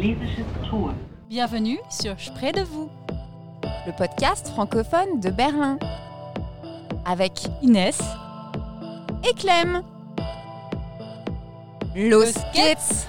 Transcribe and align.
Schlesisches 0.00 0.46
Tor. 0.70 0.94
Bienvenue 1.28 1.78
sur 1.90 2.16
Près 2.34 2.52
de 2.52 2.62
vous, 2.62 2.88
le 3.86 3.94
podcast 3.98 4.48
francophone 4.48 5.20
de 5.20 5.28
Berlin. 5.28 5.78
Avec 7.04 7.32
Inès 7.60 8.00
et 9.28 9.34
Clem. 9.34 9.82
Los 11.94 12.32
geht's! 12.54 13.06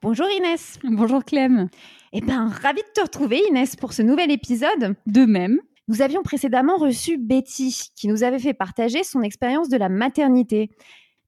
Bonjour 0.00 0.26
Inès. 0.30 0.78
Bonjour 0.84 1.22
Clem. 1.22 1.68
Eh 2.14 2.22
bien, 2.22 2.48
ravi 2.48 2.80
de 2.80 2.92
te 2.94 3.02
retrouver 3.02 3.42
Inès 3.50 3.76
pour 3.76 3.92
ce 3.92 4.00
nouvel 4.00 4.30
épisode. 4.30 4.96
De 5.06 5.26
même. 5.26 5.60
Nous 5.88 6.02
avions 6.02 6.22
précédemment 6.22 6.76
reçu 6.76 7.18
Betty, 7.18 7.90
qui 7.94 8.08
nous 8.08 8.22
avait 8.22 8.38
fait 8.38 8.54
partager 8.54 9.04
son 9.04 9.22
expérience 9.22 9.68
de 9.68 9.76
la 9.76 9.88
maternité. 9.88 10.70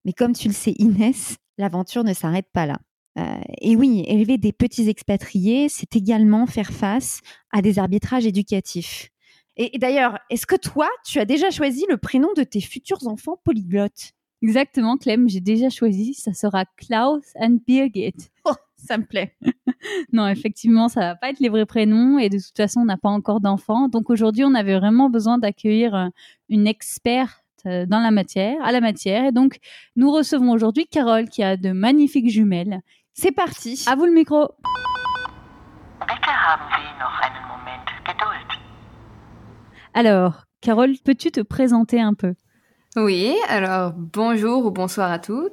Mais 0.05 0.13
comme 0.13 0.33
tu 0.33 0.49
le 0.49 0.55
sais, 0.55 0.75
Inès, 0.79 1.37
l'aventure 1.59 2.05
ne 2.05 2.15
s'arrête 2.15 2.49
pas 2.53 2.67
là. 2.67 2.79
Euh, 3.19 3.41
et 3.61 3.77
oui, 3.77 4.05
élever 4.07 4.39
des 4.39 4.53
petits 4.53 4.89
expatriés, 4.89 5.69
c'est 5.69 5.97
également 5.97 6.47
faire 6.47 6.71
face 6.71 7.21
à 7.51 7.63
des 7.63 7.79
arbitrages 7.79 8.27
éducatifs. 8.27 9.11
Et, 9.57 9.77
et 9.77 9.79
d'ailleurs, 9.79 10.19
est-ce 10.31 10.47
que 10.47 10.57
toi, 10.57 10.89
tu 11.05 11.19
as 11.19 11.25
déjà 11.25 11.51
choisi 11.51 11.85
le 11.89 11.97
prénom 11.97 12.29
de 12.37 12.43
tes 12.43 12.61
futurs 12.61 13.07
enfants 13.07 13.41
polyglottes? 13.43 14.13
Exactement, 14.43 14.99
Clem, 14.99 15.29
j'ai 15.29 15.41
déjà 15.41 15.71
choisi. 15.71 16.15
Ça 16.15 16.35
sera 16.35 16.65
Klaus 16.77 17.25
and 17.41 17.59
Birgit. 17.67 18.15
Oh, 18.45 18.53
ça 18.87 18.99
me 18.99 19.05
plaît. 19.05 19.35
non, 20.13 20.27
effectivement, 20.29 20.89
ça 20.89 21.01
va 21.01 21.15
pas 21.17 21.31
être 21.31 21.41
les 21.41 21.49
vrais 21.49 21.67
prénoms 21.67 22.19
et 22.19 22.29
de 22.29 22.39
toute 22.39 22.57
façon, 22.57 22.81
on 22.81 22.85
n'a 22.85 22.97
pas 22.97 23.09
encore 23.09 23.41
d'enfants. 23.41 23.89
Donc 23.89 24.11
aujourd'hui, 24.11 24.45
on 24.45 24.55
avait 24.55 24.79
vraiment 24.79 25.11
besoin 25.11 25.39
d'accueillir 25.39 25.95
euh, 25.95 26.09
une 26.49 26.67
experte 26.67 27.43
euh, 27.67 27.87
dans 27.87 28.01
la 28.01 28.11
matière, 28.11 28.57
à 28.65 28.73
la 28.73 28.81
matière. 28.81 29.25
Et 29.25 29.33
donc, 29.33 29.59
nous 29.97 30.11
recevons 30.11 30.53
aujourd'hui 30.53 30.87
Carole 30.87 31.29
qui 31.29 31.43
a 31.43 31.57
de 31.57 31.73
magnifiques 31.73 32.31
jumelles. 32.31 32.81
C'est 33.13 33.33
parti. 33.33 33.85
À 33.87 33.97
vous 33.97 34.07
le 34.07 34.13
micro. 34.13 34.49
Alors, 39.95 40.45
Carole, 40.61 40.95
peux-tu 41.05 41.31
te 41.31 41.41
présenter 41.41 42.01
un 42.01 42.13
peu? 42.13 42.35
Oui, 42.97 43.35
alors 43.49 43.93
bonjour 43.95 44.67
ou 44.67 44.71
bonsoir 44.71 45.11
à 45.11 45.19
toutes 45.19 45.53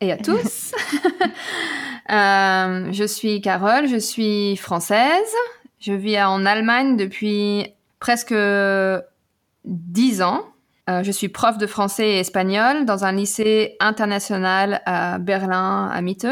et 0.00 0.12
à 0.12 0.16
tous. 0.16 0.74
Euh, 2.10 2.92
je 2.92 3.04
suis 3.04 3.40
Carole, 3.40 3.86
je 3.86 3.96
suis 3.96 4.56
française. 4.56 5.34
Je 5.80 5.92
vis 5.92 6.20
en 6.22 6.44
Allemagne 6.46 6.96
depuis 6.96 7.66
presque 8.00 8.34
dix 9.64 10.22
ans. 10.22 10.44
Euh, 10.90 11.02
je 11.04 11.12
suis 11.12 11.28
prof 11.28 11.58
de 11.58 11.66
français 11.66 12.10
et 12.10 12.18
espagnol 12.18 12.84
dans 12.84 13.04
un 13.04 13.12
lycée 13.12 13.76
international 13.80 14.82
à 14.84 15.18
Berlin, 15.18 15.88
à 15.92 16.00
Mitte. 16.00 16.26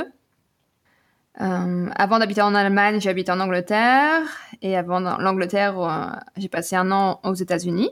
Euh, 1.40 1.88
avant 1.94 2.18
d'habiter 2.18 2.42
en 2.42 2.54
Allemagne, 2.54 3.00
j'ai 3.00 3.08
habité 3.08 3.30
en 3.30 3.40
Angleterre. 3.40 4.22
Et 4.62 4.76
avant 4.76 5.00
l'Angleterre, 5.00 6.20
j'ai 6.36 6.48
passé 6.48 6.76
un 6.76 6.90
an 6.90 7.20
aux 7.22 7.34
États-Unis. 7.34 7.90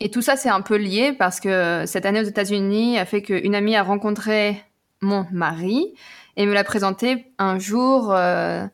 Et 0.00 0.10
tout 0.10 0.22
ça, 0.22 0.36
c'est 0.36 0.50
un 0.50 0.60
peu 0.60 0.76
lié 0.76 1.12
parce 1.12 1.40
que 1.40 1.84
cette 1.86 2.04
année 2.04 2.20
aux 2.20 2.24
États-Unis 2.24 2.98
a 2.98 3.04
fait 3.04 3.22
qu'une 3.22 3.54
amie 3.54 3.76
a 3.76 3.82
rencontré 3.82 4.62
mon 5.00 5.26
mari 5.30 5.94
et 6.36 6.46
me 6.46 6.52
l'a 6.52 6.64
présenté 6.64 7.32
un 7.38 7.58
jour 7.58 8.12
euh, 8.12 8.64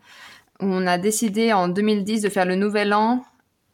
où 0.61 0.67
on 0.67 0.87
a 0.87 0.99
décidé 0.99 1.53
en 1.53 1.69
2010 1.69 2.23
de 2.23 2.29
faire 2.29 2.45
le 2.45 2.57
nouvel 2.57 2.93
an 2.93 3.25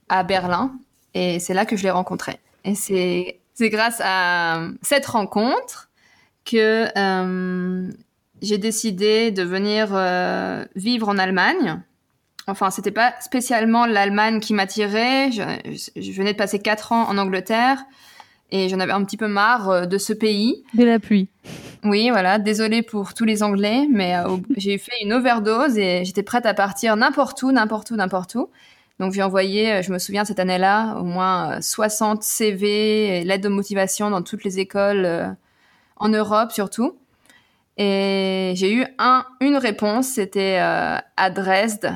à 0.09 0.23
Berlin. 0.23 0.73
Et 1.15 1.39
c'est 1.41 1.55
là 1.55 1.65
que 1.65 1.77
je 1.77 1.83
l'ai 1.83 1.91
rencontré. 1.91 2.39
Et 2.65 2.75
c'est 2.75 3.71
grâce 3.71 4.01
à 4.05 4.61
cette 4.83 5.07
rencontre 5.07 5.89
que 6.45 6.89
euh, 6.97 7.91
j'ai 8.43 8.59
décidé 8.59 9.31
de 9.31 9.43
venir 9.43 9.89
euh, 9.93 10.65
vivre 10.77 11.09
en 11.09 11.19
Allemagne. 11.19 11.83
Enfin, 12.47 12.71
c'était 12.71 12.91
pas 12.91 13.15
spécialement 13.21 13.85
l'Allemagne 13.85 14.41
qui 14.41 14.55
m'attirait. 14.55 15.31
Je, 15.33 15.43
je, 16.01 16.13
venais 16.13 16.33
de 16.33 16.39
passer 16.39 16.59
quatre 16.59 16.93
ans 16.93 17.07
en 17.09 17.19
Angleterre 17.19 17.85
et 18.51 18.69
j'en 18.69 18.81
avais 18.81 18.93
un 18.93 19.05
petit 19.05 19.17
peu 19.17 19.29
marre 19.29 19.71
euh, 19.71 19.87
de 19.87 19.99
ce 19.99 20.13
pays. 20.13 20.65
De 20.75 20.85
la 20.85 20.99
pluie. 20.99 21.29
Oui, 21.85 22.11
voilà. 22.11 22.39
Désolée 22.39 22.83
pour 22.83 23.15
tous 23.15 23.25
les 23.25 23.43
Anglais, 23.43 23.87
mais 23.91 24.17
euh, 24.17 24.37
j'ai 24.57 24.79
fait 24.79 25.03
une 25.03 25.13
overdose 25.13 25.79
et 25.79 26.05
j'étais 26.05 26.23
prête 26.23 26.47
à 26.47 26.55
partir 26.55 26.97
n'importe 26.97 27.43
où, 27.43 27.53
n'importe 27.53 27.91
où, 27.91 27.97
n'importe 27.97 28.35
où. 28.35 28.49
Donc 28.99 29.13
j'ai 29.13 29.23
envoyé, 29.23 29.73
euh, 29.73 29.83
je 29.83 29.93
me 29.93 29.99
souviens 29.99 30.25
cette 30.25 30.41
année-là, 30.41 30.97
au 30.99 31.05
moins 31.05 31.61
60 31.61 32.23
CV, 32.23 33.23
l'aide 33.25 33.43
de 33.43 33.49
motivation 33.49 34.11
dans 34.11 34.23
toutes 34.23 34.45
les 34.45 34.59
écoles 34.59 35.05
euh, 35.05 35.29
en 35.97 36.09
Europe 36.09 36.51
surtout. 36.53 36.99
Et 37.77 38.55
j'ai 38.57 38.75
eu 38.75 38.85
un, 38.99 39.25
une 39.41 39.57
réponse, 39.57 40.09
c'était 40.09 40.59
euh, 40.61 40.97
à 41.17 41.31
Dresde, 41.31 41.95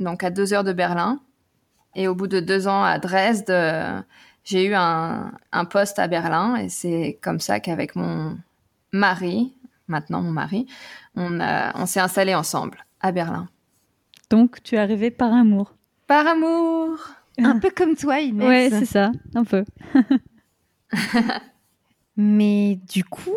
donc 0.00 0.22
à 0.22 0.30
deux 0.30 0.52
heures 0.52 0.64
de 0.64 0.74
Berlin. 0.74 1.20
Et 1.96 2.08
au 2.08 2.14
bout 2.14 2.26
de 2.26 2.40
deux 2.40 2.68
ans 2.68 2.82
à 2.82 2.98
Dresde, 2.98 3.50
j'ai 4.44 4.66
eu 4.66 4.74
un, 4.74 5.32
un 5.52 5.64
poste 5.64 5.98
à 5.98 6.06
Berlin. 6.08 6.56
Et 6.56 6.68
c'est 6.68 7.18
comme 7.22 7.40
ça 7.40 7.60
qu'avec 7.60 7.96
mon 7.96 8.36
mari, 8.92 9.54
maintenant 9.88 10.20
mon 10.22 10.30
mari, 10.32 10.66
on, 11.16 11.40
a- 11.40 11.72
on 11.76 11.86
s'est 11.86 12.00
installé 12.00 12.34
ensemble 12.34 12.84
à 13.00 13.10
Berlin. 13.12 13.48
Donc, 14.30 14.62
tu 14.62 14.74
es 14.76 14.78
arrivée 14.78 15.10
par 15.10 15.32
amour. 15.32 15.74
Par 16.06 16.26
amour 16.26 16.98
Un 17.38 17.58
peu 17.58 17.70
comme 17.70 17.94
toi, 17.96 18.20
Inès. 18.20 18.46
Ouais, 18.46 18.68
c'est 18.70 18.86
ça, 18.86 19.12
un 19.34 19.44
peu. 19.44 19.64
Mais 22.16 22.78
du 22.88 23.04
coup, 23.04 23.34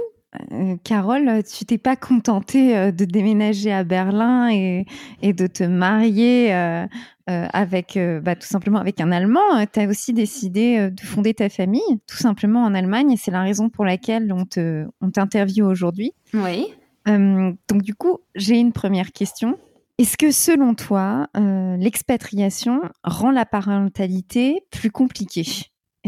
Carole, 0.83 1.43
tu 1.43 1.65
t'es 1.65 1.77
pas 1.77 1.95
contentée 1.95 2.77
euh, 2.77 2.91
de 2.91 3.05
déménager 3.05 3.71
à 3.71 3.83
Berlin 3.83 4.49
et, 4.51 4.85
et 5.21 5.33
de 5.33 5.47
te 5.47 5.63
marier 5.63 6.53
euh, 6.53 6.85
euh, 7.29 7.47
avec, 7.53 7.97
euh, 7.97 8.19
bah, 8.21 8.35
tout 8.35 8.47
simplement 8.47 8.79
avec 8.79 9.01
un 9.01 9.11
Allemand? 9.11 9.65
Tu 9.71 9.79
as 9.79 9.87
aussi 9.87 10.13
décidé 10.13 10.77
euh, 10.77 10.89
de 10.89 11.01
fonder 11.01 11.33
ta 11.33 11.49
famille, 11.49 11.81
tout 12.07 12.17
simplement 12.17 12.63
en 12.63 12.73
Allemagne, 12.73 13.11
et 13.11 13.17
c'est 13.17 13.31
la 13.31 13.41
raison 13.41 13.69
pour 13.69 13.85
laquelle 13.85 14.31
on 14.33 14.45
te, 14.45 14.85
on 15.01 15.11
t'interviewe 15.11 15.65
aujourd'hui. 15.65 16.13
Oui. 16.33 16.67
Euh, 17.07 17.51
donc 17.67 17.81
du 17.83 17.95
coup, 17.95 18.19
j'ai 18.35 18.59
une 18.59 18.73
première 18.73 19.11
question. 19.11 19.57
Est-ce 19.97 20.15
que 20.15 20.31
selon 20.31 20.75
toi, 20.75 21.27
euh, 21.35 21.75
l'expatriation 21.77 22.81
rend 23.03 23.31
la 23.31 23.45
parentalité 23.45 24.61
plus 24.71 24.91
compliquée? 24.91 25.47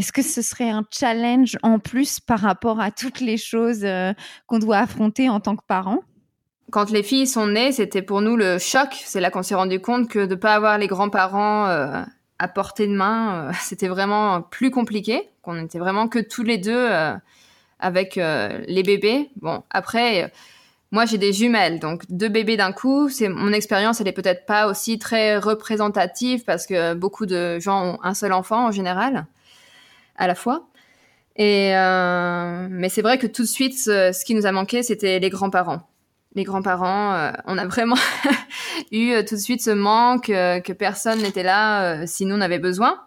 Est-ce 0.00 0.14
que 0.14 0.22
ce 0.22 0.40
serait 0.40 0.70
un 0.70 0.82
challenge 0.90 1.58
en 1.62 1.78
plus 1.78 2.20
par 2.20 2.40
rapport 2.40 2.80
à 2.80 2.90
toutes 2.90 3.20
les 3.20 3.36
choses 3.36 3.84
euh, 3.84 4.14
qu'on 4.46 4.58
doit 4.58 4.78
affronter 4.78 5.28
en 5.28 5.40
tant 5.40 5.56
que 5.56 5.64
parent 5.68 5.98
Quand 6.70 6.90
les 6.90 7.02
filles 7.02 7.26
sont 7.26 7.48
nées, 7.48 7.70
c'était 7.70 8.00
pour 8.00 8.22
nous 8.22 8.34
le 8.34 8.58
choc. 8.58 8.88
C'est 8.94 9.20
là 9.20 9.30
qu'on 9.30 9.42
s'est 9.42 9.54
rendu 9.54 9.78
compte 9.78 10.08
que 10.08 10.24
de 10.24 10.34
pas 10.34 10.54
avoir 10.54 10.78
les 10.78 10.86
grands-parents 10.86 11.66
euh, 11.66 12.02
à 12.38 12.48
portée 12.48 12.86
de 12.86 12.94
main, 12.94 13.50
euh, 13.50 13.52
c'était 13.60 13.88
vraiment 13.88 14.40
plus 14.40 14.70
compliqué. 14.70 15.28
Qu'on 15.42 15.62
était 15.62 15.78
vraiment 15.78 16.08
que 16.08 16.18
tous 16.18 16.44
les 16.44 16.56
deux 16.56 16.88
avec 17.78 18.16
les 18.16 18.82
bébés. 18.82 19.28
Bon, 19.36 19.62
après, 19.70 20.32
moi 20.92 21.04
j'ai 21.04 21.18
des 21.18 21.34
jumelles, 21.34 21.78
donc 21.78 22.04
deux 22.08 22.28
bébés 22.30 22.56
d'un 22.56 22.72
coup. 22.72 23.10
C'est 23.10 23.28
mon 23.28 23.52
expérience, 23.52 24.00
elle 24.00 24.08
est 24.08 24.12
peut-être 24.12 24.46
pas 24.46 24.66
aussi 24.66 24.98
très 24.98 25.36
représentative 25.36 26.44
parce 26.44 26.66
que 26.66 26.94
beaucoup 26.94 27.26
de 27.26 27.58
gens 27.58 27.84
ont 27.84 27.98
un 28.02 28.14
seul 28.14 28.32
enfant 28.32 28.68
en 28.68 28.70
général 28.70 29.26
à 30.20 30.28
la 30.28 30.36
fois. 30.36 30.68
Et 31.34 31.74
euh, 31.74 32.68
mais 32.70 32.88
c'est 32.88 33.02
vrai 33.02 33.18
que 33.18 33.26
tout 33.26 33.42
de 33.42 33.48
suite, 33.48 33.76
ce, 33.76 34.24
qui 34.24 34.34
nous 34.34 34.46
a 34.46 34.52
manqué, 34.52 34.84
c'était 34.84 35.18
les 35.18 35.30
grands-parents 35.30 35.82
les 36.36 36.44
grands-parents, 36.44 37.14
euh, 37.14 37.32
on 37.46 37.58
a 37.58 37.66
vraiment 37.66 37.96
eu 38.92 39.10
euh, 39.10 39.24
tout 39.24 39.34
de 39.34 39.40
suite 39.40 39.60
ce 39.60 39.72
manque 39.72 40.26
que 40.26 40.72
personne 40.72 41.20
n'était 41.22 41.42
là 41.42 42.06
si 42.06 42.24
nous 42.24 42.36
on 42.36 42.40
avait 42.40 42.60
besoin. 42.60 43.00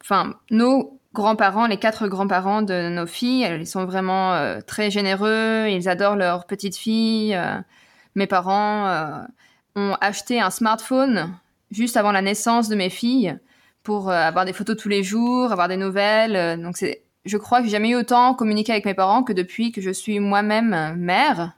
Enfin, 0.00 0.34
nos 0.52 1.00
grands-parents, 1.12 1.66
les 1.66 1.76
quatre 1.76 2.06
grands-parents 2.06 2.62
de 2.62 2.88
nos 2.88 3.06
filles, 3.06 3.48
ils 3.58 3.66
sont 3.66 3.84
vraiment 3.84 4.60
très 4.64 4.92
généreux, 4.92 5.66
ils 5.70 5.88
adorent 5.88 6.14
leurs 6.14 6.46
petites 6.46 6.76
filles. 6.76 7.36
mes 8.14 8.28
parents 8.28 9.26
ont 9.74 9.96
acheté 10.00 10.40
un 10.40 10.50
smartphone 10.50 11.34
juste 11.72 11.96
avant 11.96 12.12
la 12.12 12.22
naissance 12.22 12.68
de 12.68 12.76
mes 12.76 12.90
filles 12.90 13.36
pour 13.82 14.10
euh, 14.10 14.14
avoir 14.14 14.44
des 14.44 14.52
photos 14.52 14.76
tous 14.76 14.88
les 14.88 15.02
jours, 15.02 15.52
avoir 15.52 15.68
des 15.68 15.76
nouvelles. 15.76 16.36
euh, 16.36 16.56
donc 16.56 16.76
c'est, 16.76 17.02
je 17.24 17.36
crois 17.36 17.58
que 17.58 17.64
j'ai 17.64 17.70
jamais 17.72 17.90
eu 17.90 17.96
autant 17.96 18.34
communiqué 18.34 18.72
avec 18.72 18.84
mes 18.84 18.94
parents 18.94 19.22
que 19.22 19.32
depuis 19.32 19.72
que 19.72 19.80
je 19.80 19.90
suis 19.90 20.20
moi-même 20.20 20.74
euh, 20.74 20.94
mère. 20.94 21.52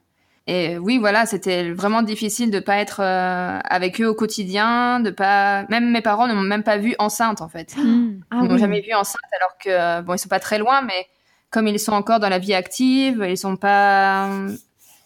Et 0.46 0.76
oui, 0.76 0.98
voilà, 0.98 1.24
c'était 1.24 1.70
vraiment 1.72 2.02
difficile 2.02 2.50
de 2.50 2.60
pas 2.60 2.76
être 2.76 3.00
euh, 3.00 3.58
avec 3.64 3.98
eux 4.02 4.06
au 4.08 4.14
quotidien, 4.14 5.00
de 5.00 5.10
pas. 5.10 5.64
Même 5.70 5.90
mes 5.90 6.02
parents 6.02 6.26
ne 6.26 6.34
m'ont 6.34 6.42
même 6.42 6.62
pas 6.62 6.76
vue 6.76 6.94
enceinte 6.98 7.40
en 7.40 7.48
fait. 7.48 7.74
Hmm. 7.78 8.20
Ah 8.30 8.40
Ils 8.42 8.48
m'ont 8.48 8.54
oui. 8.54 8.58
jamais 8.58 8.80
vue 8.82 8.92
enceinte 8.94 9.22
alors 9.38 9.56
que 9.58 10.02
bon, 10.02 10.12
ils 10.14 10.18
sont 10.18 10.28
pas 10.28 10.40
très 10.40 10.58
loin, 10.58 10.82
mais 10.82 11.06
comme 11.50 11.66
ils 11.66 11.78
sont 11.78 11.92
encore 11.92 12.20
dans 12.20 12.28
la 12.28 12.38
vie 12.38 12.52
active, 12.52 13.24
ils 13.26 13.38
sont 13.38 13.56
pas 13.56 14.28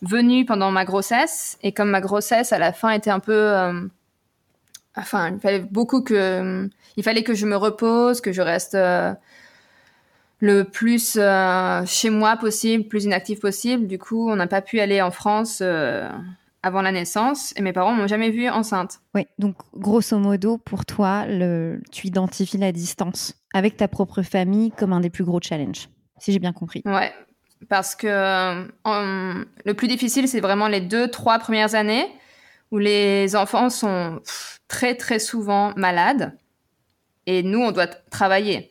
venus 0.03 0.45
pendant 0.47 0.71
ma 0.73 0.85
grossesse. 0.85 1.57
Et 1.63 1.71
comme 1.73 1.91
ma 1.91 2.01
grossesse 2.01 2.53
à 2.53 2.59
la 2.59 2.73
fin 2.73 2.91
était 2.91 3.11
un 3.11 3.21
peu, 3.21 3.33
euh, 3.33 3.87
enfin, 4.97 5.31
il 5.35 5.41
fallait 5.41 5.61
beaucoup 5.61 6.03
que, 6.03 6.69
il 6.99 7.05
fallait 7.05 7.23
que 7.23 7.33
je 7.33 7.47
me 7.47 7.57
repose, 7.57 8.21
que 8.21 8.33
je 8.33 8.43
reste. 8.43 8.75
euh, 8.75 9.15
le 10.41 10.63
plus 10.63 11.17
euh, 11.17 11.83
chez 11.87 12.11
moi 12.11 12.37
possible, 12.37 12.85
plus 12.85 13.05
inactif 13.05 13.41
possible. 13.41 13.87
Du 13.87 13.99
coup, 13.99 14.31
on 14.31 14.37
n'a 14.37 14.47
pas 14.47 14.63
pu 14.63 14.79
aller 14.81 15.03
en 15.03 15.11
France 15.11 15.61
euh, 15.63 16.09
avant 16.63 16.83
la 16.83 16.93
naissance 16.93 17.53
et 17.57 17.63
mes 17.63 17.73
parents 17.73 17.93
m'ont 17.93 18.07
jamais 18.07 18.31
vue 18.31 18.49
enceinte. 18.49 19.01
Oui, 19.15 19.27
donc 19.39 19.57
grosso 19.77 20.17
modo, 20.19 20.59
pour 20.59 20.85
toi, 20.87 21.27
le, 21.27 21.81
tu 21.91 22.07
identifies 22.07 22.59
la 22.59 22.73
distance 22.73 23.35
avec 23.53 23.77
ta 23.77 23.89
propre 23.89 24.23
famille 24.23 24.71
comme 24.71 24.93
un 24.93 25.01
des 25.01 25.11
plus 25.11 25.25
gros 25.25 25.41
challenges, 25.41 25.89
si 26.19 26.33
j'ai 26.33 26.39
bien 26.39 26.53
compris. 26.53 26.83
Ouais, 26.85 27.13
parce 27.69 27.97
que 27.97 28.07
le 28.07 29.73
plus 29.75 29.89
difficile, 29.89 30.29
c'est 30.29 30.41
vraiment 30.41 30.69
les 30.69 30.81
deux, 30.81 31.09
trois 31.09 31.39
premières 31.41 31.75
années 31.75 32.07
où 32.71 32.79
les 32.79 33.35
enfants 33.35 33.71
sont 33.71 34.21
très, 34.69 34.95
très 34.95 35.19
souvent 35.19 35.73
malades 35.77 36.37
et 37.29 37.43
nous, 37.43 37.61
on 37.61 37.73
doit 37.73 37.87
travailler. 37.87 38.71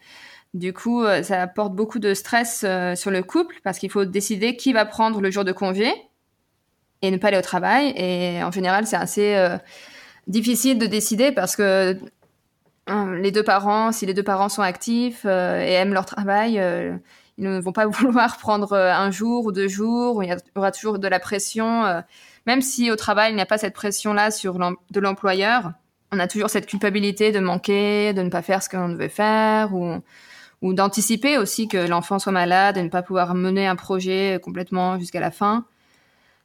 Du 0.55 0.73
coup, 0.73 1.03
euh, 1.03 1.21
ça 1.21 1.43
apporte 1.43 1.73
beaucoup 1.75 1.99
de 1.99 2.15
stress 2.15 2.63
euh, 2.65 2.95
sur 2.95 3.11
le 3.11 3.21
couple 3.21 3.55
parce 3.63 3.77
qu'il 3.77 3.91
faut 3.91 4.03
décider 4.03 4.55
qui 4.55 4.73
va 4.73 4.83
prendre 4.83 5.21
le 5.21 5.29
jour 5.29 5.45
de 5.45 5.51
congé 5.51 5.93
et 7.03 7.11
ne 7.11 7.17
pas 7.17 7.27
aller 7.27 7.37
au 7.37 7.43
travail. 7.43 7.93
Et 7.95 8.43
en 8.43 8.49
général, 8.49 8.87
c'est 8.87 8.95
assez 8.95 9.35
euh, 9.35 9.57
difficile 10.25 10.79
de 10.79 10.87
décider 10.87 11.31
parce 11.31 11.55
que 11.55 11.99
les 12.87 13.31
deux 13.31 13.43
parents, 13.43 13.91
si 13.91 14.07
les 14.07 14.15
deux 14.15 14.23
parents 14.23 14.49
sont 14.49 14.63
actifs 14.63 15.25
et 15.25 15.73
aiment 15.73 15.93
leur 15.93 16.05
travail, 16.05 16.53
ils 17.37 17.43
ne 17.43 17.59
vont 17.59 17.73
pas 17.73 17.85
vouloir 17.85 18.37
prendre 18.37 18.73
un 18.73 19.11
jour 19.11 19.45
ou 19.45 19.51
deux 19.51 19.67
jours. 19.67 20.23
Il 20.23 20.31
y 20.31 20.35
aura 20.55 20.71
toujours 20.71 20.97
de 20.97 21.07
la 21.07 21.19
pression, 21.19 22.01
même 22.47 22.61
si 22.61 22.89
au 22.89 22.95
travail 22.95 23.33
il 23.33 23.35
n'y 23.35 23.41
a 23.41 23.45
pas 23.45 23.57
cette 23.57 23.73
pression-là 23.73 24.31
sur 24.31 24.57
de 24.57 24.99
l'employeur. 25.01 25.73
On 26.11 26.19
a 26.19 26.27
toujours 26.27 26.49
cette 26.49 26.67
culpabilité 26.67 27.31
de 27.31 27.39
manquer, 27.39 28.13
de 28.13 28.21
ne 28.21 28.29
pas 28.29 28.41
faire 28.41 28.63
ce 28.63 28.69
qu'on 28.69 28.89
devait 28.89 29.09
faire 29.09 29.73
ou 29.73 30.01
ou 30.61 30.73
d'anticiper 30.73 31.37
aussi 31.37 31.67
que 31.67 31.77
l'enfant 31.77 32.19
soit 32.19 32.31
malade 32.31 32.77
et 32.77 32.83
ne 32.83 32.89
pas 32.89 33.03
pouvoir 33.03 33.35
mener 33.35 33.67
un 33.67 33.75
projet 33.75 34.39
complètement 34.43 34.97
jusqu'à 34.97 35.19
la 35.19 35.31
fin. 35.31 35.65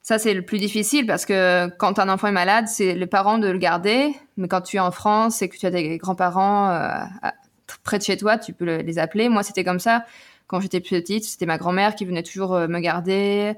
Ça, 0.02 0.18
c'est 0.18 0.34
le 0.34 0.42
plus 0.42 0.58
difficile 0.58 1.06
parce 1.06 1.24
que 1.24 1.68
quand 1.78 1.98
un 1.98 2.08
enfant 2.08 2.28
est 2.28 2.32
malade, 2.32 2.66
c'est 2.66 2.94
les 2.94 3.06
parents 3.06 3.38
de 3.38 3.48
le 3.48 3.58
garder. 3.58 4.14
Mais 4.36 4.48
quand 4.48 4.60
tu 4.60 4.76
es 4.76 4.80
en 4.80 4.90
France 4.90 5.42
et 5.42 5.48
que 5.48 5.56
tu 5.56 5.64
as 5.64 5.70
des 5.70 5.96
grands-parents 5.96 6.70
euh, 6.70 6.98
près 7.84 7.98
de 7.98 8.02
chez 8.02 8.16
toi, 8.16 8.36
tu 8.36 8.52
peux 8.52 8.64
les 8.64 8.98
appeler. 8.98 9.28
Moi, 9.28 9.44
c'était 9.44 9.64
comme 9.64 9.78
ça. 9.78 10.04
Quand 10.48 10.60
j'étais 10.60 10.80
petite, 10.80 11.24
c'était 11.24 11.46
ma 11.46 11.56
grand-mère 11.56 11.94
qui 11.94 12.04
venait 12.04 12.24
toujours 12.24 12.54
euh, 12.54 12.66
me 12.66 12.80
garder. 12.80 13.54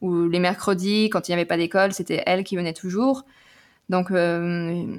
Ou 0.00 0.28
les 0.28 0.40
mercredis, 0.40 1.08
quand 1.10 1.28
il 1.28 1.30
n'y 1.30 1.34
avait 1.34 1.44
pas 1.46 1.56
d'école, 1.56 1.92
c'était 1.92 2.22
elle 2.26 2.42
qui 2.44 2.56
venait 2.56 2.72
toujours. 2.74 3.24
Donc, 3.88 4.10
euh, 4.10 4.98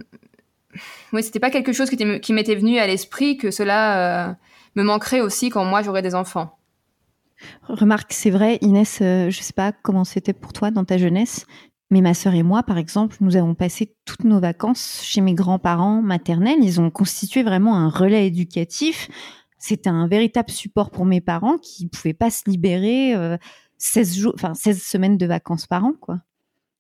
oui, 1.14 1.24
c'était 1.24 1.40
pas 1.40 1.50
quelque 1.50 1.74
chose 1.74 1.90
qui, 1.90 2.34
m'était 2.34 2.56
venu 2.56 2.78
à 2.80 2.88
l'esprit 2.88 3.38
que 3.38 3.52
cela 3.52 4.30
euh, 4.30 4.34
me 4.76 4.84
manquerait 4.84 5.22
aussi 5.22 5.50
quand 5.50 5.66
moi 5.66 5.82
j'aurais 5.82 6.02
des 6.02 6.16
enfants. 6.16 6.58
Remarque, 7.64 8.14
c'est 8.14 8.30
vrai, 8.30 8.58
Inès, 8.62 9.00
euh, 9.02 9.30
je 9.30 9.42
sais 9.42 9.54
pas 9.54 9.72
comment 9.72 10.04
c'était 10.04 10.34
pour 10.34 10.54
toi 10.54 10.72
dans 10.72 10.86
ta 10.86 10.98
jeunesse, 10.98 11.46
mais 11.92 12.02
ma 12.02 12.14
sœur 12.14 12.34
et 12.34 12.44
moi, 12.44 12.64
par 12.64 12.78
exemple, 12.78 13.18
nous 13.22 13.36
avons 13.36 13.56
passé 13.56 13.96
toutes 14.06 14.24
nos 14.24 14.40
vacances 14.40 15.02
chez 15.04 15.22
mes 15.22 15.34
grands-parents 15.34 16.02
maternels. 16.02 16.60
Ils 16.62 16.82
ont 16.82 16.90
constitué 16.90 17.44
vraiment 17.44 17.76
un 17.76 17.90
relais 17.90 18.28
éducatif. 18.28 19.10
C'était 19.58 19.90
un 19.90 20.08
véritable 20.08 20.50
support 20.50 20.92
pour 20.92 21.06
mes 21.06 21.22
parents 21.22 21.58
qui 21.58 21.86
ne 21.86 21.90
pouvaient 21.90 22.14
pas 22.14 22.30
se 22.30 22.50
libérer 22.50 23.14
16, 23.78 24.18
euh, 24.18 24.22
jours, 24.22 24.34
enfin, 24.36 24.54
16 24.54 24.82
semaines 24.82 25.18
de 25.18 25.26
vacances 25.26 25.68
par 25.68 25.86
an, 25.86 25.94
quoi. 26.00 26.22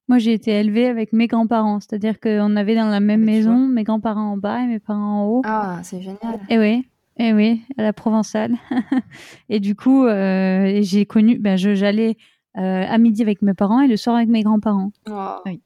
Moi, 0.07 0.19
j'ai 0.19 0.33
été 0.33 0.51
élevée 0.51 0.87
avec 0.87 1.13
mes 1.13 1.27
grands-parents, 1.27 1.79
c'est-à-dire 1.79 2.19
qu'on 2.19 2.55
avait 2.55 2.75
dans 2.75 2.89
la 2.89 2.99
même 2.99 3.23
maison 3.23 3.57
mes 3.67 3.83
grands-parents 3.83 4.33
en 4.33 4.37
bas 4.37 4.61
et 4.61 4.67
mes 4.67 4.79
parents 4.79 5.23
en 5.23 5.27
haut. 5.27 5.41
Ah, 5.45 5.79
c'est 5.83 6.01
génial. 6.01 6.39
Et 6.49 6.59
oui, 6.59 6.87
et 7.17 7.33
oui, 7.33 7.63
à 7.77 7.81
la 7.83 7.91
Provençale. 7.93 8.55
et 9.49 9.59
du 9.59 9.75
coup, 9.75 10.05
euh, 10.05 10.79
j'ai 10.81 11.05
connu, 11.05 11.39
ben, 11.39 11.57
je- 11.57 11.73
j'allais 11.75 12.17
euh, 12.57 12.85
à 12.87 12.97
midi 12.99 13.21
avec 13.21 13.41
mes 13.41 13.53
parents 13.53 13.81
et 13.81 13.87
le 13.87 13.97
soir 13.97 14.15
avec 14.15 14.29
mes 14.29 14.41
grands-parents. 14.41 14.91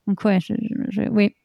Donc 0.07 0.24
ouais, 0.24 0.39
je, 0.41 0.53
je- 0.59 1.03
je- 1.03 1.09
oui. 1.09 1.36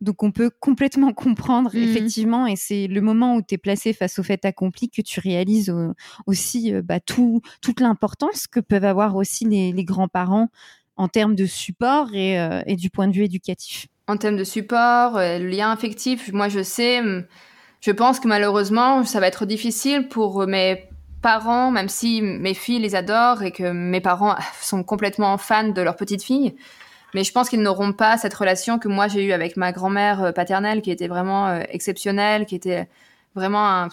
Donc 0.00 0.22
on 0.22 0.30
peut 0.30 0.50
complètement 0.60 1.12
comprendre, 1.14 1.70
effectivement, 1.82 2.46
et 2.46 2.54
c'est 2.56 2.86
le 2.86 3.00
moment 3.00 3.34
où 3.36 3.42
tu 3.42 3.54
es 3.54 3.58
placé 3.58 3.92
face 3.94 4.18
au 4.18 4.22
fait 4.22 4.44
accompli 4.44 4.90
que 4.90 5.00
tu 5.00 5.18
réalises 5.20 5.70
euh, 5.70 5.92
aussi 6.26 6.74
euh, 6.74 6.82
bah, 6.82 7.00
tout, 7.00 7.40
toute 7.62 7.80
l'importance 7.80 8.46
que 8.46 8.60
peuvent 8.60 8.84
avoir 8.84 9.16
aussi 9.16 9.46
les, 9.46 9.72
les 9.72 9.84
grands-parents 9.84 10.48
en 11.00 11.08
termes 11.08 11.34
de 11.34 11.46
support 11.46 12.08
et, 12.12 12.38
euh, 12.38 12.60
et 12.66 12.76
du 12.76 12.90
point 12.90 13.08
de 13.08 13.14
vue 13.14 13.24
éducatif. 13.24 13.86
en 14.06 14.18
termes 14.18 14.36
de 14.36 14.44
support, 14.44 15.16
euh, 15.16 15.38
le 15.38 15.48
lien 15.48 15.70
affectif, 15.70 16.30
moi 16.32 16.48
je 16.50 16.62
sais, 16.62 16.98
hum, 16.98 17.24
je 17.80 17.90
pense 17.90 18.20
que 18.20 18.28
malheureusement, 18.28 19.02
ça 19.04 19.18
va 19.18 19.26
être 19.26 19.46
difficile 19.46 20.08
pour 20.08 20.46
mes 20.46 20.90
parents, 21.22 21.70
même 21.70 21.88
si 21.88 22.20
mes 22.20 22.52
filles 22.52 22.80
les 22.80 22.94
adorent 22.94 23.42
et 23.42 23.50
que 23.50 23.70
mes 23.70 24.02
parents 24.02 24.36
sont 24.60 24.82
complètement 24.84 25.38
fans 25.38 25.68
de 25.68 25.80
leur 25.80 25.96
petite 25.96 26.22
fille. 26.22 26.54
Mais 27.14 27.24
je 27.24 27.32
pense 27.32 27.48
qu'ils 27.48 27.62
n'auront 27.62 27.94
pas 27.94 28.18
cette 28.18 28.34
relation 28.34 28.78
que 28.78 28.88
moi 28.88 29.08
j'ai 29.08 29.24
eue 29.24 29.32
avec 29.32 29.56
ma 29.56 29.72
grand-mère 29.72 30.22
euh, 30.22 30.32
paternelle, 30.32 30.82
qui 30.82 30.90
était 30.90 31.08
vraiment 31.08 31.56
exceptionnelle, 31.70 32.44
qui 32.44 32.56
était 32.56 32.88
vraiment 33.34 33.66
un, 33.66 33.88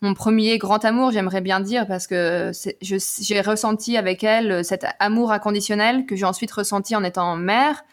mon 0.00 0.14
premier 0.14 0.58
grand 0.58 0.84
amour, 0.84 1.10
j'aimerais 1.10 1.40
bien 1.40 1.60
dire, 1.60 1.86
parce 1.86 2.06
que 2.06 2.52
j'ai 2.80 3.40
ressenti 3.40 3.96
avec 3.96 4.22
elle 4.22 4.52
euh, 4.52 4.62
cet 4.62 4.86
amour 5.00 5.32
inconditionnel 5.32 6.06
que 6.06 6.14
j'ai 6.14 6.24
ensuite 6.24 6.52
ressenti 6.52 6.94
en 6.94 7.02
étant 7.04 7.36
mère 7.36 7.84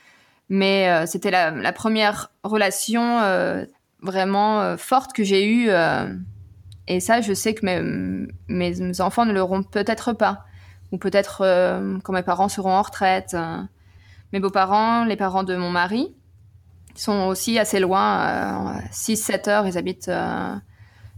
mais 0.48 0.90
euh, 0.90 1.08
c'était 1.08 1.32
la, 1.32 1.74
première 1.74 2.32
relation 2.44 3.20
euh, 3.22 3.66
vraiment 4.04 4.78
forte 4.78 5.12
que 5.12 5.24
j'ai 5.24 5.48
eue. 5.48 5.72
et 6.88 7.00
ça, 7.00 7.22
je 7.22 7.34
sais 7.34 7.56
que 7.56 7.66
mes, 7.66 8.28
mes, 8.48 9.02
enfants 9.02 9.26
ne 9.26 9.34
l'auront 9.34 9.64
peut-être 9.64 10.14
pas. 10.14 10.46
Ou 10.92 11.00
peut-être 11.00 11.40
quand 12.04 12.14
mes 12.14 12.22
parents 12.22 12.48
seront 12.48 12.74
en 12.74 12.84
retraite. 12.84 13.36
Mes 14.34 14.40
beaux-parents, 14.40 15.06
les 15.06 15.16
parents 15.16 15.44
de 15.44 15.56
mon 15.56 15.72
mari, 15.72 16.14
sont 16.94 17.26
aussi 17.26 17.58
assez 17.58 17.80
loin, 17.80 18.78
6-7 18.92 19.50
heures. 19.50 19.66
Ils 19.66 19.80
habitent 19.80 20.12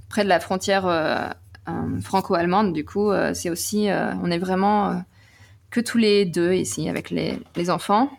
près 0.10 0.24
de 0.24 0.30
la 0.30 0.40
frontière 0.40 0.88
euh, 0.88 1.28
euh, 1.68 2.02
franco-allemande. 2.02 2.74
Du 2.74 2.86
coup, 2.86 3.12
euh, 3.12 3.34
c'est 3.34 3.50
aussi, 3.50 3.90
on 4.24 4.32
est 4.32 4.38
vraiment 4.38 5.04
que 5.70 5.80
tous 5.80 5.98
les 5.98 6.26
deux 6.26 6.54
ici 6.54 6.90
avec 6.90 7.10
les, 7.10 7.70
enfants. 7.70 8.10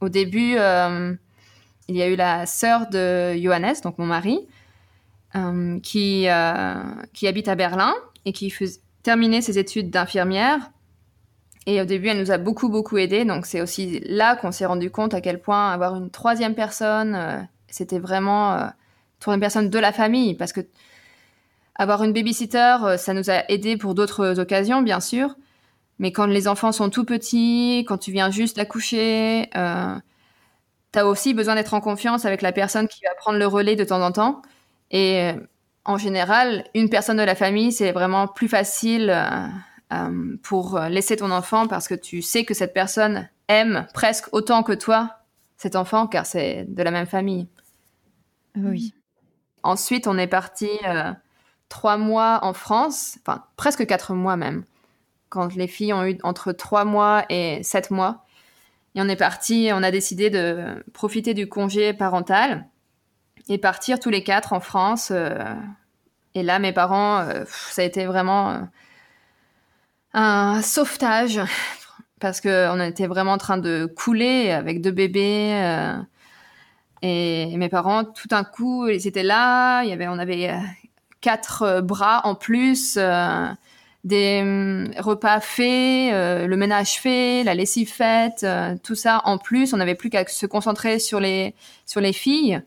Au 0.00 0.08
début, 0.08 0.52
il 0.52 1.96
y 1.96 2.02
a 2.02 2.08
eu 2.08 2.16
la 2.16 2.46
sœur 2.46 2.88
de 2.88 3.34
Johannes, 3.36 3.76
donc 3.82 3.98
mon 3.98 4.06
mari, 4.06 4.40
qui, 5.82 6.26
qui 7.12 7.28
habite 7.28 7.48
à 7.48 7.54
Berlin 7.54 7.94
et 8.24 8.32
qui 8.32 8.52
terminait 9.02 9.40
ses 9.40 9.58
études 9.58 9.90
d'infirmière. 9.90 10.70
Et 11.66 11.80
au 11.80 11.84
début, 11.84 12.08
elle 12.08 12.18
nous 12.18 12.30
a 12.30 12.38
beaucoup, 12.38 12.70
beaucoup 12.70 12.96
aidés. 12.96 13.24
Donc, 13.24 13.46
c'est 13.46 13.60
aussi 13.60 14.00
là 14.06 14.34
qu'on 14.36 14.50
s'est 14.50 14.66
rendu 14.66 14.90
compte 14.90 15.12
à 15.14 15.20
quel 15.20 15.40
point 15.40 15.70
avoir 15.70 15.94
une 15.94 16.10
troisième 16.10 16.54
personne, 16.54 17.46
c'était 17.70 17.98
vraiment 17.98 18.54
euh, 18.54 18.66
troisième 19.20 19.40
personne 19.40 19.70
de 19.70 19.78
la 19.78 19.92
famille. 19.92 20.34
Parce 20.34 20.52
que 20.52 20.60
avoir 21.80 22.02
une 22.02 22.12
babysitter, 22.12 22.76
euh, 22.82 22.96
ça 22.96 23.14
nous 23.14 23.30
a 23.30 23.50
aidés 23.50 23.76
pour 23.76 23.94
d'autres 23.94 24.38
occasions, 24.38 24.82
bien 24.82 25.00
sûr. 25.00 25.36
Mais 25.98 26.12
quand 26.12 26.26
les 26.26 26.48
enfants 26.48 26.72
sont 26.72 26.90
tout 26.90 27.04
petits, 27.04 27.84
quand 27.88 27.98
tu 27.98 28.12
viens 28.12 28.30
juste 28.30 28.56
d'accoucher, 28.56 29.48
euh, 29.56 29.94
tu 30.92 30.98
as 30.98 31.06
aussi 31.06 31.34
besoin 31.34 31.54
d'être 31.54 31.74
en 31.74 31.80
confiance 31.80 32.24
avec 32.24 32.42
la 32.42 32.52
personne 32.52 32.88
qui 32.88 33.00
va 33.04 33.14
prendre 33.16 33.38
le 33.38 33.46
relais 33.46 33.76
de 33.76 33.84
temps 33.84 34.02
en 34.02 34.12
temps. 34.12 34.42
Et 34.90 35.20
euh, 35.20 35.32
en 35.84 35.98
général, 35.98 36.64
une 36.74 36.90
personne 36.90 37.16
de 37.16 37.22
la 37.22 37.34
famille, 37.34 37.72
c'est 37.72 37.92
vraiment 37.92 38.28
plus 38.28 38.48
facile 38.48 39.10
euh, 39.10 39.46
euh, 39.92 40.36
pour 40.42 40.78
laisser 40.78 41.16
ton 41.16 41.30
enfant 41.30 41.66
parce 41.66 41.88
que 41.88 41.94
tu 41.94 42.22
sais 42.22 42.44
que 42.44 42.54
cette 42.54 42.74
personne 42.74 43.28
aime 43.48 43.86
presque 43.94 44.28
autant 44.32 44.62
que 44.62 44.72
toi 44.72 45.16
cet 45.56 45.76
enfant 45.76 46.06
car 46.06 46.26
c'est 46.26 46.64
de 46.68 46.82
la 46.82 46.90
même 46.90 47.06
famille. 47.06 47.48
Oui. 48.56 48.94
Ensuite, 49.62 50.06
on 50.06 50.16
est 50.18 50.26
parti 50.26 50.68
euh, 50.86 51.12
trois 51.70 51.96
mois 51.96 52.40
en 52.42 52.52
France, 52.52 53.16
enfin 53.22 53.44
presque 53.56 53.86
quatre 53.86 54.12
mois 54.12 54.36
même, 54.36 54.64
quand 55.30 55.54
les 55.54 55.68
filles 55.68 55.94
ont 55.94 56.04
eu 56.04 56.18
entre 56.22 56.52
trois 56.52 56.84
mois 56.84 57.24
et 57.30 57.62
sept 57.62 57.90
mois. 57.90 58.26
Et 58.94 59.00
on 59.00 59.08
est 59.08 59.16
parti, 59.16 59.70
on 59.72 59.82
a 59.82 59.90
décidé 59.90 60.28
de 60.28 60.84
profiter 60.92 61.32
du 61.32 61.48
congé 61.48 61.94
parental 61.94 62.66
et 63.48 63.56
partir 63.56 64.00
tous 64.00 64.10
les 64.10 64.24
quatre 64.24 64.52
en 64.52 64.60
France. 64.60 65.10
euh, 65.12 65.54
et 66.34 66.42
là, 66.42 66.58
mes 66.58 66.72
parents, 66.72 67.20
euh, 67.20 67.44
ça 67.48 67.82
a 67.82 67.84
été 67.84 68.04
vraiment 68.06 68.50
euh, 68.50 68.58
un 70.12 70.62
sauvetage 70.62 71.40
parce 72.20 72.40
qu'on 72.40 72.80
était 72.80 73.06
vraiment 73.06 73.32
en 73.32 73.38
train 73.38 73.58
de 73.58 73.86
couler 73.96 74.50
avec 74.50 74.82
deux 74.82 74.90
bébés. 74.90 76.02
et 77.02 77.56
mes 77.56 77.68
parents, 77.68 78.04
tout 78.04 78.28
d'un 78.28 78.44
coup, 78.44 78.88
ils 78.88 79.06
étaient 79.06 79.22
là. 79.22 79.82
On 79.84 80.18
avait 80.18 80.50
quatre 81.20 81.62
euh, 81.62 81.80
bras 81.82 82.22
en 82.24 82.34
plus, 82.34 82.96
euh, 82.98 83.46
des 84.04 84.40
hum, 84.42 84.90
repas 84.98 85.40
faits, 85.40 86.12
euh, 86.14 86.46
le 86.46 86.56
ménage 86.56 86.98
fait, 87.00 87.44
la 87.44 87.54
lessive 87.54 87.90
faite, 87.92 88.42
euh, 88.44 88.76
tout 88.82 88.94
ça 88.94 89.22
en 89.24 89.38
plus. 89.38 89.74
On 89.74 89.76
n'avait 89.78 89.94
plus 89.94 90.10
qu'à 90.10 90.26
se 90.26 90.46
concentrer 90.46 90.98
sur 90.98 91.20
les 91.20 91.54
sur 91.86 92.00
les 92.00 92.12
filles. 92.12 92.62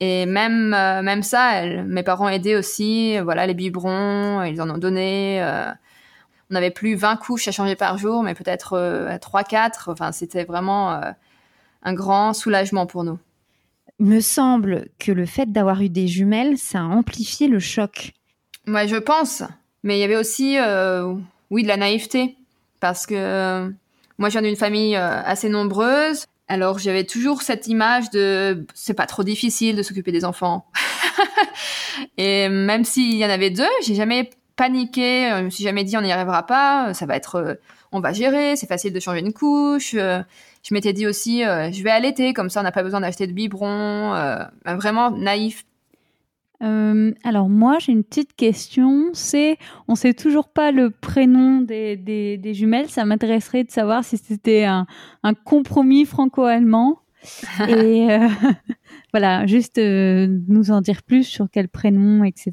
Et 0.00 0.26
même 0.26 0.70
même 0.70 1.22
ça, 1.22 1.64
mes 1.64 2.02
parents 2.02 2.28
aidaient 2.28 2.56
aussi. 2.56 3.18
Voilà, 3.20 3.46
les 3.46 3.54
biberons, 3.54 4.42
ils 4.44 4.60
en 4.60 4.68
ont 4.70 4.78
donné. 4.78 5.42
euh, 5.42 5.70
on 6.50 6.54
n'avait 6.54 6.70
plus 6.70 6.94
20 6.94 7.16
couches 7.16 7.48
à 7.48 7.52
changer 7.52 7.76
par 7.76 7.98
jour, 7.98 8.22
mais 8.22 8.34
peut-être 8.34 9.18
3-4. 9.20 9.90
Enfin, 9.90 10.12
c'était 10.12 10.44
vraiment 10.44 11.00
un 11.82 11.94
grand 11.94 12.34
soulagement 12.34 12.86
pour 12.86 13.04
nous. 13.04 13.18
Il 13.98 14.06
me 14.06 14.20
semble 14.20 14.88
que 14.98 15.12
le 15.12 15.26
fait 15.26 15.50
d'avoir 15.50 15.80
eu 15.82 15.88
des 15.88 16.06
jumelles, 16.06 16.58
ça 16.58 16.80
a 16.80 16.84
amplifié 16.84 17.48
le 17.48 17.58
choc. 17.58 18.12
Moi, 18.66 18.86
je 18.86 18.96
pense. 18.96 19.42
Mais 19.82 19.98
il 19.98 20.00
y 20.00 20.04
avait 20.04 20.16
aussi, 20.16 20.56
oui, 21.50 21.62
de 21.62 21.68
la 21.68 21.76
naïveté. 21.76 22.36
Parce 22.80 23.06
que 23.06 23.72
moi, 24.18 24.28
je 24.28 24.32
viens 24.32 24.42
d'une 24.42 24.56
famille 24.56 24.96
assez 24.96 25.48
nombreuse. 25.48 26.26
Alors 26.48 26.78
j'avais 26.78 27.04
toujours 27.04 27.42
cette 27.42 27.66
image 27.66 28.10
de 28.10 28.64
c'est 28.74 28.94
pas 28.94 29.06
trop 29.06 29.24
difficile 29.24 29.76
de 29.76 29.82
s'occuper 29.82 30.12
des 30.12 30.24
enfants. 30.24 30.66
et 32.18 32.48
même 32.48 32.84
s'il 32.84 33.16
y 33.16 33.24
en 33.24 33.30
avait 33.30 33.50
deux, 33.50 33.64
j'ai 33.84 33.96
jamais 33.96 34.30
paniqué, 34.54 35.28
je 35.36 35.42
me 35.42 35.50
suis 35.50 35.64
jamais 35.64 35.82
dit 35.82 35.96
on 35.96 36.02
n'y 36.02 36.12
arrivera 36.12 36.46
pas, 36.46 36.94
ça 36.94 37.04
va 37.04 37.16
être 37.16 37.34
euh, 37.36 37.54
on 37.90 38.00
va 38.00 38.12
gérer, 38.12 38.54
c'est 38.56 38.68
facile 38.68 38.92
de 38.92 39.00
changer 39.00 39.20
une 39.20 39.32
couche. 39.32 39.96
Euh, 40.66 40.68
je 40.68 40.74
m'étais 40.74 40.92
dit 40.92 41.06
aussi 41.06 41.44
euh, 41.44 41.70
je 41.70 41.82
vais 41.82 41.90
allaiter 41.90 42.32
comme 42.32 42.50
ça 42.50 42.60
on 42.60 42.62
n'a 42.62 42.72
pas 42.72 42.82
besoin 42.82 43.00
d'acheter 43.00 43.26
de 43.26 43.32
biberon, 43.32 44.14
vraiment 44.64 45.10
naïf 45.10 45.64
euh, 46.62 47.12
alors 47.22 47.48
moi 47.48 47.78
j'ai 47.78 47.92
une 47.92 48.04
petite 48.04 48.34
question, 48.34 49.10
c'est 49.12 49.58
on 49.88 49.94
sait 49.94 50.14
toujours 50.14 50.48
pas 50.48 50.72
le 50.72 50.90
prénom 50.90 51.60
des, 51.60 51.96
des, 51.96 52.54
jumelles, 52.54 52.88
ça 52.88 53.04
m'intéresserait 53.04 53.64
de 53.64 53.70
savoir 53.70 54.04
si 54.04 54.16
c'était 54.16 54.64
un, 54.64 54.86
un 55.22 55.34
compromis 55.34 56.06
franco-allemand 56.06 57.00
et 57.68 58.10
euh, 58.10 58.28
voilà 59.12 59.44
juste 59.46 59.78
euh, 59.78 60.28
nous 60.48 60.70
en 60.70 60.80
dire 60.80 61.02
plus 61.02 61.24
sur 61.24 61.48
quel 61.52 61.68
prénom 61.68 62.24
etc. 62.24 62.52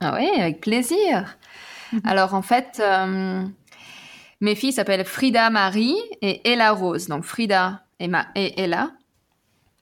Ah 0.00 0.16
oui 0.18 0.28
avec 0.40 0.60
plaisir. 0.60 1.36
Mhm. 1.92 2.00
Alors 2.04 2.32
en 2.32 2.42
fait 2.42 2.82
mes 4.44 4.54
filles 4.54 4.72
s'appellent 4.72 5.04
Frida 5.04 5.48
Marie 5.48 5.96
et 6.20 6.46
Ella 6.48 6.72
Rose 6.72 7.08
donc 7.08 7.24
Frida 7.24 7.82
et, 7.98 8.10
et 8.34 8.60
Ella 8.62 8.92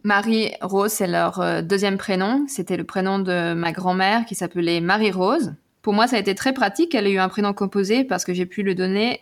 Marie-Rose, 0.04 0.90
c'est 0.90 1.06
leur 1.06 1.40
euh, 1.40 1.62
deuxième 1.62 1.96
prénom. 1.96 2.44
C'était 2.48 2.76
le 2.76 2.82
prénom 2.82 3.20
de 3.20 3.54
ma 3.54 3.70
grand-mère 3.70 4.26
qui 4.26 4.34
s'appelait 4.34 4.80
Marie-Rose. 4.80 5.54
Pour 5.80 5.92
moi, 5.92 6.08
ça 6.08 6.16
a 6.16 6.18
été 6.18 6.34
très 6.34 6.52
pratique. 6.52 6.94
Elle 6.96 7.06
a 7.06 7.10
eu 7.10 7.18
un 7.18 7.28
prénom 7.28 7.52
composé 7.52 8.02
parce 8.02 8.24
que 8.24 8.34
j'ai 8.34 8.46
pu 8.46 8.64
le 8.64 8.74
donner 8.74 9.20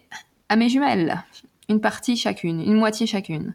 à 0.48 0.56
mes 0.56 0.70
jumelles. 0.70 1.22
Une 1.68 1.82
partie 1.82 2.16
chacune, 2.16 2.62
une 2.62 2.74
moitié 2.74 3.06
chacune. 3.06 3.54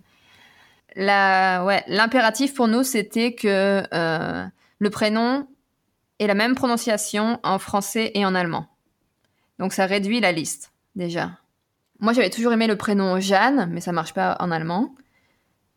L'impératif 0.96 2.54
pour 2.54 2.68
nous, 2.68 2.84
c'était 2.84 3.34
que 3.34 3.84
euh, 3.92 4.46
le 4.78 4.90
prénom 4.92 5.48
ait 6.20 6.28
la 6.28 6.36
même 6.36 6.54
prononciation 6.54 7.40
en 7.42 7.58
français 7.58 8.12
et 8.14 8.24
en 8.24 8.36
allemand. 8.36 8.68
Donc 9.58 9.74
ça 9.74 9.88
réduit 9.88 10.20
la 10.20 10.32
liste, 10.32 10.72
déjà. 10.96 11.32
Moi, 12.00 12.14
j'avais 12.14 12.30
toujours 12.30 12.54
aimé 12.54 12.68
le 12.68 12.76
prénom 12.76 13.20
Jeanne, 13.20 13.70
mais 13.72 13.82
ça 13.82 13.92
marche 13.92 14.14
pas 14.14 14.38
en 14.40 14.52
allemand. 14.52 14.94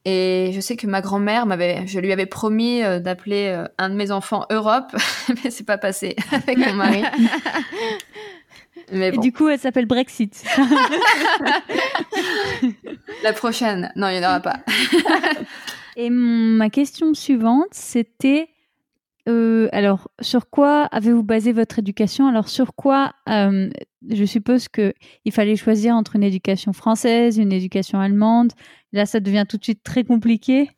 Et 0.05 0.51
je 0.55 0.61
sais 0.61 0.77
que 0.77 0.87
ma 0.87 1.01
grand-mère 1.01 1.47
m'avait, 1.47 1.87
je 1.87 2.01
lui 2.01 2.13
avais 2.13 2.27
promis 2.27 2.83
euh, 2.83 2.99
d'appeler 2.99 3.49
euh, 3.49 3.67
un 3.79 3.91
de 3.91 3.95
mes 3.95 4.11
enfants 4.11 4.47
Europe, 4.51 4.97
mais 5.45 5.51
c'est 5.51 5.67
pas 5.67 5.79
passé 5.79 6.17
avec 6.33 6.57
mon 6.57 6.75
mari. 6.75 7.03
Mais 8.93 9.09
Et 9.09 9.19
du 9.19 9.33
coup, 9.33 9.49
elle 9.49 9.59
s'appelle 9.59 9.87
Brexit. 9.87 10.45
La 13.23 13.35
prochaine, 13.35 13.93
non, 13.97 14.09
il 14.09 14.19
n'y 14.19 14.25
en 14.25 14.31
aura 14.31 14.41
pas. 14.41 14.61
Et 15.97 16.09
ma 16.11 16.71
question 16.71 17.13
suivante, 17.13 17.69
c'était 17.73 18.49
euh, 19.28 19.68
alors, 19.73 20.08
sur 20.20 20.49
quoi 20.49 20.85
avez-vous 20.85 21.23
basé 21.23 21.52
votre 21.52 21.78
éducation? 21.78 22.26
Alors, 22.28 22.49
sur 22.49 22.75
quoi 22.75 23.12
Je 23.26 24.25
suppose 24.25 24.68
que 24.68 24.94
il 25.25 25.32
fallait 25.32 25.56
choisir 25.56 25.94
entre 25.94 26.16
une 26.16 26.23
éducation 26.23 26.73
française, 26.73 27.38
une 27.38 27.52
éducation 27.52 28.00
allemande. 28.00 28.52
Là, 28.92 29.04
ça 29.06 29.20
devient 29.20 29.44
tout 29.49 29.58
de 29.58 29.64
suite 29.64 29.82
très 29.82 30.04
compliqué. 30.04 30.70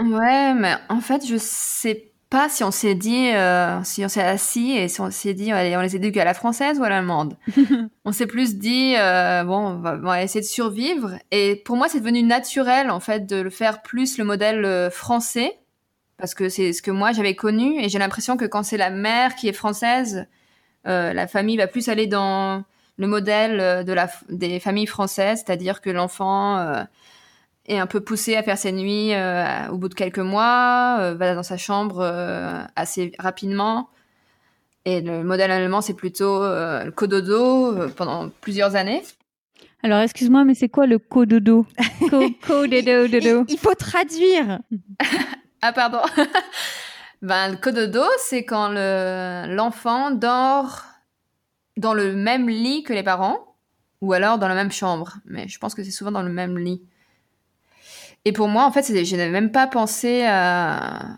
Ouais, 0.00 0.54
mais 0.54 0.74
en 0.88 1.00
fait, 1.00 1.26
je 1.26 1.36
sais 1.38 2.12
pas 2.30 2.48
si 2.48 2.62
on 2.62 2.70
s'est 2.70 2.94
dit, 2.94 3.30
euh, 3.30 3.82
si 3.84 4.04
on 4.04 4.08
s'est 4.08 4.22
assis 4.22 4.72
et 4.72 4.88
si 4.88 5.00
on 5.00 5.10
s'est 5.10 5.34
dit, 5.34 5.50
allez, 5.50 5.76
on 5.76 5.80
les 5.80 5.96
éduque 5.96 6.16
à 6.16 6.24
la 6.24 6.34
française 6.34 6.78
ou 6.78 6.84
à 6.84 6.88
l'allemande. 6.88 7.36
on 8.04 8.12
s'est 8.12 8.26
plus 8.26 8.56
dit, 8.56 8.94
euh, 8.96 9.44
bon, 9.44 9.56
on 9.56 9.78
va, 9.78 9.94
on 9.94 10.04
va, 10.04 10.22
essayer 10.22 10.40
de 10.40 10.46
survivre. 10.46 11.12
Et 11.30 11.62
pour 11.64 11.76
moi, 11.76 11.88
c'est 11.88 12.00
devenu 12.00 12.22
naturel, 12.22 12.90
en 12.90 13.00
fait, 13.00 13.26
de 13.26 13.36
le 13.36 13.50
faire 13.50 13.82
plus 13.82 14.18
le 14.18 14.24
modèle 14.24 14.90
français 14.90 15.58
parce 16.18 16.34
que 16.34 16.48
c'est 16.48 16.72
ce 16.72 16.82
que 16.82 16.90
moi 16.90 17.12
j'avais 17.12 17.34
connu 17.34 17.80
et 17.80 17.88
j'ai 17.88 17.98
l'impression 17.98 18.36
que 18.36 18.44
quand 18.44 18.64
c'est 18.64 18.76
la 18.76 18.90
mère 18.90 19.36
qui 19.36 19.48
est 19.48 19.52
française, 19.52 20.26
euh, 20.86 21.12
la 21.12 21.26
famille 21.26 21.56
va 21.56 21.66
plus 21.66 21.88
aller 21.88 22.06
dans 22.06 22.64
le 22.96 23.06
modèle 23.06 23.60
euh, 23.60 23.82
de 23.84 23.92
la, 23.92 24.10
des 24.28 24.58
familles 24.58 24.86
françaises, 24.86 25.42
c'est-à-dire 25.44 25.80
que 25.80 25.90
l'enfant 25.90 26.58
euh, 26.58 26.82
est 27.66 27.78
un 27.78 27.86
peu 27.86 28.00
poussé 28.00 28.36
à 28.36 28.42
faire 28.42 28.58
ses 28.58 28.72
nuits 28.72 29.12
au 29.70 29.76
bout 29.76 29.88
de 29.88 29.94
quelques 29.94 30.18
mois, 30.18 31.12
va 31.12 31.34
dans 31.34 31.42
sa 31.42 31.58
chambre 31.58 32.02
assez 32.76 33.12
rapidement. 33.18 33.90
Et 34.86 35.02
le 35.02 35.22
modèle 35.22 35.50
allemand, 35.50 35.82
c'est 35.82 35.92
plutôt 35.92 36.40
le 36.40 36.90
cododo 36.90 37.90
pendant 37.90 38.30
plusieurs 38.40 38.74
années. 38.74 39.02
Alors, 39.82 40.00
excuse-moi, 40.00 40.44
mais 40.44 40.54
c'est 40.54 40.70
quoi 40.70 40.86
le 40.86 40.98
cododo? 40.98 41.66
Cododo. 42.46 43.44
Il 43.48 43.58
faut 43.58 43.74
traduire. 43.74 44.60
Ah 45.62 45.72
pardon. 45.72 46.00
ben 47.22 47.50
le 47.50 47.56
cododo, 47.56 48.04
c'est 48.18 48.44
quand 48.44 48.68
l'enfant 49.48 50.10
dort 50.10 50.84
dans 51.76 51.94
le 51.94 52.14
même 52.14 52.48
lit 52.48 52.82
que 52.82 52.92
les 52.92 53.02
parents 53.02 53.56
ou 54.00 54.12
alors 54.12 54.38
dans 54.38 54.48
la 54.48 54.54
même 54.54 54.72
chambre. 54.72 55.18
Mais 55.24 55.48
je 55.48 55.58
pense 55.58 55.74
que 55.74 55.82
c'est 55.82 55.90
souvent 55.90 56.12
dans 56.12 56.22
le 56.22 56.30
même 56.30 56.58
lit. 56.58 56.82
Et 58.24 58.32
pour 58.32 58.48
moi, 58.48 58.64
en 58.64 58.72
fait, 58.72 58.82
je 58.82 59.16
n'avais 59.16 59.30
même 59.30 59.52
pas 59.52 59.66
pensé 59.66 60.24
à, 60.24 61.16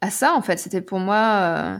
à 0.00 0.10
ça. 0.10 0.34
En 0.34 0.42
fait, 0.42 0.58
c'était 0.58 0.82
pour 0.82 0.98
moi. 0.98 1.16
Euh, 1.16 1.78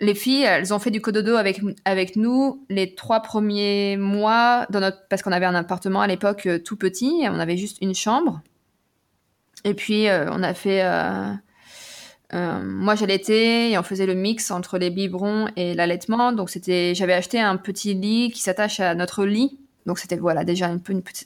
les 0.00 0.14
filles, 0.14 0.42
elles 0.42 0.72
ont 0.72 0.78
fait 0.78 0.90
du 0.90 1.00
cododo 1.00 1.36
avec 1.36 1.60
avec 1.84 2.16
nous 2.16 2.64
les 2.68 2.94
trois 2.94 3.20
premiers 3.20 3.96
mois 3.96 4.66
dans 4.70 4.80
notre 4.80 5.06
parce 5.08 5.22
qu'on 5.22 5.32
avait 5.32 5.46
un 5.46 5.54
appartement 5.54 6.00
à 6.00 6.06
l'époque 6.06 6.46
euh, 6.46 6.58
tout 6.58 6.76
petit, 6.76 7.24
on 7.24 7.38
avait 7.38 7.56
juste 7.56 7.78
une 7.82 7.94
chambre. 7.94 8.40
Et 9.68 9.74
puis, 9.74 10.08
euh, 10.08 10.30
on 10.32 10.42
a 10.42 10.54
fait. 10.54 10.82
Euh, 10.82 11.30
euh, 12.32 12.62
moi, 12.62 12.94
j'allaitais 12.94 13.70
et 13.70 13.78
on 13.78 13.82
faisait 13.82 14.06
le 14.06 14.14
mix 14.14 14.50
entre 14.50 14.78
les 14.78 14.88
biberons 14.88 15.48
et 15.56 15.74
l'allaitement. 15.74 16.32
Donc, 16.32 16.48
c'était, 16.48 16.94
j'avais 16.94 17.12
acheté 17.12 17.38
un 17.38 17.56
petit 17.56 17.92
lit 17.92 18.30
qui 18.30 18.40
s'attache 18.40 18.80
à 18.80 18.94
notre 18.94 19.26
lit. 19.26 19.58
Donc, 19.84 19.98
c'était 19.98 20.16
voilà 20.16 20.44
déjà 20.44 20.68
une, 20.68 20.80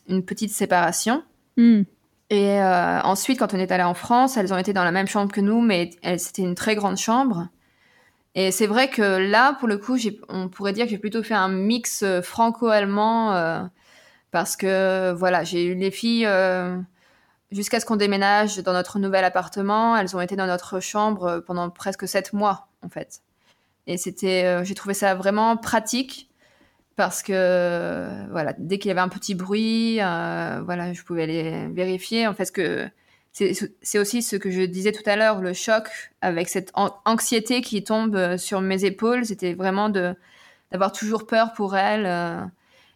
une, 0.08 0.25
petite 0.25 0.50
séparation. 0.50 1.22
Hmm. 1.56 1.82
Et 2.30 2.61
ensuite, 2.62 3.38
quand 3.38 3.52
on 3.52 3.58
est 3.58 3.70
allé 3.70 3.82
en 3.82 3.92
France, 3.92 4.38
elles 4.38 4.54
ont 4.54 4.58
été 4.58 4.72
dans 4.72 4.84
la 4.84 4.92
même 4.92 5.06
chambre 5.06 5.30
que 5.30 5.42
nous, 5.42 5.61
mais 5.61 5.90
c'était 6.16 6.40
une 6.40 6.54
très 6.54 6.75
grande 6.75 6.96
chambre. 6.96 7.49
Et 8.34 8.50
c'est 8.50 8.66
vrai 8.66 8.88
que 8.88 9.02
là, 9.02 9.52
pour 9.58 9.68
le 9.68 9.76
coup, 9.76 9.99
on 10.30 10.49
pourrait 10.49 10.72
dire 10.72 10.87
que 10.87 10.90
j'ai 10.90 10.99
plutôt 10.99 11.22
fait 11.22 11.34
un 11.34 11.50
mix 11.50 12.02
franco-allemand 12.22 13.68
parce 14.30 14.56
que 14.56 15.12
voilà, 15.12 15.44
j'ai 15.44 15.66
eu 15.66 15.75
les 15.75 15.90
filles 15.90 16.26
jusqu'à 17.52 17.80
ce 17.80 17.87
qu'on 17.87 17.97
déménage 17.97 18.59
dans 18.59 18.73
notre 18.73 18.99
nouvel 18.99 19.25
appartement. 19.25 19.97
Elles 19.97 20.16
ont 20.16 20.21
été 20.21 20.37
dans 20.37 20.47
notre 20.47 20.80
chambre 20.80 21.40
pendant 21.47 21.71
presque 21.71 22.09
sept 22.09 22.32
mois, 22.32 22.68
en 22.82 22.88
fait. 22.88 23.23
Et 23.87 23.97
c'était, 23.97 24.44
euh, 24.44 24.64
j'ai 24.64 24.75
trouvé 24.75 24.94
ça 24.94 25.14
vraiment 25.14 25.56
pratique 25.56 26.28
parce 26.97 27.23
que, 27.23 28.30
voilà, 28.30 28.54
dès 28.59 28.78
qu'il 28.78 28.88
y 28.88 28.92
avait 28.92 29.00
un 29.00 29.09
petit 29.09 29.35
bruit, 29.35 29.99
euh, 30.00 30.61
voilà, 30.64 30.92
je 30.92 31.02
pouvais 31.02 31.25
aller 31.25 31.68
vérifier. 31.73 32.26
En 32.26 32.35
fait, 32.35 32.52
que 32.52 32.88
c'est 33.32 33.99
aussi 33.99 34.23
ce 34.23 34.37
que 34.37 34.50
je 34.50 34.61
disais 34.62 34.92
tout 34.92 35.02
à 35.06 35.16
l'heure, 35.16 35.40
le 35.40 35.54
choc 35.54 35.88
avec 36.21 36.49
cette 36.50 36.71
anxiété 36.75 37.62
qui 37.62 37.82
tombe 37.82 38.37
sur 38.37 38.61
mes 38.61 38.85
épaules. 38.85 39.25
C'était 39.25 39.54
vraiment 39.54 39.88
d'avoir 39.88 40.92
toujours 40.92 41.26
peur 41.26 41.54
pour 41.54 41.76
elle. 41.76 42.04
Euh. 42.06 42.44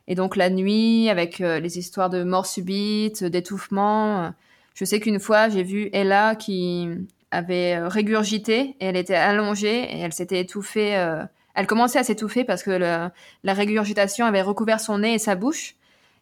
et 0.08 0.14
donc 0.14 0.36
la 0.36 0.50
nuit, 0.50 1.08
avec 1.08 1.38
les 1.38 1.78
histoires 1.78 2.10
de 2.10 2.22
mort 2.22 2.46
subite, 2.46 3.24
d'étouffement, 3.24 4.34
je 4.76 4.84
sais 4.84 5.00
qu'une 5.00 5.18
fois, 5.18 5.48
j'ai 5.48 5.62
vu 5.62 5.88
Ella 5.94 6.36
qui 6.36 6.86
avait 7.30 7.76
euh, 7.76 7.88
régurgité 7.88 8.76
et 8.78 8.84
elle 8.84 8.96
était 8.96 9.14
allongée 9.14 9.84
et 9.84 10.00
elle 10.00 10.12
s'était 10.12 10.38
étouffée. 10.38 10.98
Euh, 10.98 11.24
elle 11.54 11.66
commençait 11.66 11.98
à 11.98 12.04
s'étouffer 12.04 12.44
parce 12.44 12.62
que 12.62 12.70
la 12.70 13.54
régurgitation 13.54 14.26
avait 14.26 14.42
recouvert 14.42 14.78
son 14.78 14.98
nez 14.98 15.14
et 15.14 15.18
sa 15.18 15.34
bouche. 15.34 15.76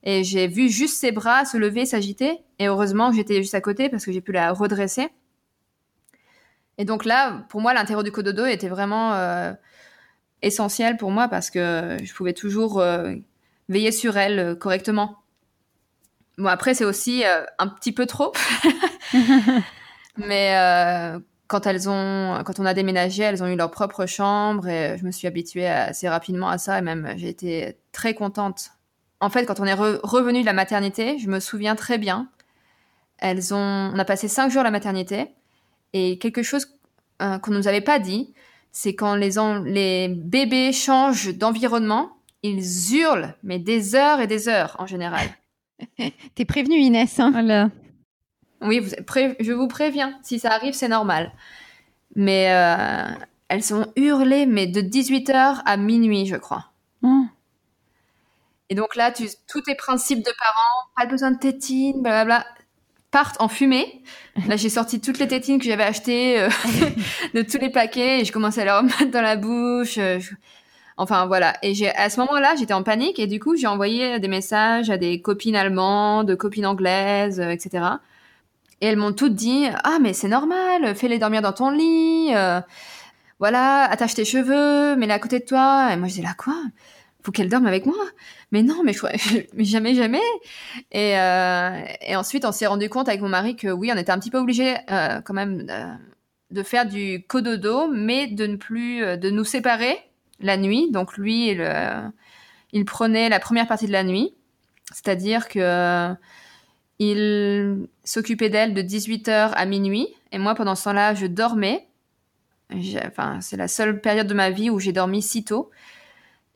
Et 0.05 0.23
j'ai 0.23 0.47
vu 0.47 0.69
juste 0.69 1.01
ses 1.01 1.11
bras 1.11 1.45
se 1.45 1.57
lever, 1.57 1.85
s'agiter. 1.85 2.45
Et 2.61 2.69
heureusement, 2.69 3.11
j'étais 3.11 3.39
juste 3.39 3.57
à 3.57 3.61
côté 3.61 3.89
parce 3.89 4.05
que 4.05 4.13
j'ai 4.13 4.21
pu 4.21 4.31
la 4.31 4.53
redresser. 4.53 5.09
Et 6.79 6.85
donc 6.85 7.05
là, 7.05 7.45
pour 7.49 7.61
moi, 7.61 7.75
l'intérieur 7.75 8.05
du 8.05 8.13
cododo 8.13 8.47
était 8.47 8.69
vraiment 8.69 9.15
euh, 9.15 9.53
essentiel 10.43 10.97
pour 10.97 11.11
moi 11.11 11.27
parce 11.27 11.51
que 11.51 11.97
je 12.01 12.15
pouvais 12.15 12.35
toujours 12.35 12.81
veiller 13.69 13.91
sur 13.91 14.17
elle 14.17 14.57
correctement. 14.61 15.24
Bon, 16.39 16.47
après, 16.47 16.75
c'est 16.75 16.85
aussi 16.85 17.25
euh, 17.25 17.45
un 17.59 17.69
petit 17.69 17.93
peu 17.93 18.07
trop. 18.07 18.33
Mais 20.17 20.57
euh, 20.57 21.19
quand 21.49 21.67
elles 21.67 21.89
ont, 21.89 22.43
quand 22.45 22.61
on 22.61 22.67
a 22.67 22.75
déménagé, 22.75 23.23
elles 23.23 23.43
ont 23.43 23.47
eu 23.47 23.57
leur 23.57 23.71
propre 23.71 24.07
chambre 24.07 24.69
et 24.69 24.97
je 24.99 25.05
me 25.05 25.11
suis 25.11 25.27
habituée 25.27 25.67
assez 25.67 26.09
rapidement 26.09 26.49
à 26.49 26.59
ça 26.59 26.79
et 26.79 26.83
même 26.83 27.15
j'ai 27.17 27.29
été 27.29 27.79
très 27.93 28.15
contente. 28.15 28.71
En 29.21 29.31
fait, 29.31 29.47
quand 29.47 29.61
on 29.61 29.65
est 29.65 29.75
revenu 29.75 30.41
de 30.41 30.47
la 30.47 30.53
maternité, 30.53 31.19
je 31.19 31.29
me 31.29 31.41
souviens 31.41 31.77
très 31.77 31.99
bien. 31.99 32.29
Elles 33.19 33.55
ont, 33.55 33.93
on 33.95 33.99
a 33.99 34.05
passé 34.05 34.29
cinq 34.29 34.51
jours 34.51 34.61
à 34.61 34.65
la 34.65 34.71
maternité 34.71 35.35
et 35.93 36.19
quelque 36.19 36.43
chose 36.43 36.67
euh, 37.23 37.39
qu'on 37.39 37.53
nous 37.53 37.69
avait 37.69 37.81
pas 37.81 37.99
dit, 37.99 38.35
c'est 38.73 38.95
quand 38.95 39.15
les, 39.15 39.35
les 39.65 40.09
bébés 40.09 40.73
changent 40.73 41.35
d'environnement, 41.37 42.17
ils 42.43 42.95
hurlent, 42.95 43.35
mais 43.43 43.59
des 43.59 43.95
heures 43.95 44.21
et 44.21 44.27
des 44.27 44.49
heures 44.49 44.77
en 44.79 44.87
général. 44.87 45.27
T'es 46.35 46.45
prévenue 46.45 46.77
Inès. 46.77 47.19
Hein 47.21 47.31
voilà. 47.31 47.71
Oui, 48.61 48.83
je 49.41 49.53
vous 49.53 49.69
préviens, 49.69 50.19
si 50.23 50.39
ça 50.39 50.53
arrive, 50.53 50.75
c'est 50.75 50.89
normal. 50.89 51.33
Mais 52.17 52.51
euh, 52.51 53.13
elles 53.49 53.63
sont 53.63 53.87
hurlées, 53.97 54.47
mais 54.47 54.67
de 54.67 54.81
18h 54.81 55.63
à 55.65 55.77
minuit, 55.77 56.27
je 56.27 56.37
crois. 56.37 56.71
Oh. 57.03 57.25
Et 58.71 58.75
donc 58.75 58.97
là, 58.97 59.13
tu, 59.13 59.25
tous 59.47 59.61
tes 59.61 59.75
principes 59.75 60.21
de 60.21 60.33
parents, 60.39 60.89
pas 60.97 61.07
besoin 61.07 61.33
de 61.33 61.39
tétines, 61.39 62.01
blablabla, 62.01 62.47
partent 63.11 63.41
en 63.41 63.49
fumée. 63.49 64.03
Là, 64.49 64.57
j'ai 64.57 64.71
sorti 64.71 65.01
toutes 65.01 65.19
les 65.19 65.29
tétines 65.29 65.59
que 65.59 65.67
j'avais 65.67 65.85
achetées 65.85 66.41
euh, 66.41 66.49
de 67.35 67.43
tous 67.43 67.59
les 67.59 67.71
paquets 67.71 68.21
et 68.21 68.25
je 68.25 68.33
commençais 68.33 68.63
à 68.63 68.65
les 68.65 68.71
remettre 68.73 69.11
dans 69.11 69.23
la 69.23 69.37
bouche. 69.37 69.99
Euh, 69.99 70.19
enfin, 70.97 71.27
voilà. 71.27 71.57
Et 71.63 71.75
j'ai, 71.75 71.91
à 71.91 72.11
ce 72.11 72.21
moment-là, 72.21 72.55
j'étais 72.57 72.75
en 72.75 72.83
panique 72.83 73.19
et 73.19 73.27
du 73.27 73.41
coup, 73.41 73.57
j'ai 73.57 73.67
envoyé 73.67 74.19
des 74.21 74.29
messages 74.29 74.91
à 74.91 74.97
des 74.97 75.21
copines 75.21 75.57
allemandes, 75.57 76.37
copines 76.37 76.67
anglaises, 76.67 77.41
etc. 77.41 77.99
Et 78.81 78.87
elles 78.87 78.97
m'ont 78.97 79.13
toutes 79.13 79.35
dit 79.35 79.67
Ah, 79.85 79.99
mais 80.01 80.13
c'est 80.13 80.29
normal, 80.29 80.95
fais-les 80.95 81.19
dormir 81.19 81.43
dans 81.43 81.53
ton 81.53 81.71
lit, 81.71 82.35
euh, 82.35 82.61
voilà, 83.39 83.85
attache 83.85 84.15
tes 84.15 84.25
cheveux, 84.25 84.97
mets-les 84.97 85.13
à 85.13 85.19
côté 85.19 85.41
de 85.41 85.45
toi. 85.45 85.91
Et 85.93 85.97
moi, 85.97 86.09
je 86.09 86.15
dis 86.15 86.23
là, 86.23 86.35
quoi? 86.37 86.55
Faut 87.23 87.33
qu'elles 87.33 87.49
dorment 87.49 87.67
avec 87.67 87.87
moi? 87.87 87.97
Mais 88.53 88.63
non, 88.63 88.83
mais, 88.85 88.95
mais 89.55 89.65
jamais, 89.65 89.95
jamais. 89.95 90.21
Et, 90.93 91.19
euh, 91.19 91.81
et 92.03 92.17
ensuite, 92.17 92.45
on 92.45 92.53
s'est 92.53 92.67
rendu 92.67 92.89
compte 92.91 93.09
avec 93.09 93.23
mon 93.23 93.29
mari 93.31 93.57
que 93.57 93.69
oui, 93.69 93.91
on 93.93 93.97
était 93.97 94.13
un 94.13 94.19
petit 94.19 94.31
peu 94.31 94.39
obligés 94.39 94.77
euh, 94.91 95.21
quand 95.23 95.35
même 95.35 95.67
de 96.51 96.63
faire 96.63 96.87
du 96.87 97.25
cododo, 97.27 97.89
mais 97.89 98.27
de 98.27 98.47
ne 98.47 98.57
plus 98.57 99.01
de 99.01 99.31
nous 99.31 99.45
séparer 99.45 99.97
la 100.41 100.57
nuit. 100.57 100.91
Donc 100.91 101.17
lui, 101.17 101.51
il, 101.51 102.13
il 102.73 102.85
prenait 102.85 103.29
la 103.29 103.41
première 103.41 103.67
partie 103.67 103.87
de 103.87 103.93
la 103.93 104.05
nuit, 104.05 104.35
c'est-à-dire 104.93 105.49
que 105.49 106.15
il 106.99 107.89
s'occupait 108.05 108.51
d'elle 108.51 108.75
de 108.75 108.83
18h 108.83 109.53
à 109.55 109.67
minuit. 109.67 110.09
Et 110.33 110.39
moi, 110.39 110.55
pendant 110.55 110.75
ce 110.75 110.85
temps-là, 110.85 111.15
je 111.15 111.27
dormais. 111.27 111.87
Enfin, 113.07 113.41
c'est 113.41 113.57
la 113.57 113.69
seule 113.69 114.01
période 114.01 114.27
de 114.27 114.35
ma 114.35 114.51
vie 114.51 114.71
où 114.71 114.79
j'ai 114.79 114.93
dormi 114.93 115.23
si 115.23 115.45
tôt. 115.45 115.71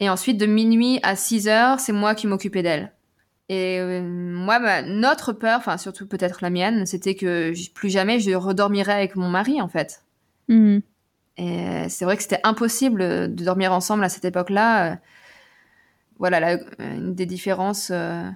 Et 0.00 0.08
ensuite, 0.08 0.38
de 0.38 0.46
minuit 0.46 1.00
à 1.02 1.16
6 1.16 1.48
heures, 1.48 1.80
c'est 1.80 1.92
moi 1.92 2.14
qui 2.14 2.26
m'occupais 2.26 2.62
d'elle. 2.62 2.92
Et 3.48 3.78
euh, 3.80 4.02
moi, 4.02 4.82
notre 4.82 5.32
peur, 5.32 5.58
enfin 5.58 5.78
surtout 5.78 6.06
peut-être 6.06 6.42
la 6.42 6.50
mienne, 6.50 6.86
c'était 6.86 7.14
que 7.14 7.52
plus 7.72 7.88
jamais 7.88 8.20
je 8.20 8.32
redormirais 8.32 8.92
avec 8.92 9.16
mon 9.16 9.28
mari, 9.28 9.60
en 9.60 9.68
fait. 9.68 10.04
Mmh. 10.48 10.78
Et 11.38 11.88
c'est 11.88 12.04
vrai 12.04 12.16
que 12.16 12.22
c'était 12.22 12.40
impossible 12.44 13.00
de 13.34 13.44
dormir 13.44 13.72
ensemble 13.72 14.04
à 14.04 14.08
cette 14.08 14.24
époque-là. 14.24 14.98
Voilà, 16.18 16.58
une 16.78 17.14
des 17.14 17.26
différences. 17.26 17.90
Euh, 17.92 18.28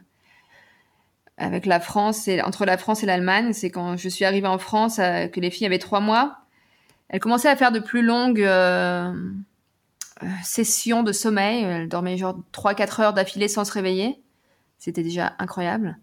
avec 1.43 1.67
la 1.67 1.81
France 1.81 2.29
et 2.29 2.41
entre 2.43 2.65
la 2.65 2.79
France 2.79 3.03
et 3.03 3.07
l'Allemagne, 3.07 3.53
c'est 3.53 3.71
quand 3.71 3.97
je 3.97 4.09
suis 4.09 4.25
arrivée 4.25 4.47
en 4.47 4.59
France 4.59 4.99
euh, 4.99 5.27
que 5.27 5.41
les 5.41 5.51
filles 5.51 5.67
avaient 5.67 5.79
trois 5.79 6.01
mois. 6.01 6.39
Elles 7.09 7.21
commençaient 7.21 7.49
à 7.49 7.57
faire 7.57 7.73
de 7.73 7.81
plus 7.81 8.03
longues 8.03 8.43
euh, 8.43 9.13
euh, 10.23 10.27
sessions 10.45 11.03
de 11.03 11.13
sommeil. 11.13 11.65
Elles 11.65 11.89
dormaient 11.89 12.17
genre 12.17 12.39
3-4 12.53 13.03
heures 13.03 13.13
d'affilée 13.13 13.49
sans 13.49 13.65
se 13.65 13.73
réveiller. 13.73 14.23
C'était 14.79 15.03
déjà 15.03 15.35
incroyable. 15.39 15.99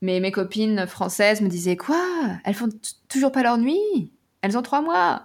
Mais 0.00 0.18
mes 0.18 0.32
copines 0.32 0.86
françaises 0.86 1.40
me 1.40 1.48
disaient 1.48 1.76
quoi? 1.76 2.02
Elles 2.44 2.54
font 2.54 2.68
toujours 3.08 3.32
pas 3.32 3.42
leur 3.42 3.58
nuit? 3.58 4.12
Elles 4.40 4.58
ont 4.58 4.62
trois 4.62 4.82
mois. 4.82 5.24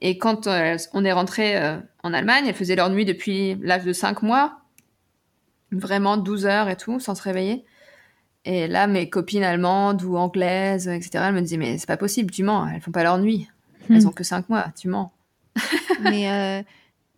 Et 0.00 0.18
quand 0.18 0.48
on 0.92 1.04
est 1.04 1.12
rentré 1.12 1.56
en 2.02 2.12
Allemagne, 2.12 2.44
elles 2.46 2.54
faisaient 2.54 2.76
leur 2.76 2.90
nuit 2.90 3.04
depuis 3.04 3.56
l'âge 3.62 3.84
de 3.84 3.92
5 3.92 4.22
mois. 4.22 4.60
Vraiment 5.72 6.16
12 6.16 6.46
heures 6.46 6.68
et 6.68 6.76
tout, 6.76 7.00
sans 7.00 7.14
se 7.14 7.22
réveiller. 7.22 7.64
Et 8.44 8.66
là, 8.66 8.86
mes 8.86 9.10
copines 9.10 9.44
allemandes 9.44 10.02
ou 10.02 10.16
anglaises, 10.16 10.88
etc., 10.88 11.24
elles 11.26 11.34
me 11.34 11.42
disaient, 11.42 11.58
mais 11.58 11.76
c'est 11.76 11.86
pas 11.86 11.98
possible, 11.98 12.30
tu 12.30 12.42
mens, 12.42 12.66
elles 12.72 12.80
font 12.80 12.92
pas 12.92 13.02
leur 13.02 13.18
nuit. 13.18 13.48
Elles 13.90 14.04
hmm. 14.04 14.06
ont 14.06 14.12
que 14.12 14.24
cinq 14.24 14.48
mois, 14.48 14.68
tu 14.78 14.88
mens. 14.88 15.12
mais 16.02 16.30
euh, 16.30 16.62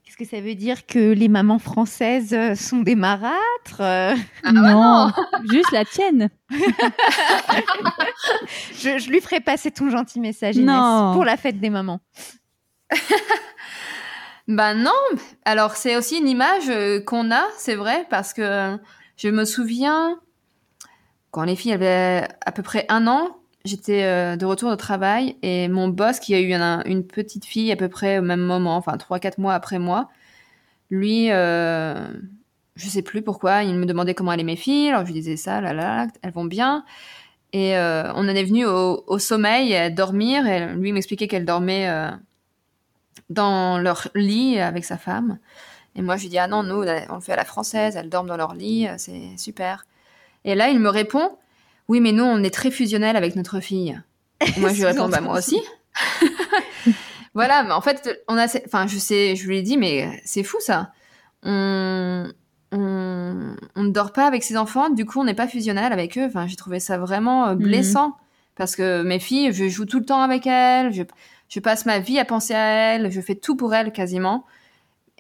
qu'est-ce 0.03 0.17
que 0.17 0.25
ça 0.25 0.41
veut 0.41 0.57
dire 0.57 0.87
que 0.87 1.13
les 1.13 1.29
mamans 1.29 1.59
françaises 1.59 2.35
sont 2.55 2.81
des 2.81 2.97
marâtres 2.97 3.81
ah, 3.81 4.15
Non, 4.53 5.13
juste 5.51 5.71
la 5.73 5.85
tienne. 5.85 6.31
je, 6.51 6.57
je, 8.99 9.11
lui 9.11 9.21
ferai 9.21 9.41
passer 9.41 9.71
ton 9.71 9.91
gentil 9.91 10.21
message, 10.21 10.57
Inès, 10.57 11.13
pour 11.13 11.25
la 11.25 11.37
fête 11.37 11.61
des 11.61 11.71
mamans. 11.71 12.01
ben 14.49 14.75
non, 14.75 14.91
alors 15.45 15.77
c'est 15.77 15.97
aussi 15.97 16.19
une 16.19 16.29
image 16.29 16.69
euh, 16.69 17.01
qu'on 17.01 17.31
a, 17.31 17.45
c'est 17.59 17.77
vrai, 17.77 18.07
parce 18.11 18.33
que 18.33 18.79
je 19.17 19.29
me 19.29 19.45
souviens 19.45 20.19
quand 21.31 21.45
les 21.45 21.57
filles 21.57 21.73
avaient 21.73 22.27
à 22.45 22.53
peu 22.53 22.63
près 22.63 22.87
un 22.89 23.07
an, 23.07 23.37
j'étais 23.65 24.05
euh, 24.05 24.37
de 24.37 24.45
retour 24.45 24.71
au 24.71 24.77
travail 24.77 25.37
et 25.43 25.69
mon 25.69 25.89
boss, 25.89 26.19
qui 26.19 26.35
a 26.35 26.41
eu 26.41 26.53
une, 26.53 27.05
petite 27.05 27.45
fille 27.45 27.71
à 27.73 27.77
peu 27.77 27.89
près 27.89 28.19
au 28.19 28.23
même 28.23 28.41
moment, 28.41 28.77
enfin 28.77 28.97
3-4 28.97 29.41
mois 29.41 29.55
après 29.55 29.79
moi, 29.79 30.09
lui, 30.91 31.31
euh, 31.31 32.09
je 32.75 32.87
sais 32.87 33.03
plus 33.03 33.23
pourquoi, 33.23 33.63
il 33.63 33.75
me 33.75 33.87
demandait 33.87 34.15
comment 34.15 34.33
allaient 34.33 34.43
mes 34.43 34.57
filles, 34.57 34.89
alors 34.89 35.03
je 35.03 35.07
lui 35.07 35.15
disais 35.15 35.37
ça, 35.37 35.61
là, 35.61 35.73
là, 35.73 36.09
elles 36.23 36.33
vont 36.33 36.45
bien. 36.45 36.85
Et 37.53 37.77
euh, 37.77 38.13
on 38.15 38.29
en 38.29 38.29
est 38.29 38.45
venu 38.45 38.65
au, 38.65 39.19
sommeil, 39.19 39.93
dormir, 39.93 40.47
et 40.47 40.73
lui 40.75 40.93
m'expliquait 40.93 41.29
qu'elle 41.29 41.45
dormait 41.45 41.89
dans 43.31 43.79
leur 43.79 44.09
lit 44.15 44.59
avec 44.59 44.85
sa 44.85 44.99
femme. 44.99 45.39
Et 45.97 46.03
moi, 46.03 46.17
je 46.17 46.23
lui 46.23 46.29
dis, 46.29 46.39
ah 46.39 46.47
non, 46.47 46.63
nous, 46.63 46.83
on 47.09 47.15
le 47.15 47.21
fait 47.21 47.33
à 47.33 47.37
la 47.37 47.45
française, 47.45 47.97
elles 47.97 48.11
dorment 48.11 48.29
dans 48.29 48.37
leur 48.37 48.55
lit, 48.55 48.87
c'est 48.99 49.37
super. 49.37 49.87
Et 50.45 50.55
là, 50.55 50.69
il 50.69 50.79
me 50.79 50.89
répond 50.89 51.39
Oui, 51.89 52.01
mais 52.01 52.13
nous, 52.13 52.25
on 52.25 52.43
est 52.43 52.55
très 52.55 52.71
fusionnel 52.71 53.17
avec 53.17 53.37
notre 53.37 53.61
fille. 53.61 54.01
moi, 54.59 54.71
je 54.71 54.77
lui 54.77 54.85
réponds 54.87 55.09
Bah, 55.09 55.21
moi 55.21 55.39
aussi. 55.39 55.61
voilà, 57.35 57.63
mais 57.65 57.73
en 57.73 57.81
fait, 57.81 58.23
on 58.29 58.37
a. 58.37 58.47
Enfin, 58.67 58.87
je 58.87 58.99
sais, 58.99 59.37
je 59.37 59.47
lui 59.47 59.59
ai 59.59 59.63
dit 59.63 59.77
Mais 59.77 60.21
c'est 60.25 60.45
fou 60.45 60.59
ça. 60.61 60.93
On. 61.43 62.31
On, 62.73 63.57
on 63.75 63.83
ne 63.83 63.91
dort 63.91 64.13
pas 64.13 64.29
avec 64.29 64.45
ses 64.45 64.57
enfants, 64.57 64.91
du 64.91 65.05
coup, 65.05 65.19
on 65.19 65.25
n'est 65.25 65.35
pas 65.35 65.49
fusionnel 65.49 65.93
avec 65.93 66.17
eux. 66.17 66.25
Enfin, 66.25 66.47
j'ai 66.47 66.55
trouvé 66.55 66.79
ça 66.79 66.99
vraiment 66.99 67.49
euh, 67.49 67.55
mhm. 67.55 67.63
blessant. 67.63 68.17
Parce 68.55 68.77
que 68.77 69.03
mes 69.03 69.19
filles, 69.19 69.53
je 69.53 69.69
joue 69.69 69.87
tout 69.87 69.99
le 69.99 70.05
temps 70.05 70.21
avec 70.21 70.47
elles, 70.47 70.93
je, 70.93 71.03
je 71.51 71.61
passe 71.61 71.85
ma 71.85 71.99
vie 71.99 72.19
à 72.19 72.25
penser 72.25 72.55
à 72.55 72.95
elles, 72.95 73.11
je 73.11 73.21
fais 73.21 73.35
tout 73.35 73.57
pour 73.57 73.75
elles 73.75 73.93
quasiment. 73.93 74.47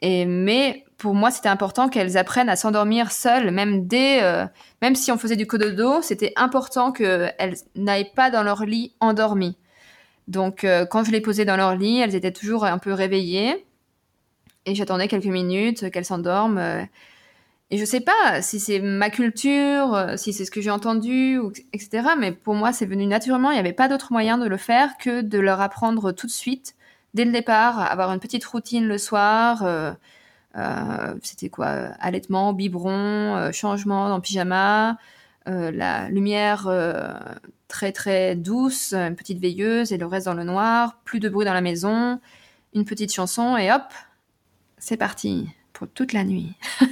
Et 0.00 0.24
mais 0.24 0.84
pour 0.96 1.14
moi, 1.14 1.30
c'était 1.30 1.48
important 1.48 1.88
qu'elles 1.88 2.16
apprennent 2.16 2.48
à 2.48 2.56
s'endormir 2.56 3.12
seules, 3.12 3.50
même 3.50 3.86
dès, 3.86 4.22
euh, 4.22 4.46
même 4.80 4.94
si 4.94 5.12
on 5.12 5.18
faisait 5.18 5.36
du 5.36 5.46
cododo, 5.46 6.00
c'était 6.02 6.32
important 6.36 6.92
qu'elles 6.92 7.56
n'aillent 7.74 8.12
pas 8.14 8.30
dans 8.30 8.42
leur 8.42 8.64
lit 8.64 8.94
endormies. 9.00 9.56
Donc, 10.28 10.64
euh, 10.64 10.86
quand 10.86 11.04
je 11.04 11.10
les 11.10 11.20
posais 11.20 11.44
dans 11.44 11.56
leur 11.56 11.74
lit, 11.74 11.98
elles 12.00 12.14
étaient 12.14 12.32
toujours 12.32 12.64
un 12.64 12.78
peu 12.78 12.92
réveillées, 12.92 13.66
et 14.66 14.74
j'attendais 14.74 15.08
quelques 15.08 15.24
minutes 15.24 15.90
qu'elles 15.90 16.04
s'endorment. 16.04 16.58
Euh. 16.58 16.82
Et 17.70 17.78
je 17.78 17.84
sais 17.84 18.00
pas 18.00 18.42
si 18.42 18.58
c'est 18.58 18.80
ma 18.80 19.10
culture, 19.10 20.14
si 20.16 20.32
c'est 20.32 20.44
ce 20.44 20.50
que 20.50 20.60
j'ai 20.60 20.70
entendu, 20.70 21.38
etc. 21.72 22.08
Mais 22.18 22.32
pour 22.32 22.54
moi, 22.54 22.72
c'est 22.72 22.86
venu 22.86 23.06
naturellement. 23.06 23.50
Il 23.50 23.54
n'y 23.54 23.60
avait 23.60 23.72
pas 23.72 23.88
d'autre 23.88 24.12
moyen 24.12 24.38
de 24.38 24.46
le 24.48 24.56
faire 24.56 24.96
que 24.98 25.20
de 25.20 25.38
leur 25.38 25.60
apprendre 25.60 26.10
tout 26.12 26.26
de 26.26 26.32
suite 26.32 26.74
dès 27.14 27.24
le 27.24 27.32
départ, 27.32 27.80
avoir 27.80 28.12
une 28.12 28.20
petite 28.20 28.44
routine 28.44 28.86
le 28.86 28.98
soir. 28.98 29.62
Euh, 29.64 29.92
euh, 30.56 31.14
c'était 31.22 31.48
quoi 31.48 31.68
Allaitement, 32.00 32.52
biberon, 32.52 33.36
euh, 33.36 33.52
changement 33.52 34.08
dans 34.08 34.20
pyjama, 34.20 34.98
la 35.46 36.08
lumière 36.10 36.68
très 37.66 37.90
très 37.90 38.36
douce, 38.36 38.92
une 38.92 39.16
petite 39.16 39.40
veilleuse 39.40 39.92
et 39.92 39.98
le 39.98 40.06
reste 40.06 40.26
dans 40.26 40.34
le 40.34 40.44
noir, 40.44 41.00
plus 41.04 41.18
de 41.18 41.28
bruit 41.28 41.44
dans 41.44 41.54
la 41.54 41.60
maison, 41.60 42.20
une 42.72 42.84
petite 42.84 43.12
chanson 43.12 43.56
et 43.56 43.72
hop, 43.72 43.82
c'est 44.78 44.96
parti 44.96 45.48
pour 45.80 45.88
toute 45.88 46.12
la 46.12 46.24
nuit. 46.24 46.52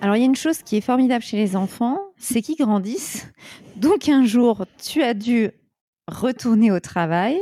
Alors 0.00 0.16
il 0.16 0.20
y 0.20 0.22
a 0.22 0.24
une 0.24 0.34
chose 0.34 0.62
qui 0.62 0.78
est 0.78 0.80
formidable 0.80 1.22
chez 1.22 1.36
les 1.36 1.54
enfants, 1.54 1.98
c'est 2.16 2.40
qu'ils 2.40 2.56
grandissent. 2.56 3.30
Donc 3.76 4.08
un 4.08 4.24
jour, 4.24 4.64
tu 4.82 5.02
as 5.02 5.12
dû 5.12 5.50
retourner 6.08 6.72
au 6.72 6.80
travail. 6.80 7.38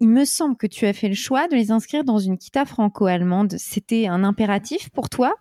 Il 0.00 0.08
me 0.08 0.24
semble 0.24 0.56
que 0.56 0.66
tu 0.66 0.86
as 0.86 0.92
fait 0.92 1.08
le 1.08 1.14
choix 1.14 1.48
de 1.48 1.54
les 1.54 1.70
inscrire 1.70 2.04
dans 2.04 2.18
une 2.18 2.38
kita 2.38 2.64
franco-allemande. 2.64 3.54
C'était 3.58 4.06
un 4.06 4.22
impératif 4.22 4.90
pour 4.90 5.08
toi? 5.08 5.34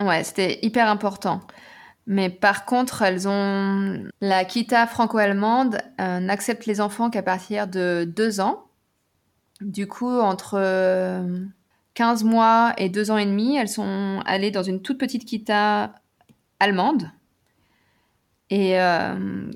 Ouais, 0.00 0.24
c'était 0.24 0.58
hyper 0.62 0.88
important. 0.88 1.40
Mais 2.06 2.28
par 2.28 2.66
contre, 2.66 3.02
elles 3.02 3.26
ont 3.26 4.04
la 4.20 4.44
kita 4.44 4.86
franco-allemande 4.86 5.78
euh, 6.00 6.20
n'accepte 6.20 6.66
les 6.66 6.80
enfants 6.80 7.10
qu'à 7.10 7.22
partir 7.22 7.66
de 7.66 8.04
deux 8.06 8.40
ans. 8.40 8.66
Du 9.62 9.88
coup, 9.88 10.20
entre 10.20 10.60
15 11.94 12.24
mois 12.24 12.74
et 12.76 12.90
deux 12.90 13.10
ans 13.10 13.16
et 13.16 13.24
demi, 13.24 13.56
elles 13.56 13.70
sont 13.70 14.20
allées 14.26 14.50
dans 14.50 14.62
une 14.62 14.82
toute 14.82 14.98
petite 14.98 15.24
kita 15.24 15.94
allemande. 16.60 17.10
Et 18.50 18.78
euh, 18.80 19.50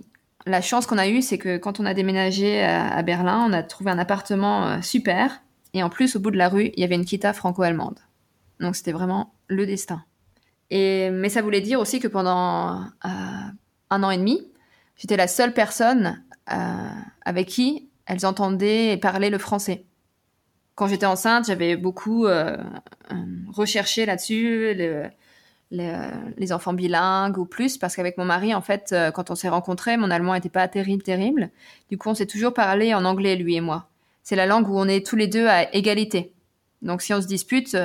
la 0.46 0.60
chance 0.60 0.86
qu'on 0.86 0.98
a 0.98 1.08
eue, 1.08 1.22
c'est 1.22 1.38
que 1.38 1.58
quand 1.58 1.80
on 1.80 1.86
a 1.86 1.94
déménagé 1.94 2.62
à, 2.62 3.02
Berlin, 3.02 3.44
on 3.48 3.52
a 3.52 3.62
trouvé 3.62 3.90
un 3.90 3.98
appartement 3.98 4.66
euh, 4.66 4.80
super. 4.80 5.42
Et 5.74 5.82
en 5.82 5.90
plus, 5.90 6.16
au 6.16 6.20
bout 6.20 6.30
de 6.30 6.36
la 6.36 6.48
rue, 6.48 6.70
il 6.74 6.80
y 6.80 6.84
avait 6.84 6.94
une 6.94 7.04
kita 7.04 7.32
franco-allemande. 7.32 7.98
Donc 8.58 8.76
c'était 8.76 8.92
vraiment 8.92 9.34
le 9.48 9.66
destin. 9.66 10.04
Et, 10.70 11.10
mais 11.10 11.28
ça 11.28 11.42
voulait 11.42 11.60
dire 11.60 11.80
aussi 11.80 12.00
que 12.00 12.08
pendant 12.08 12.82
euh, 13.04 13.08
un 13.90 14.02
an 14.02 14.10
et 14.10 14.18
demi, 14.18 14.40
j'étais 14.96 15.16
la 15.16 15.28
seule 15.28 15.52
personne 15.52 16.22
avec 17.24 17.46
qui 17.46 17.88
elles 18.06 18.26
entendaient 18.26 18.96
parler 18.96 19.30
le 19.30 19.38
français 19.38 19.84
quand 20.80 20.86
j'étais 20.86 21.04
enceinte, 21.04 21.44
j'avais 21.46 21.76
beaucoup 21.76 22.24
euh, 22.24 22.56
euh, 23.12 23.14
recherché 23.52 24.06
là-dessus, 24.06 24.74
les, 25.70 26.52
enfants 26.52 26.72
bilingues 26.72 27.38
ou 27.38 27.44
plus, 27.44 27.78
parce 27.78 27.96
qu'avec 27.96 28.18
mon 28.18 28.24
mari, 28.24 28.54
en 28.54 28.60
fait, 28.60 28.90
euh, 28.92 29.10
quand 29.10 29.30
on 29.30 29.34
s'est 29.34 29.48
rencontrés, 29.48 29.96
mon 29.96 30.10
allemand 30.10 30.34
n'était 30.34 30.48
pas 30.48 30.66
terrible, 30.68 31.02
terrible. 31.02 31.50
Du 31.88 31.98
coup, 31.98 32.08
on 32.08 32.14
s'est 32.14 32.26
toujours 32.26 32.54
parlé 32.54 32.94
en 32.94 33.04
anglais, 33.04 33.36
lui 33.36 33.56
et 33.56 33.60
moi. 33.60 33.88
C'est 34.22 34.36
la 34.36 34.46
langue 34.46 34.68
où 34.68 34.76
on 34.78 34.86
est 34.86 35.06
tous 35.06 35.16
les 35.16 35.28
deux 35.28 35.46
à 35.46 35.72
égalité. 35.74 36.32
Donc, 36.82 37.02
si 37.02 37.14
on 37.14 37.20
se 37.20 37.26
dispute, 37.26 37.76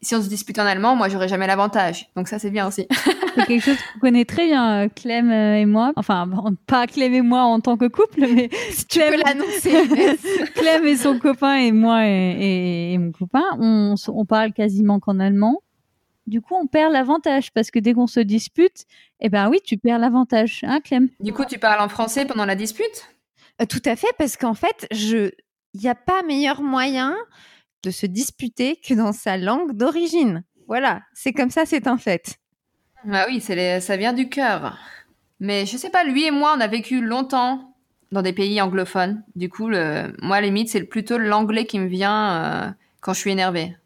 si 0.00 0.14
on 0.14 0.22
se 0.22 0.28
dispute 0.28 0.58
en 0.58 0.66
allemand, 0.66 0.94
moi, 0.94 1.08
j'aurais 1.08 1.28
jamais 1.28 1.46
l'avantage. 1.46 2.08
Donc 2.16 2.28
ça, 2.28 2.38
c'est 2.38 2.50
bien 2.50 2.66
aussi. 2.66 2.86
c'est 3.34 3.46
quelque 3.46 3.64
chose 3.64 3.78
qu'on 3.92 4.00
connaît 4.00 4.24
très 4.24 4.46
bien, 4.46 4.84
euh, 4.84 4.88
Clem 4.94 5.30
euh, 5.30 5.56
et 5.56 5.66
moi. 5.66 5.92
Enfin, 5.96 6.28
pas 6.66 6.86
Clem 6.86 7.14
et 7.14 7.22
moi 7.22 7.42
en 7.42 7.60
tant 7.60 7.76
que 7.76 7.86
couple, 7.86 8.20
mais 8.20 8.48
Clem, 8.88 9.14
l'annoncer. 9.24 9.72
Clem 10.54 10.86
et 10.86 10.96
son 10.96 11.18
copain 11.18 11.56
et 11.56 11.72
moi 11.72 12.06
et, 12.06 12.96
mon 12.98 13.12
copain, 13.12 13.44
on, 13.58 13.94
on 14.08 14.24
parle 14.24 14.52
quasiment 14.52 15.00
qu'en 15.00 15.18
allemand. 15.18 15.62
Du 16.26 16.40
coup, 16.40 16.54
on 16.54 16.66
perd 16.66 16.92
l'avantage 16.92 17.52
parce 17.52 17.70
que 17.70 17.78
dès 17.78 17.94
qu'on 17.94 18.06
se 18.06 18.20
dispute, 18.20 18.84
eh 19.20 19.28
ben 19.28 19.48
oui, 19.48 19.60
tu 19.64 19.76
perds 19.78 19.98
l'avantage, 19.98 20.60
hein, 20.64 20.80
Clem? 20.80 21.08
Du 21.20 21.32
coup, 21.32 21.44
tu 21.44 21.58
parles 21.58 21.80
en 21.80 21.88
français 21.88 22.24
pendant 22.26 22.44
la 22.44 22.56
dispute? 22.56 23.08
Euh, 23.62 23.66
Tout 23.66 23.82
à 23.84 23.96
fait, 23.96 24.12
parce 24.18 24.36
qu'en 24.36 24.54
fait, 24.54 24.86
je, 24.90 25.30
il 25.74 25.80
n'y 25.80 25.88
a 25.88 25.94
pas 25.94 26.22
meilleur 26.22 26.62
moyen 26.62 27.16
de 27.82 27.90
se 27.90 28.06
disputer 28.06 28.76
que 28.76 28.94
dans 28.94 29.12
sa 29.12 29.36
langue 29.36 29.72
d'origine. 29.72 30.42
Voilà, 30.66 31.02
c'est 31.14 31.32
comme 31.32 31.50
ça, 31.50 31.64
c'est 31.64 31.86
un 31.86 31.96
fait. 31.96 32.38
Ah 33.10 33.26
oui, 33.28 33.40
c'est 33.40 33.80
ça 33.80 33.96
vient 33.96 34.12
du 34.12 34.28
cœur. 34.28 34.76
Mais 35.38 35.64
je 35.66 35.76
sais 35.76 35.90
pas, 35.90 36.02
lui 36.02 36.24
et 36.24 36.30
moi, 36.30 36.54
on 36.56 36.60
a 36.60 36.66
vécu 36.66 37.00
longtemps 37.00 37.76
dans 38.10 38.22
des 38.22 38.32
pays 38.32 38.60
anglophones. 38.60 39.22
Du 39.36 39.48
coup, 39.48 39.68
le... 39.68 40.12
moi, 40.22 40.40
limite, 40.40 40.70
c'est 40.70 40.82
plutôt 40.84 41.18
l'anglais 41.18 41.66
qui 41.66 41.78
me 41.78 41.86
vient 41.86 42.34
euh, 42.34 42.70
quand 43.00 43.12
je 43.12 43.20
suis 43.20 43.30
énervée. 43.30 43.76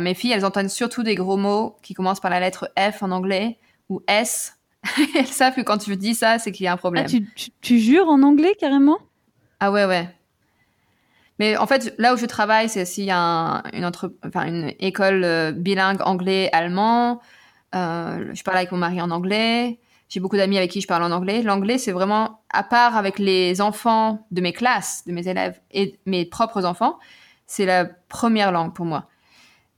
Mes 0.00 0.14
filles, 0.14 0.32
elles 0.32 0.44
entendent 0.44 0.70
surtout 0.70 1.02
des 1.02 1.14
gros 1.14 1.36
mots 1.36 1.76
qui 1.82 1.94
commencent 1.94 2.20
par 2.20 2.30
la 2.30 2.40
lettre 2.40 2.70
F 2.78 3.02
en 3.02 3.10
anglais 3.10 3.58
ou 3.88 4.02
S. 4.06 4.58
elles 5.16 5.26
savent 5.26 5.54
que 5.54 5.60
quand 5.60 5.78
tu 5.78 5.96
dis 5.96 6.14
ça, 6.14 6.38
c'est 6.38 6.50
qu'il 6.50 6.64
y 6.64 6.66
a 6.66 6.72
un 6.72 6.76
problème. 6.76 7.06
Ah, 7.08 7.42
tu 7.60 7.78
jures 7.78 8.08
en 8.08 8.22
anglais 8.22 8.56
carrément? 8.58 8.98
Ah 9.60 9.70
ouais, 9.70 9.84
ouais. 9.84 10.08
Mais 11.38 11.56
en 11.56 11.66
fait, 11.66 11.94
là 11.98 12.14
où 12.14 12.16
je 12.16 12.26
travaille, 12.26 12.68
c'est 12.68 12.84
s'il 12.84 13.04
y 13.04 13.10
a 13.10 13.62
une, 13.72 13.84
entre... 13.84 14.12
enfin, 14.24 14.46
une 14.46 14.72
école 14.78 15.24
euh, 15.24 15.52
bilingue 15.52 16.00
anglais-allemand. 16.02 17.20
Euh, 17.74 18.30
je 18.32 18.42
parle 18.42 18.58
avec 18.58 18.70
mon 18.72 18.78
mari 18.78 19.00
en 19.00 19.10
anglais. 19.10 19.80
J'ai 20.08 20.20
beaucoup 20.20 20.36
d'amis 20.36 20.58
avec 20.58 20.70
qui 20.70 20.80
je 20.80 20.86
parle 20.86 21.02
en 21.02 21.10
anglais. 21.10 21.42
L'anglais, 21.42 21.78
c'est 21.78 21.92
vraiment, 21.92 22.42
à 22.52 22.62
part 22.62 22.96
avec 22.96 23.18
les 23.18 23.60
enfants 23.60 24.26
de 24.30 24.40
mes 24.40 24.52
classes, 24.52 25.04
de 25.06 25.12
mes 25.12 25.26
élèves 25.26 25.58
et 25.70 25.98
mes 26.06 26.26
propres 26.26 26.64
enfants, 26.64 26.98
c'est 27.46 27.66
la 27.66 27.86
première 27.86 28.52
langue 28.52 28.74
pour 28.74 28.84
moi. 28.84 29.08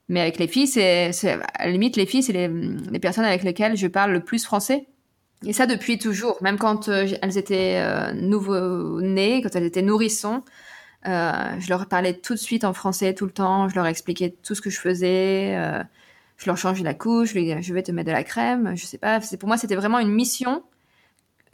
Mais 0.08 0.20
avec 0.20 0.38
les 0.38 0.46
filles, 0.46 0.66
c'est, 0.66 1.12
à 1.28 1.64
la 1.64 1.70
limite, 1.70 1.96
les 1.96 2.06
filles, 2.06 2.22
c'est 2.22 2.32
les, 2.32 2.98
personnes 2.98 3.24
avec 3.24 3.42
lesquelles 3.42 3.76
je 3.76 3.86
parle 3.86 4.12
le 4.12 4.20
plus 4.20 4.44
français. 4.44 4.86
Et 5.46 5.52
ça 5.52 5.66
depuis 5.66 5.98
toujours, 5.98 6.38
même 6.42 6.58
quand 6.58 6.88
euh, 6.88 7.06
elles 7.20 7.38
étaient 7.38 8.12
nouveau-nées, 8.14 9.42
quand 9.42 9.54
elles 9.56 9.64
étaient 9.64 9.82
nourrissons, 9.82 10.42
euh, 11.06 11.32
je 11.58 11.68
leur 11.68 11.86
parlais 11.86 12.14
tout 12.14 12.34
de 12.34 12.38
suite 12.38 12.64
en 12.64 12.72
français 12.72 13.14
tout 13.14 13.26
le 13.26 13.30
temps. 13.32 13.68
Je 13.68 13.74
leur 13.74 13.86
expliquais 13.86 14.34
tout 14.42 14.54
ce 14.54 14.60
que 14.60 14.70
je 14.70 14.80
faisais. 14.80 15.54
Euh, 15.56 15.82
je 16.36 16.46
leur 16.46 16.56
changeais 16.56 16.82
la 16.82 16.94
couche. 16.94 17.34
Je, 17.34 17.60
je 17.60 17.74
vais 17.74 17.82
te 17.82 17.92
mettre 17.92 18.08
de 18.08 18.12
la 18.12 18.24
crème. 18.24 18.72
Je 18.76 18.86
sais 18.86 18.98
pas. 18.98 19.20
Pour 19.38 19.48
moi, 19.48 19.58
c'était 19.58 19.76
vraiment 19.76 19.98
une 19.98 20.12
mission 20.12 20.62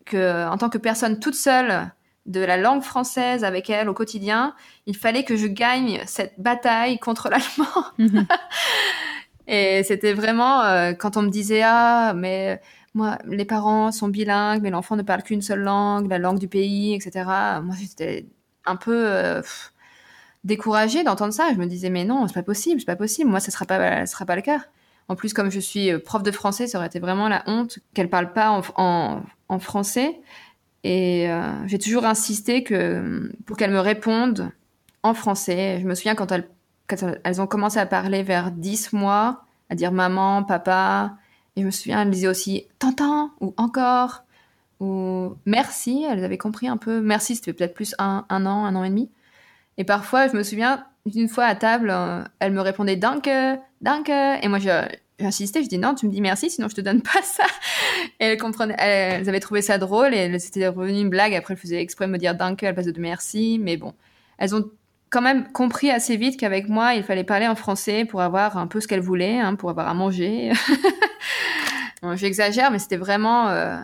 que, 0.05 0.49
en 0.49 0.57
tant 0.57 0.71
que 0.71 0.79
personne 0.79 1.19
toute 1.19 1.35
seule 1.35 1.91
de 2.31 2.41
la 2.41 2.57
langue 2.57 2.83
française 2.83 3.45
avec 3.45 3.71
elle 3.71 3.89
au 3.89 3.95
quotidien, 3.95 4.55
il 4.87 4.97
fallait 4.97 5.25
que 5.25 5.37
je 5.37 5.47
gagne 5.47 6.01
cette 6.07 6.35
bataille 6.39 6.99
contre 6.99 7.29
l'allemand. 7.31 7.85
Mhm. 7.99 8.27
Et 9.47 9.83
c'était 9.83 10.13
vraiment 10.13 10.63
euh, 10.63 10.93
quand 10.93 11.17
on 11.17 11.23
me 11.23 11.31
disait 11.31 11.63
ah 11.65 12.13
mais 12.15 12.61
moi 12.95 13.19
les 13.25 13.45
parents 13.45 13.91
sont 13.91 14.07
bilingues 14.07 14.63
mais 14.63 14.71
l'enfant 14.71 14.95
ne 14.95 15.03
parle 15.03 15.25
qu'une 15.25 15.43
seule 15.43 15.61
langue, 15.61 16.09
la 16.09 16.19
langue 16.19 16.39
du 16.39 16.47
pays, 16.47 16.95
etc. 16.95 17.25
Moi 17.63 17.75
j'étais 17.81 18.27
un 18.65 18.77
peu 18.77 19.07
euh, 19.07 19.43
découragée 20.45 21.05
d'entendre 21.05 21.33
ça. 21.33 21.49
Je 21.53 21.59
me 21.59 21.67
disais, 21.67 21.91
mais 21.91 22.05
non, 22.05 22.27
c'est 22.27 22.35
pas 22.35 22.43
possible, 22.43 22.81
c'est 22.81 22.87
pas 22.87 22.97
possible. 22.97 23.31
Moi, 23.31 23.41
ce 23.41 23.51
sera 23.51 23.65
pas, 23.67 24.07
ce 24.07 24.13
sera 24.13 24.25
pas 24.25 24.37
le 24.37 24.43
cas. 24.43 24.61
En 25.09 25.17
plus, 25.17 25.33
comme 25.33 25.51
je 25.51 25.61
suis 25.61 25.91
euh, 25.91 25.99
prof 25.99 26.23
de 26.23 26.31
français, 26.31 26.67
ça 26.67 26.79
aurait 26.79 26.87
été 26.87 27.01
vraiment 27.01 27.29
la 27.29 27.43
honte 27.47 27.81
qu'elle 27.95 28.09
parle 28.09 28.33
pas 28.33 28.51
en, 28.77 29.23
en, 29.49 29.59
français. 29.59 30.21
Et 30.85 31.31
euh, 31.31 31.67
j'ai 31.67 31.79
toujours 31.79 32.05
insisté 32.05 32.65
que 32.65 33.31
pour 33.47 33.57
qu'elle 33.57 33.71
me 33.71 33.81
réponde 33.81 34.51
en 35.03 35.15
français. 35.15 35.79
Je 35.81 35.87
me 35.87 35.95
souviens 35.95 36.15
quand 36.15 36.33
elles, 36.33 37.41
ont 37.41 37.47
commencé 37.47 37.79
à 37.79 37.87
parler 37.87 38.23
vers 38.23 38.51
10 38.51 38.93
mois, 38.93 39.45
à 39.69 39.75
dire 39.75 39.93
maman, 39.93 40.43
papa. 40.43 41.17
Et 41.57 41.63
je 41.63 41.67
me 41.67 41.71
souviens, 41.71 42.03
elles 42.03 42.11
disaient 42.11 42.29
aussi 42.29 42.67
t'entends 42.79 43.31
ou 43.41 43.55
encore 43.57 44.25
ou 44.81 45.37
merci, 45.45 46.07
elles 46.09 46.25
avaient 46.25 46.39
compris 46.39 46.67
un 46.67 46.79
peu. 46.79 47.03
Merci, 47.03 47.37
c'était 47.37 47.53
peut-être 47.53 47.75
plus 47.75 47.95
un, 47.99 48.25
an, 48.31 48.65
un 48.65 48.75
an 48.75 48.83
et 48.83 48.89
demi. 48.89 49.11
Et 49.77 49.85
parfois, 49.85 50.27
je 50.29 50.37
me 50.37 50.43
souviens, 50.43 50.87
une 51.15 51.29
fois 51.29 51.45
à 51.45 51.55
table, 51.55 51.91
euh, 51.91 52.25
elle 52.39 52.53
me 52.53 52.63
répondait 52.63 52.97
danke, 52.97 53.29
danke. 53.83 54.09
Et 54.09 54.49
moi, 54.49 54.59
j'insistais, 55.21 55.63
je 55.63 55.69
dis 55.69 55.79
non, 55.79 55.95
tu 55.95 56.07
me 56.07 56.11
dis 56.11 56.21
merci, 56.21 56.51
sinon 56.51 56.69
je 56.69 56.75
te 56.75 56.81
donne 56.81 57.03
pas 57.03 57.23
ça. 57.23 57.45
Et 58.19 58.25
elles 58.27 58.39
comprenaient, 58.39 58.77
elles, 58.79 59.29
avaient 59.29 59.41
trouvé 59.41 59.63
ça 59.63 59.79
drôle 59.79 60.15
et 60.15 60.39
c'était 60.39 60.69
revenu 60.69 61.01
une 61.01 61.11
blague. 61.11 61.35
Après, 61.35 61.55
elles 61.55 61.61
faisaient 61.61 61.81
exprès 61.81 62.07
de 62.07 62.13
me 62.13 62.19
dire 62.19 62.35
danke 62.35 62.63
à 62.63 62.67
la 62.67 62.73
place 62.73 62.87
de 62.87 63.01
merci. 63.01 63.59
Mais 63.61 63.77
bon, 63.77 63.95
elles 64.39 64.55
ont 64.55 64.65
quand 65.11 65.23
même 65.23 65.51
compris 65.53 65.91
assez 65.91 66.17
vite 66.17 66.39
qu'avec 66.39 66.69
moi, 66.69 66.95
il 66.95 67.03
fallait 67.03 67.25
parler 67.25 67.49
en 67.49 67.55
français 67.55 68.05
pour 68.05 68.21
avoir 68.23 68.59
un 68.59 68.67
peu 68.67 68.81
ce 68.81 68.89
qu'elles 68.89 69.01
voulaient, 69.01 69.39
hein, 69.39 69.55
pour 69.55 69.71
avoir 69.71 69.89
à 69.89 69.95
manger. 69.95 70.53
bon, 72.03 72.17
J'exagère, 72.17 72.71
mais 72.71 72.79
c'était 72.79 72.97
vraiment. 72.97 73.49
Euh, 73.49 73.77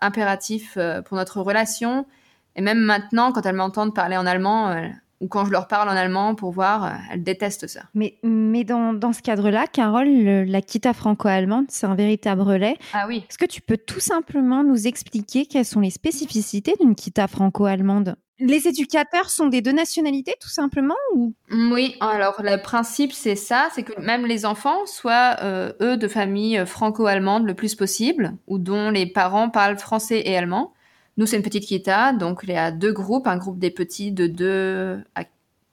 impératif 0.00 0.74
euh, 0.76 1.02
pour 1.02 1.16
notre 1.16 1.40
relation. 1.40 2.06
Et 2.54 2.62
même 2.62 2.78
maintenant, 2.78 3.32
quand 3.32 3.44
elles 3.44 3.54
m'entendent 3.54 3.94
parler 3.94 4.16
en 4.16 4.26
allemand, 4.26 4.70
euh, 4.70 4.88
ou 5.20 5.28
quand 5.28 5.44
je 5.44 5.50
leur 5.50 5.68
parle 5.68 5.88
en 5.88 5.92
allemand 5.92 6.34
pour 6.34 6.52
voir, 6.52 6.84
euh, 6.84 6.90
elles 7.12 7.22
détestent 7.22 7.66
ça. 7.66 7.82
Mais, 7.94 8.18
mais 8.22 8.64
dans, 8.64 8.92
dans 8.92 9.12
ce 9.12 9.22
cadre-là, 9.22 9.66
Carole, 9.66 10.08
la 10.08 10.62
Kita 10.62 10.92
franco-allemande, 10.92 11.66
c'est 11.68 11.86
un 11.86 11.94
véritable 11.94 12.42
relais. 12.42 12.76
Ah 12.92 13.06
oui. 13.08 13.24
Est-ce 13.28 13.38
que 13.38 13.46
tu 13.46 13.60
peux 13.60 13.78
tout 13.78 14.00
simplement 14.00 14.62
nous 14.62 14.86
expliquer 14.86 15.46
quelles 15.46 15.64
sont 15.64 15.80
les 15.80 15.90
spécificités 15.90 16.74
d'une 16.80 16.94
Kita 16.94 17.28
franco-allemande? 17.28 18.16
Les 18.38 18.68
éducateurs 18.68 19.30
sont 19.30 19.46
des 19.46 19.62
deux 19.62 19.72
nationalités, 19.72 20.34
tout 20.38 20.50
simplement 20.50 20.94
ou? 21.14 21.32
Oui, 21.50 21.96
alors 22.00 22.42
le 22.42 22.60
principe, 22.60 23.14
c'est 23.14 23.34
ça, 23.34 23.70
c'est 23.74 23.82
que 23.82 23.98
même 23.98 24.26
les 24.26 24.44
enfants 24.44 24.84
soient, 24.84 25.36
euh, 25.40 25.72
eux, 25.80 25.96
de 25.96 26.06
familles 26.06 26.58
euh, 26.58 26.66
franco-allemandes 26.66 27.46
le 27.46 27.54
plus 27.54 27.74
possible, 27.74 28.36
ou 28.46 28.58
dont 28.58 28.90
les 28.90 29.06
parents 29.06 29.48
parlent 29.48 29.78
français 29.78 30.22
et 30.26 30.36
allemand. 30.36 30.74
Nous, 31.16 31.26
c'est 31.26 31.36
une 31.36 31.42
petite 31.42 31.64
kita, 31.64 32.12
donc 32.12 32.40
il 32.42 32.50
y 32.50 32.56
a 32.56 32.70
deux 32.70 32.92
groupes, 32.92 33.26
un 33.26 33.38
groupe 33.38 33.58
des 33.58 33.70
petits 33.70 34.12
de 34.12 34.26
2 34.26 35.02
à 35.14 35.24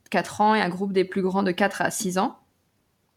4 0.10 0.42
ans 0.42 0.56
et 0.56 0.62
un 0.62 0.70
groupe 0.70 0.94
des 0.94 1.04
plus 1.04 1.22
grands 1.22 1.44
de 1.44 1.52
4 1.52 1.82
à 1.82 1.92
6 1.92 2.18
ans. 2.18 2.38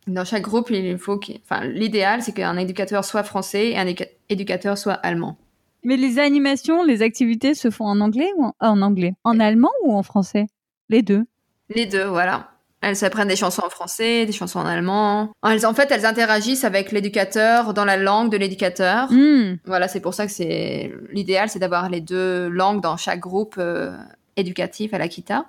Dans 0.07 0.25
chaque 0.25 0.43
groupe, 0.43 0.71
il 0.71 0.99
faut 0.99 1.21
enfin, 1.45 1.65
l'idéal, 1.65 2.23
c'est 2.23 2.33
qu'un 2.33 2.57
éducateur 2.57 3.05
soit 3.05 3.23
français 3.23 3.71
et 3.71 3.79
un 3.79 3.87
éducateur 4.29 4.79
soit 4.79 4.95
allemand. 4.95 5.37
Mais 5.83 5.97
les 5.97 6.19
animations, 6.19 6.83
les 6.83 7.03
activités 7.03 7.55
se 7.55 7.71
font 7.71 7.87
en 7.87 8.01
anglais 8.01 8.31
ou 8.37 8.51
en, 8.59 8.83
anglais? 8.83 9.15
En 9.23 9.39
allemand 9.39 9.71
ou 9.85 9.95
en 9.95 10.03
français? 10.03 10.47
Les 10.89 11.03
deux? 11.03 11.25
Les 11.69 11.87
deux, 11.87 12.05
voilà. 12.05 12.56
Elles 12.87 13.05
apprennent 13.05 13.27
des 13.27 13.35
chansons 13.35 13.63
en 13.67 13.69
français, 13.69 14.27
des 14.27 14.33
chansons 14.33 14.61
en 14.61 14.65
allemand. 14.65 15.33
Elles, 15.45 15.67
en 15.67 15.75
fait, 15.75 15.91
elles 15.91 16.07
interagissent 16.07 16.63
avec 16.63 16.93
l'éducateur 16.93 17.75
dans 17.75 17.85
la 17.85 17.97
langue 17.97 18.31
de 18.31 18.37
l'éducateur. 18.37 19.11
Hmm. 19.11 19.57
Voilà, 19.65 19.89
c'est 19.89 19.99
pour 19.99 20.15
ça 20.15 20.25
que 20.25 20.31
c'est 20.31 20.93
l'idéal, 21.11 21.49
c'est 21.49 21.59
d'avoir 21.59 21.91
les 21.91 22.01
deux 22.01 22.47
langues 22.47 22.81
dans 22.81 22.97
chaque 22.97 23.19
groupe 23.19 23.57
euh, 23.59 23.91
éducatif 24.37 24.95
à 24.95 24.99
l'Akita. 24.99 25.47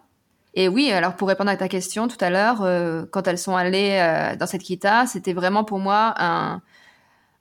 Et 0.56 0.68
oui, 0.68 0.92
alors 0.92 1.16
pour 1.16 1.28
répondre 1.28 1.52
à 1.52 1.58
ta 1.58 1.68
question 1.68 2.08
tout 2.08 2.18
à 2.22 2.32
l'heure, 2.32 2.64
euh, 2.64 3.06
quand 3.12 3.28
elles 3.28 3.38
sont 3.38 3.56
allées 3.56 4.00
euh, 4.02 4.36
dans 4.36 4.48
cette 4.48 4.64
kita, 4.64 5.06
c'était 5.06 5.34
vraiment 5.34 5.64
pour 5.64 5.78
moi 5.78 6.16
un, 6.18 6.64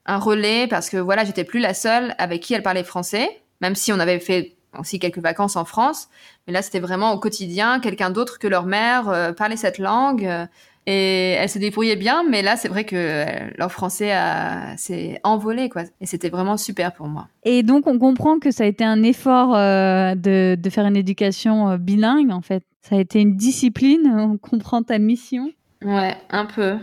un 0.05 0.17
relais 0.19 0.67
parce 0.67 0.91
que 0.91 0.97
voilà, 0.97 1.25
j'étais 1.25 1.43
plus 1.43 1.59
la 1.59 1.73
seule 1.73 2.13
avec 2.19 2.43
qui 2.43 2.53
elles 2.53 2.61
parlaient 2.61 2.83
français, 2.83 3.41
même 3.61 3.73
si 3.73 3.91
on 3.91 3.99
avait 3.99 4.19
fait 4.19 4.56
aussi 4.79 4.99
quelques 4.99 5.19
vacances 5.19 5.55
en 5.55 5.65
France. 5.65 6.07
Mais 6.47 6.53
là, 6.53 6.61
c'était 6.61 6.79
vraiment 6.79 7.11
au 7.13 7.19
quotidien 7.19 7.79
quelqu'un 7.79 8.09
d'autre 8.09 8.39
que 8.39 8.47
leur 8.47 8.65
mère 8.65 9.09
euh, 9.09 9.31
parlait 9.33 9.57
cette 9.57 9.77
langue. 9.79 10.25
euh, 10.25 10.45
et 10.89 11.31
elles 11.31 11.49
se 11.49 11.59
débrouillaient 11.59 11.97
bien, 11.97 12.23
mais 12.23 12.41
là, 12.41 12.55
c'est 12.55 12.69
vrai 12.69 12.85
que 12.85 12.95
euh, 12.95 13.25
leur 13.57 13.73
français 13.73 14.13
a- 14.13 14.77
s'est 14.77 15.19
envolé, 15.25 15.67
quoi. 15.67 15.81
Et 15.99 16.05
c'était 16.05 16.29
vraiment 16.29 16.55
super 16.55 16.93
pour 16.93 17.07
moi. 17.09 17.27
Et 17.43 17.61
donc, 17.61 17.87
on 17.87 17.99
comprend 17.99 18.39
que 18.39 18.51
ça 18.51 18.63
a 18.63 18.67
été 18.67 18.85
un 18.85 19.03
effort 19.03 19.53
euh, 19.53 20.15
de, 20.15 20.55
de 20.57 20.69
faire 20.69 20.85
une 20.85 20.95
éducation 20.95 21.75
bilingue, 21.77 22.31
en 22.31 22.39
fait. 22.41 22.63
Ça 22.83 22.95
a 22.95 22.99
été 22.99 23.19
une 23.19 23.35
discipline, 23.35 24.09
on 24.17 24.37
comprend 24.37 24.81
ta 24.81 24.97
mission. 24.97 25.51
Ouais, 25.83 26.15
un 26.29 26.45
peu. 26.45 26.77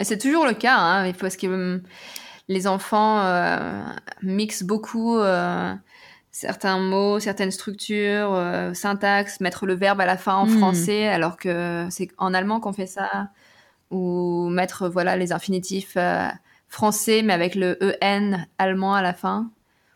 C'est 0.00 0.18
toujours 0.20 0.44
le 0.44 0.54
cas, 0.54 0.76
hein, 0.78 1.12
parce 1.20 1.36
que 1.36 1.46
hum, 1.46 1.82
les 2.48 2.66
enfants 2.66 3.22
mixent 4.22 4.64
beaucoup 4.64 5.18
certains 6.36 6.78
mots, 6.78 7.18
certaines 7.18 7.50
structures, 7.50 8.34
euh, 8.34 8.74
syntaxe, 8.74 9.40
mettre 9.40 9.64
le 9.64 9.74
verbe 9.74 10.02
à 10.02 10.06
la 10.06 10.18
fin 10.18 10.34
en 10.34 10.44
Mm. 10.44 10.58
français, 10.58 11.08
alors 11.08 11.38
que 11.38 11.86
c'est 11.88 12.08
en 12.18 12.34
allemand 12.34 12.60
qu'on 12.60 12.74
fait 12.74 12.86
ça, 12.86 13.30
ou 13.90 14.50
mettre 14.50 14.86
voilà 14.88 15.16
les 15.16 15.32
infinitifs 15.32 15.94
euh, 15.96 16.28
français 16.68 17.22
mais 17.22 17.32
avec 17.32 17.54
le 17.54 17.78
en 18.02 18.44
allemand 18.58 18.94
à 18.94 19.00
la 19.00 19.14
fin, 19.14 19.50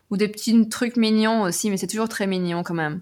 ou 0.09 0.17
des 0.17 0.27
petits 0.27 0.67
trucs 0.67 0.97
mignons 0.97 1.43
aussi, 1.43 1.69
mais 1.69 1.77
c'est 1.77 1.85
toujours 1.85 2.09
très 2.09 2.25
mignon 2.25 2.63
quand 2.63 2.73
même. 2.73 3.01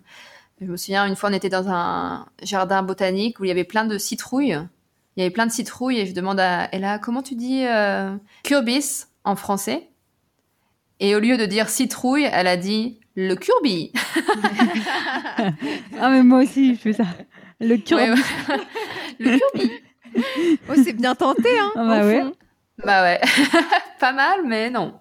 Je 0.59 0.65
me 0.65 0.75
souviens 0.75 1.05
une 1.07 1.15
fois 1.15 1.29
on 1.29 1.33
était 1.33 1.47
dans 1.47 1.69
un 1.69 2.25
jardin 2.43 2.83
botanique 2.83 3.39
où 3.39 3.45
il 3.45 3.47
y 3.47 3.51
avait 3.51 3.63
plein 3.63 3.85
de 3.85 3.97
citrouilles. 3.97 4.59
Il 5.15 5.21
y 5.21 5.21
avait 5.21 5.33
plein 5.33 5.47
de 5.47 5.51
citrouilles 5.53 5.99
et 5.99 6.05
je 6.05 6.13
demande 6.13 6.41
à 6.41 6.67
Ella 6.73 6.99
comment 6.99 7.23
tu 7.23 7.35
dis 7.35 7.65
euh, 7.65 8.13
curbis 8.43 9.05
en 9.23 9.37
français? 9.37 9.87
Et 10.99 11.15
au 11.15 11.19
lieu 11.21 11.37
de 11.37 11.45
dire 11.45 11.69
citrouille, 11.69 12.27
elle 12.29 12.47
a 12.47 12.57
dit 12.57 12.98
le 13.27 13.35
curbi. 13.35 13.91
Ah, 15.99 16.09
mais 16.09 16.23
moi 16.23 16.39
aussi, 16.43 16.75
je 16.75 16.79
fais 16.79 16.93
ça. 16.93 17.03
Le. 17.59 17.75
Ouais, 17.75 18.09
ouais. 18.11 18.15
le 19.19 19.37
curbi. 19.37 19.71
Oh, 20.69 20.73
c'est 20.83 20.93
bien 20.93 21.13
tenté, 21.15 21.49
hein 21.59 21.71
Ah 21.75 21.83
bah 21.85 22.05
ouais. 22.05 22.23
Bah 22.83 23.03
ouais, 23.03 23.19
pas 23.99 24.13
mal, 24.13 24.39
mais 24.45 24.69
non. 24.69 24.93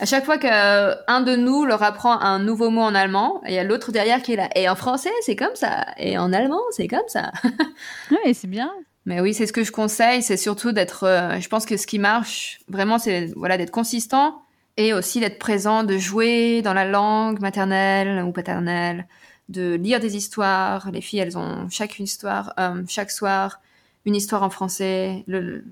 À 0.00 0.06
chaque 0.06 0.24
fois 0.24 0.38
qu'un 0.38 1.20
de 1.20 1.36
nous 1.36 1.64
leur 1.66 1.82
apprend 1.82 2.18
un 2.20 2.38
nouveau 2.38 2.70
mot 2.70 2.80
en 2.82 2.94
allemand, 2.94 3.42
il 3.46 3.52
y 3.52 3.58
a 3.58 3.64
l'autre 3.64 3.92
derrière 3.92 4.22
qui 4.22 4.32
est 4.32 4.36
là. 4.36 4.48
Et 4.54 4.68
en 4.68 4.74
français, 4.74 5.12
c'est 5.22 5.36
comme 5.36 5.54
ça. 5.54 5.86
Et 5.98 6.16
en 6.18 6.32
allemand, 6.32 6.60
c'est 6.70 6.88
comme 6.88 7.06
ça. 7.08 7.32
Ouais, 8.10 8.32
c'est 8.34 8.48
bien. 8.48 8.72
Mais 9.04 9.20
oui, 9.20 9.34
c'est 9.34 9.46
ce 9.46 9.52
que 9.52 9.62
je 9.62 9.72
conseille, 9.72 10.22
c'est 10.22 10.36
surtout 10.36 10.72
d'être. 10.72 11.04
euh, 11.04 11.38
je 11.38 11.48
pense 11.48 11.66
que 11.66 11.76
ce 11.76 11.86
qui 11.86 11.98
marche 11.98 12.58
vraiment, 12.68 12.98
c'est 12.98 13.30
voilà 13.36 13.56
d'être 13.58 13.70
consistant 13.70 14.42
et 14.76 14.92
aussi 14.92 15.20
d'être 15.20 15.38
présent, 15.38 15.84
de 15.84 15.96
jouer 15.96 16.62
dans 16.62 16.74
la 16.74 16.84
langue 16.84 17.40
maternelle 17.40 18.22
ou 18.24 18.32
paternelle, 18.32 19.06
de 19.48 19.74
lire 19.74 20.00
des 20.00 20.16
histoires. 20.16 20.90
Les 20.90 21.00
filles, 21.00 21.20
elles 21.20 21.38
ont 21.38 21.68
chaque 21.70 21.98
histoire, 21.98 22.52
euh, 22.58 22.82
chaque 22.88 23.10
soir, 23.10 23.60
une 24.04 24.14
histoire 24.14 24.42
en 24.42 24.50
français. 24.50 25.24
Le, 25.26 25.64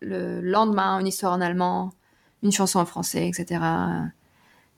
le 0.00 0.40
lendemain, 0.40 1.00
une 1.00 1.06
histoire 1.06 1.32
en 1.32 1.40
allemand, 1.40 1.92
une 2.42 2.52
chanson 2.52 2.78
en 2.78 2.86
français, 2.86 3.28
etc. 3.28 3.60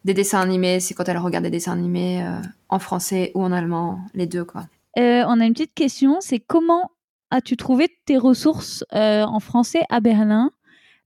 Des 0.05 0.15
dessins 0.15 0.41
animés, 0.41 0.81
c'est 0.81 0.95
quand 0.95 1.09
elles 1.09 1.19
regardent 1.19 1.45
des 1.45 1.51
dessins 1.51 1.73
animés 1.73 2.25
euh, 2.25 2.41
en 2.71 2.79
français 2.79 3.31
ou 3.35 3.45
en 3.45 3.53
allemand, 3.53 4.01
les 4.15 4.27
deux 4.27 4.45
quoi. 4.45 4.67
Euh, 4.99 5.23
on 5.29 5.39
a 5.41 5.45
une 5.45 5.53
petite 5.53 5.75
question, 5.75 6.17
c'est 6.21 6.41
comment 6.41 6.91
as-tu 7.31 7.57
trouvé 7.57 7.89
tes 8.07 8.19
ressources 8.19 8.85
en 8.91 9.39
français 9.39 9.83
à 9.89 10.01
Berlin? 10.01 10.51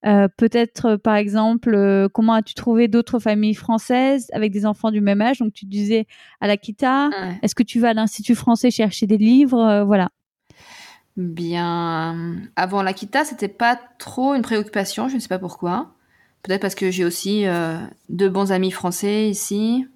Euh, 0.07 0.29
Peut-être, 0.37 0.87
euh, 0.87 0.97
par 0.99 1.17
exemple, 1.17 1.75
euh, 1.75 2.09
comment 2.09 2.35
as-tu 2.35 2.55
trouvé 2.55 2.89
d'autres 2.89 3.19
familles 3.19 3.55
françaises 3.55 4.29
avec 4.33 4.53
des 4.53 4.67
enfants 4.67 4.91
du 4.91 5.01
même 5.01 5.23
âge? 5.23 5.39
Donc, 5.39 5.53
tu 5.53 5.65
disais 5.65 6.07
à 6.41 6.47
l'Akita. 6.47 7.09
Ouais. 7.09 7.39
Est-ce 7.43 7.55
que 7.55 7.63
tu 7.63 7.81
vas 7.81 7.91
à 7.91 7.95
l'Institut 7.95 8.35
français 8.35 8.71
chercher 8.71 9.07
des 9.07 9.19
livres? 9.19 9.85
Voilà. 9.87 10.11
Bien, 11.17 12.37
avant 12.57 12.83
l'Akita, 12.83 13.25
c'était 13.25 13.47
pas 13.49 13.79
trop 13.99 14.35
une 14.35 14.43
préoccupation, 14.43 15.09
je 15.09 15.15
ne 15.15 15.21
sais 15.21 15.29
pas 15.29 15.39
pourquoi. 15.39 15.95
Peut-être 16.43 16.61
parce 16.61 16.75
que 16.75 16.91
j'ai 16.91 17.05
aussi 17.05 17.47
euh, 17.47 17.79
deux 18.09 18.29
bons 18.29 18.51
amis 18.51 18.73
français 18.73 19.31
ici. 19.31 19.87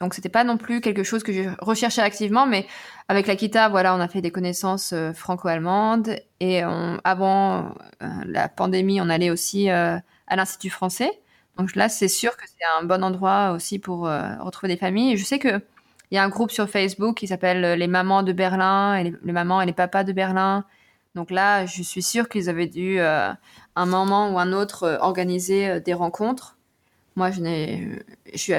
Donc 0.00 0.14
c'était 0.14 0.30
pas 0.30 0.44
non 0.44 0.56
plus 0.56 0.80
quelque 0.80 1.02
chose 1.02 1.22
que 1.22 1.32
je 1.32 1.42
recherchais 1.60 2.00
activement, 2.00 2.46
mais 2.46 2.66
avec 3.08 3.26
l'Akita, 3.26 3.68
voilà, 3.68 3.94
on 3.94 4.00
a 4.00 4.08
fait 4.08 4.22
des 4.22 4.30
connaissances 4.30 4.92
euh, 4.94 5.12
franco-allemandes 5.12 6.16
et 6.40 6.64
on- 6.64 6.98
avant 7.04 7.74
euh, 8.02 8.06
la 8.26 8.48
pandémie, 8.48 9.00
on 9.00 9.10
allait 9.10 9.30
aussi 9.30 9.68
euh, 9.70 9.98
à 10.26 10.36
l'Institut 10.36 10.70
français. 10.70 11.10
Donc 11.58 11.74
là, 11.76 11.88
c'est 11.90 12.08
sûr 12.08 12.36
que 12.38 12.44
c'est 12.46 12.64
un 12.80 12.84
bon 12.84 13.04
endroit 13.04 13.52
aussi 13.52 13.78
pour 13.78 14.02
retrouver 14.04 14.72
des 14.72 14.78
familles. 14.78 15.12
Et 15.12 15.16
je 15.18 15.24
sais 15.24 15.38
que 15.38 15.60
il 16.10 16.14
y 16.16 16.18
a 16.18 16.24
un 16.24 16.28
groupe 16.30 16.50
sur 16.50 16.68
Facebook 16.70 17.16
qui 17.18 17.26
s'appelle 17.28 17.78
les 17.78 17.86
mamans 17.86 18.22
de 18.22 18.32
Berlin 18.32 18.96
et 18.96 19.04
les, 19.22 19.32
mamans 19.32 19.60
et 19.60 19.66
les 19.66 19.72
papas 19.74 20.04
de 20.04 20.12
Berlin. 20.12 20.64
Donc 21.14 21.30
là, 21.30 21.66
je 21.66 21.82
suis 21.82 22.02
sûre 22.02 22.28
qu'ils 22.28 22.48
avaient 22.48 22.66
dû, 22.66 22.98
euh, 23.00 23.30
un 23.76 23.86
moment 23.86 24.30
ou 24.32 24.38
un 24.38 24.52
autre, 24.52 24.98
organiser 25.02 25.80
des 25.80 25.92
rencontres. 25.94 26.56
Moi, 27.16 27.30
euh, 27.40 27.96
je 28.34 28.54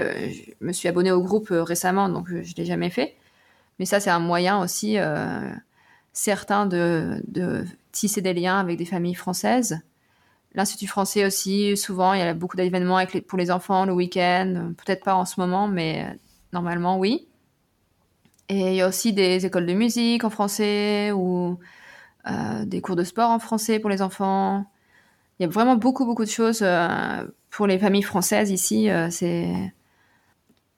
me 0.62 0.74
suis 0.74 0.88
abonnée 0.88 1.12
au 1.12 1.22
groupe 1.22 1.52
euh, 1.52 1.64
récemment, 1.64 2.10
donc 2.10 2.30
euh, 2.30 2.44
je 2.44 2.52
ne 2.52 2.58
l'ai 2.58 2.66
jamais 2.66 2.90
fait. 2.90 3.16
Mais 3.80 3.86
ça, 3.86 4.00
c'est 4.00 4.10
un 4.10 4.20
moyen 4.20 4.62
aussi 4.62 4.98
certain 6.14 6.68
de, 6.68 7.66
tisser 7.92 8.22
des 8.22 8.34
liens 8.34 8.60
avec 8.60 8.78
des 8.78 8.86
familles 8.86 9.16
françaises. 9.16 9.80
L'Institut 10.54 10.86
français 10.86 11.26
aussi, 11.26 11.76
souvent, 11.78 12.14
il 12.14 12.20
y 12.20 12.22
a 12.22 12.34
beaucoup 12.36 12.58
d'événements 12.58 13.04
pour 13.28 13.40
les 13.40 13.50
enfants 13.50 13.86
le 13.86 13.94
week-end. 13.94 14.74
Peut-être 14.78 15.04
pas 15.04 15.16
en 15.16 15.26
ce 15.26 15.40
moment, 15.40 15.68
mais 15.68 16.06
normalement, 16.54 17.00
oui. 17.00 17.28
Et 18.50 18.60
il 18.60 18.76
y 18.76 18.82
a 18.82 18.88
aussi 18.88 19.14
des 19.14 19.48
écoles 19.48 19.66
de 19.66 19.74
musique 19.74 20.26
en 20.26 20.30
français 20.30 21.12
ou 21.12 21.58
des 22.66 22.82
cours 22.82 22.96
de 22.96 23.04
sport 23.04 23.32
en 23.32 23.40
français 23.40 23.80
pour 23.80 23.90
les 23.90 24.04
enfants. 24.04 24.71
Il 25.40 25.44
y 25.44 25.46
a 25.46 25.50
vraiment 25.50 25.76
beaucoup, 25.76 26.06
beaucoup 26.06 26.26
de 26.26 26.30
choses 26.30 26.62
euh, 26.62 27.26
pour 27.50 27.68
les 27.68 27.80
familles 27.80 28.04
françaises 28.04 28.52
ici. 28.52 28.90
euh. 28.90 29.10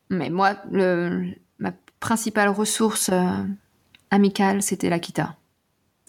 Mais 0.09 0.29
moi, 0.29 0.55
ma 1.59 1.71
principale 1.99 2.49
ressource 2.49 3.09
euh, 3.11 3.43
amicale, 4.11 4.61
c'était 4.61 4.89
l'Akita. 4.89 5.35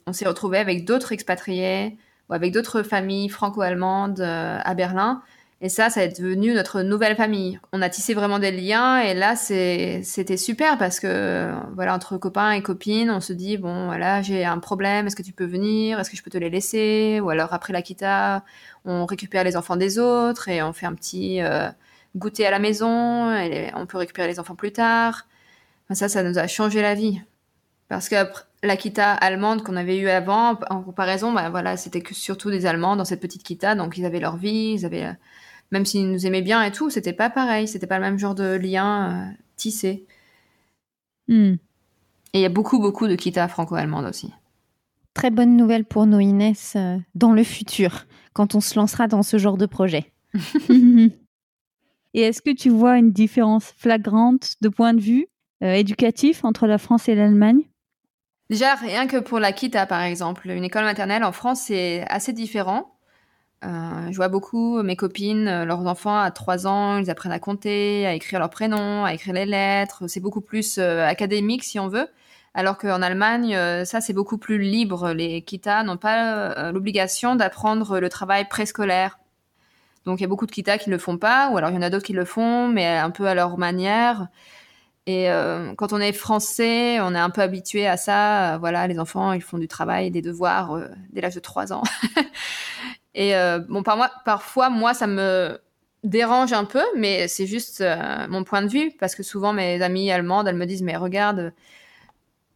On 0.06 0.12
s'est 0.12 0.28
retrouvés 0.28 0.58
avec 0.58 0.84
d'autres 0.84 1.12
expatriés 1.12 1.96
ou 2.28 2.34
avec 2.34 2.52
d'autres 2.52 2.82
familles 2.82 3.28
franco-allemandes 3.28 4.20
à 4.20 4.74
Berlin. 4.74 5.22
Et 5.60 5.68
ça, 5.68 5.88
ça 5.88 6.04
est 6.04 6.20
devenu 6.20 6.52
notre 6.52 6.82
nouvelle 6.82 7.16
famille. 7.16 7.58
On 7.72 7.80
a 7.80 7.88
tissé 7.88 8.12
vraiment 8.12 8.38
des 8.38 8.50
liens 8.50 8.98
et 8.98 9.14
là, 9.14 9.34
c'était 9.36 10.36
super 10.36 10.76
parce 10.76 11.00
que, 11.00 11.52
voilà, 11.74 11.94
entre 11.94 12.18
copains 12.18 12.52
et 12.52 12.60
copines, 12.60 13.10
on 13.10 13.20
se 13.20 13.32
dit, 13.32 13.56
bon, 13.56 13.86
voilà, 13.86 14.20
j'ai 14.20 14.44
un 14.44 14.58
problème, 14.58 15.06
est-ce 15.06 15.16
que 15.16 15.22
tu 15.22 15.32
peux 15.32 15.46
venir? 15.46 15.98
Est-ce 15.98 16.10
que 16.10 16.16
je 16.16 16.22
peux 16.22 16.30
te 16.30 16.36
les 16.36 16.50
laisser? 16.50 17.20
Ou 17.22 17.30
alors, 17.30 17.54
après 17.54 17.72
l'Akita, 17.72 18.44
on 18.84 19.06
récupère 19.06 19.44
les 19.44 19.56
enfants 19.56 19.76
des 19.76 19.98
autres 19.98 20.48
et 20.48 20.62
on 20.62 20.72
fait 20.72 20.86
un 20.86 20.94
petit 20.94 21.40
euh, 21.40 21.68
goûter 22.16 22.46
à 22.46 22.50
la 22.50 22.58
maison 22.58 23.34
et 23.34 23.70
on 23.74 23.86
peut 23.86 23.98
récupérer 23.98 24.28
les 24.28 24.40
enfants 24.40 24.56
plus 24.56 24.72
tard. 24.72 25.26
Ça, 25.90 26.08
ça 26.08 26.22
nous 26.22 26.38
a 26.38 26.46
changé 26.46 26.82
la 26.82 26.94
vie. 26.94 27.22
Parce 27.88 28.08
que 28.08 28.16
après, 28.16 28.42
l'Akita 28.62 29.12
allemande 29.12 29.62
qu'on 29.62 29.76
avait 29.76 29.98
eue 29.98 30.08
avant, 30.08 30.58
en 30.70 30.82
comparaison, 30.82 31.32
bah, 31.32 31.48
voilà, 31.50 31.76
c'était 31.76 32.02
surtout 32.12 32.50
des 32.50 32.66
Allemands 32.66 32.96
dans 32.96 33.04
cette 33.04 33.20
petite 33.20 33.42
Kita, 33.42 33.74
donc 33.74 33.96
ils 33.96 34.04
avaient 34.04 34.20
leur 34.20 34.36
vie, 34.36 34.74
ils 34.78 34.86
avaient, 34.86 35.08
même 35.74 35.84
s'ils 35.84 36.08
nous 36.08 36.24
aimaient 36.24 36.40
bien 36.40 36.62
et 36.62 36.70
tout, 36.70 36.88
c'était 36.88 37.12
pas 37.12 37.30
pareil, 37.30 37.66
c'était 37.66 37.88
pas 37.88 37.98
le 37.98 38.04
même 38.04 38.18
genre 38.18 38.36
de 38.36 38.54
lien 38.54 39.10
euh, 39.10 39.32
tissé. 39.56 40.06
Hmm. 41.26 41.54
Et 42.32 42.38
il 42.38 42.40
y 42.40 42.44
a 42.44 42.48
beaucoup, 42.48 42.78
beaucoup 42.78 43.08
de 43.08 43.16
Kita 43.16 43.48
franco-allemandes 43.48 44.06
aussi. 44.06 44.32
Très 45.14 45.30
bonne 45.30 45.56
nouvelle 45.56 45.84
pour 45.84 46.06
nos 46.06 46.20
Inès 46.20 46.74
euh, 46.76 46.96
dans 47.16 47.32
le 47.32 47.42
futur, 47.42 48.06
quand 48.34 48.54
on 48.54 48.60
se 48.60 48.76
lancera 48.76 49.08
dans 49.08 49.24
ce 49.24 49.36
genre 49.36 49.56
de 49.56 49.66
projet. 49.66 50.12
Et 52.14 52.20
est-ce 52.20 52.40
que 52.40 52.54
tu 52.54 52.70
vois 52.70 52.96
une 52.96 53.10
différence 53.10 53.72
flagrante 53.76 54.54
de 54.60 54.68
point 54.68 54.94
de 54.94 55.00
vue 55.00 55.26
euh, 55.64 55.74
éducatif 55.74 56.44
entre 56.44 56.68
la 56.68 56.78
France 56.78 57.08
et 57.08 57.16
l'Allemagne? 57.16 57.62
Déjà, 58.48 58.76
rien 58.76 59.08
que 59.08 59.16
pour 59.16 59.40
la 59.40 59.52
Kita, 59.52 59.86
par 59.86 60.02
exemple, 60.02 60.48
une 60.50 60.62
école 60.62 60.84
maternelle 60.84 61.24
en 61.24 61.32
France, 61.32 61.62
c'est 61.66 62.04
assez 62.08 62.32
différent. 62.32 62.93
Euh, 63.64 64.08
je 64.10 64.16
vois 64.16 64.28
beaucoup 64.28 64.82
mes 64.82 64.96
copines, 64.96 65.48
euh, 65.48 65.64
leurs 65.64 65.86
enfants 65.86 66.18
à 66.18 66.30
3 66.30 66.66
ans, 66.66 66.98
ils 66.98 67.10
apprennent 67.10 67.32
à 67.32 67.38
compter, 67.38 68.06
à 68.06 68.14
écrire 68.14 68.38
leur 68.38 68.50
prénom, 68.50 69.04
à 69.04 69.14
écrire 69.14 69.34
les 69.34 69.46
lettres. 69.46 70.04
C'est 70.06 70.20
beaucoup 70.20 70.40
plus 70.40 70.78
euh, 70.78 71.06
académique, 71.06 71.64
si 71.64 71.78
on 71.78 71.88
veut. 71.88 72.08
Alors 72.54 72.78
qu'en 72.78 73.02
Allemagne, 73.02 73.56
ça 73.84 74.00
c'est 74.00 74.12
beaucoup 74.12 74.38
plus 74.38 74.58
libre. 74.60 75.10
Les 75.12 75.42
Kita 75.42 75.82
n'ont 75.82 75.96
pas 75.96 76.70
l'obligation 76.70 77.34
d'apprendre 77.34 77.98
le 77.98 78.08
travail 78.08 78.46
préscolaire. 78.48 79.18
Donc 80.04 80.20
il 80.20 80.22
y 80.22 80.24
a 80.24 80.28
beaucoup 80.28 80.46
de 80.46 80.52
Kita 80.52 80.78
qui 80.78 80.88
ne 80.88 80.94
le 80.94 81.00
font 81.00 81.18
pas, 81.18 81.50
ou 81.50 81.56
alors 81.56 81.70
il 81.70 81.74
y 81.74 81.78
en 81.78 81.82
a 81.82 81.90
d'autres 81.90 82.04
qui 82.04 82.12
le 82.12 82.24
font, 82.24 82.68
mais 82.68 82.86
un 82.86 83.10
peu 83.10 83.26
à 83.26 83.34
leur 83.34 83.58
manière. 83.58 84.28
Et 85.06 85.26
quand 85.76 85.92
on 85.92 85.98
est 85.98 86.12
français, 86.12 87.00
on 87.00 87.12
est 87.16 87.18
un 87.18 87.30
peu 87.30 87.40
habitué 87.40 87.88
à 87.88 87.96
ça. 87.96 88.56
Voilà, 88.58 88.86
les 88.86 89.00
enfants, 89.00 89.32
ils 89.32 89.42
font 89.42 89.58
du 89.58 89.66
travail, 89.66 90.12
des 90.12 90.22
devoirs 90.22 90.78
dès 91.12 91.22
l'âge 91.22 91.34
de 91.34 91.40
3 91.40 91.72
ans. 91.72 91.82
et 93.14 93.34
bon, 93.68 93.82
par 93.82 93.96
moi, 93.96 94.10
parfois, 94.24 94.70
moi, 94.70 94.94
ça 94.94 95.06
me 95.06 95.60
dérange 96.02 96.52
un 96.52 96.64
peu, 96.64 96.82
mais 96.96 97.28
c'est 97.28 97.46
juste 97.46 97.82
mon 98.28 98.44
point 98.44 98.62
de 98.62 98.68
vue, 98.68 98.92
parce 98.98 99.14
que 99.14 99.22
souvent, 99.22 99.52
mes 99.52 99.80
amies 99.82 100.10
allemandes, 100.10 100.48
elles 100.48 100.56
me 100.56 100.66
disent, 100.66 100.82
mais 100.82 100.96
regarde, 100.96 101.52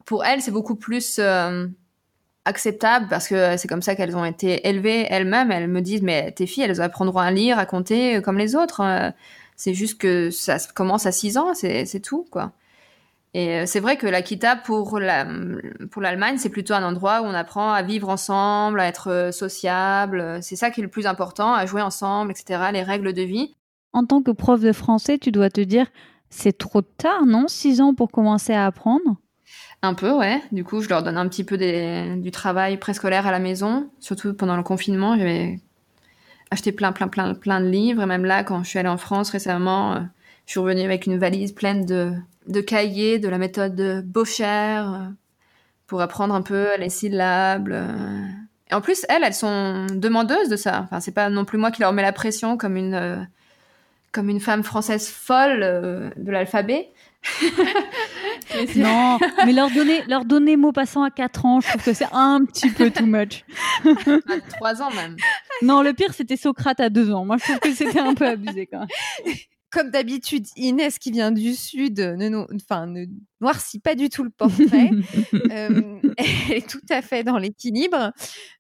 pour 0.05 0.25
elles, 0.25 0.42
c'est 0.42 0.51
beaucoup 0.51 0.77
plus 0.77 1.21
acceptable, 2.44 3.07
parce 3.11 3.29
que 3.29 3.57
c'est 3.57 3.68
comme 3.68 3.83
ça 3.83 3.94
qu'elles 3.94 4.16
ont 4.16 4.25
été 4.25 4.66
élevées 4.66 5.07
elles-mêmes. 5.11 5.51
Elles 5.53 5.68
me 5.68 5.81
disent, 5.81 6.03
mais 6.03 6.33
tes 6.33 6.47
filles, 6.47 6.64
elles 6.64 6.81
apprendront 6.81 7.18
à 7.18 7.31
lire, 7.31 7.59
à 7.59 7.66
compter 7.66 8.23
comme 8.23 8.38
les 8.38 8.57
autres. 8.57 8.83
C'est 9.57 9.75
juste 9.75 10.01
que 10.01 10.31
ça 10.31 10.57
commence 10.75 11.05
à 11.05 11.12
6 11.12 11.37
ans, 11.37 11.53
c'est 11.55 12.01
tout, 12.03 12.27
quoi. 12.31 12.53
Et 13.34 13.50
euh, 13.50 13.62
c'est 13.66 13.80
vrai 13.80 13.96
que 13.96 14.06
l'Akita, 14.06 14.56
pour 14.56 14.98
la, 14.98 15.26
pour 15.90 16.02
l'Allemagne, 16.02 16.36
c'est 16.38 16.48
plutôt 16.48 16.74
un 16.74 16.82
endroit 16.82 17.20
où 17.22 17.24
on 17.24 17.34
apprend 17.34 17.72
à 17.72 17.82
vivre 17.82 18.08
ensemble, 18.08 18.80
à 18.80 18.86
être 18.86 19.10
euh, 19.10 19.32
sociable. 19.32 20.38
C'est 20.42 20.56
ça 20.56 20.70
qui 20.70 20.80
est 20.80 20.84
le 20.84 20.90
plus 20.90 21.06
important, 21.06 21.52
à 21.52 21.66
jouer 21.66 21.82
ensemble, 21.82 22.30
etc. 22.30 22.70
Les 22.72 22.82
règles 22.82 23.12
de 23.12 23.22
vie. 23.22 23.54
En 23.92 24.04
tant 24.04 24.22
que 24.22 24.30
prof 24.30 24.60
de 24.60 24.72
français, 24.72 25.18
tu 25.18 25.30
dois 25.30 25.50
te 25.50 25.60
dire, 25.60 25.86
c'est 26.30 26.56
trop 26.56 26.82
tard, 26.82 27.26
non 27.26 27.48
6 27.48 27.80
ans 27.80 27.94
pour 27.94 28.10
commencer 28.10 28.52
à 28.52 28.66
apprendre? 28.66 29.16
Un 29.82 29.94
peu, 29.94 30.12
ouais. 30.12 30.42
Du 30.50 30.64
coup, 30.64 30.80
je 30.80 30.88
leur 30.88 31.02
donne 31.02 31.16
un 31.16 31.28
petit 31.28 31.44
peu 31.44 31.56
du 31.56 32.30
travail 32.30 32.76
préscolaire 32.78 33.26
à 33.26 33.30
la 33.30 33.38
maison, 33.38 33.90
surtout 34.00 34.34
pendant 34.34 34.56
le 34.56 34.62
confinement. 34.62 35.16
J'avais 35.16 35.60
acheté 36.50 36.72
plein, 36.72 36.92
plein, 36.92 37.08
plein, 37.08 37.34
plein 37.34 37.60
de 37.60 37.68
livres. 37.68 38.02
Et 38.02 38.06
même 38.06 38.24
là, 38.24 38.44
quand 38.44 38.62
je 38.64 38.68
suis 38.68 38.78
allée 38.78 38.88
en 38.88 38.98
France 38.98 39.30
récemment, 39.30 39.94
euh, 39.94 40.00
je 40.48 40.52
suis 40.52 40.61
revenue 40.61 40.80
avec 40.80 41.04
une 41.04 41.18
valise 41.18 41.52
pleine 41.52 41.84
de, 41.84 42.14
de 42.46 42.62
cahiers 42.62 43.18
de 43.18 43.28
la 43.28 43.37
méthode 43.37 43.74
de 43.74 44.00
Bocher 44.00 44.44
euh, 44.46 45.04
pour 45.87 46.00
apprendre 46.00 46.34
un 46.34 46.40
peu 46.40 46.68
les 46.78 46.88
syllabes. 46.88 47.68
Euh. 47.70 48.26
Et 48.70 48.74
en 48.74 48.80
plus, 48.80 49.04
elles, 49.11 49.24
elles 49.24 49.34
sont 49.34 49.84
demandeuses 49.90 50.48
de 50.48 50.56
ça. 50.56 50.80
Enfin, 50.84 51.00
c'est 51.00 51.12
pas 51.12 51.28
non 51.28 51.44
plus 51.44 51.58
moi 51.58 51.70
qui 51.70 51.82
leur 51.82 51.92
mets 51.92 52.00
la 52.00 52.14
pression 52.14 52.56
comme 52.56 52.78
une, 52.78 53.28
comme 54.11 54.30
une 54.30 54.40
femme 54.40 54.62
française 54.62 55.06
folle 55.11 55.61
de 56.16 56.30
l'alphabet. 56.30 56.92
non, 58.76 59.18
mais 59.44 59.52
leur 59.52 59.70
donner, 59.70 60.02
leur 60.08 60.24
donner 60.24 60.56
mot 60.56 60.72
passant 60.72 61.02
à 61.02 61.11
4 61.11 61.44
ans, 61.44 61.61
je 61.61 61.68
trouve 61.68 61.84
que 61.84 61.92
c'est 61.92 62.08
un 62.12 62.42
petit 62.46 62.70
peu 62.70 62.90
too 62.90 63.04
much. 63.04 63.44
à 63.84 64.40
3 64.56 64.80
ans 64.80 64.90
même. 64.94 65.16
Non, 65.61 65.82
le 65.82 65.92
pire, 65.92 66.14
c'était 66.14 66.38
Socrate 66.38 66.80
à 66.80 66.88
2 66.88 67.12
ans. 67.12 67.26
Moi, 67.26 67.37
je 67.37 67.44
trouve 67.44 67.58
que 67.58 67.74
c'était 67.74 68.00
un 68.00 68.14
peu 68.14 68.26
abusé 68.26 68.66
quand 68.66 68.78
même. 68.78 68.88
Comme 69.70 69.90
d'habitude, 69.90 70.46
Inès 70.57 70.98
qui 70.98 71.11
vient 71.11 71.31
du 71.31 71.54
sud 71.54 71.98
ne, 71.98 72.46
enfin, 72.54 72.87
ne 72.87 73.04
noircit 73.40 73.81
pas 73.81 73.94
du 73.94 74.09
tout 74.09 74.24
le 74.24 74.31
portrait. 74.31 74.90
euh, 75.50 76.00
elle 76.16 76.52
est 76.57 76.68
tout 76.68 76.81
à 76.88 77.02
fait 77.02 77.22
dans 77.22 77.37
l'équilibre 77.37 78.12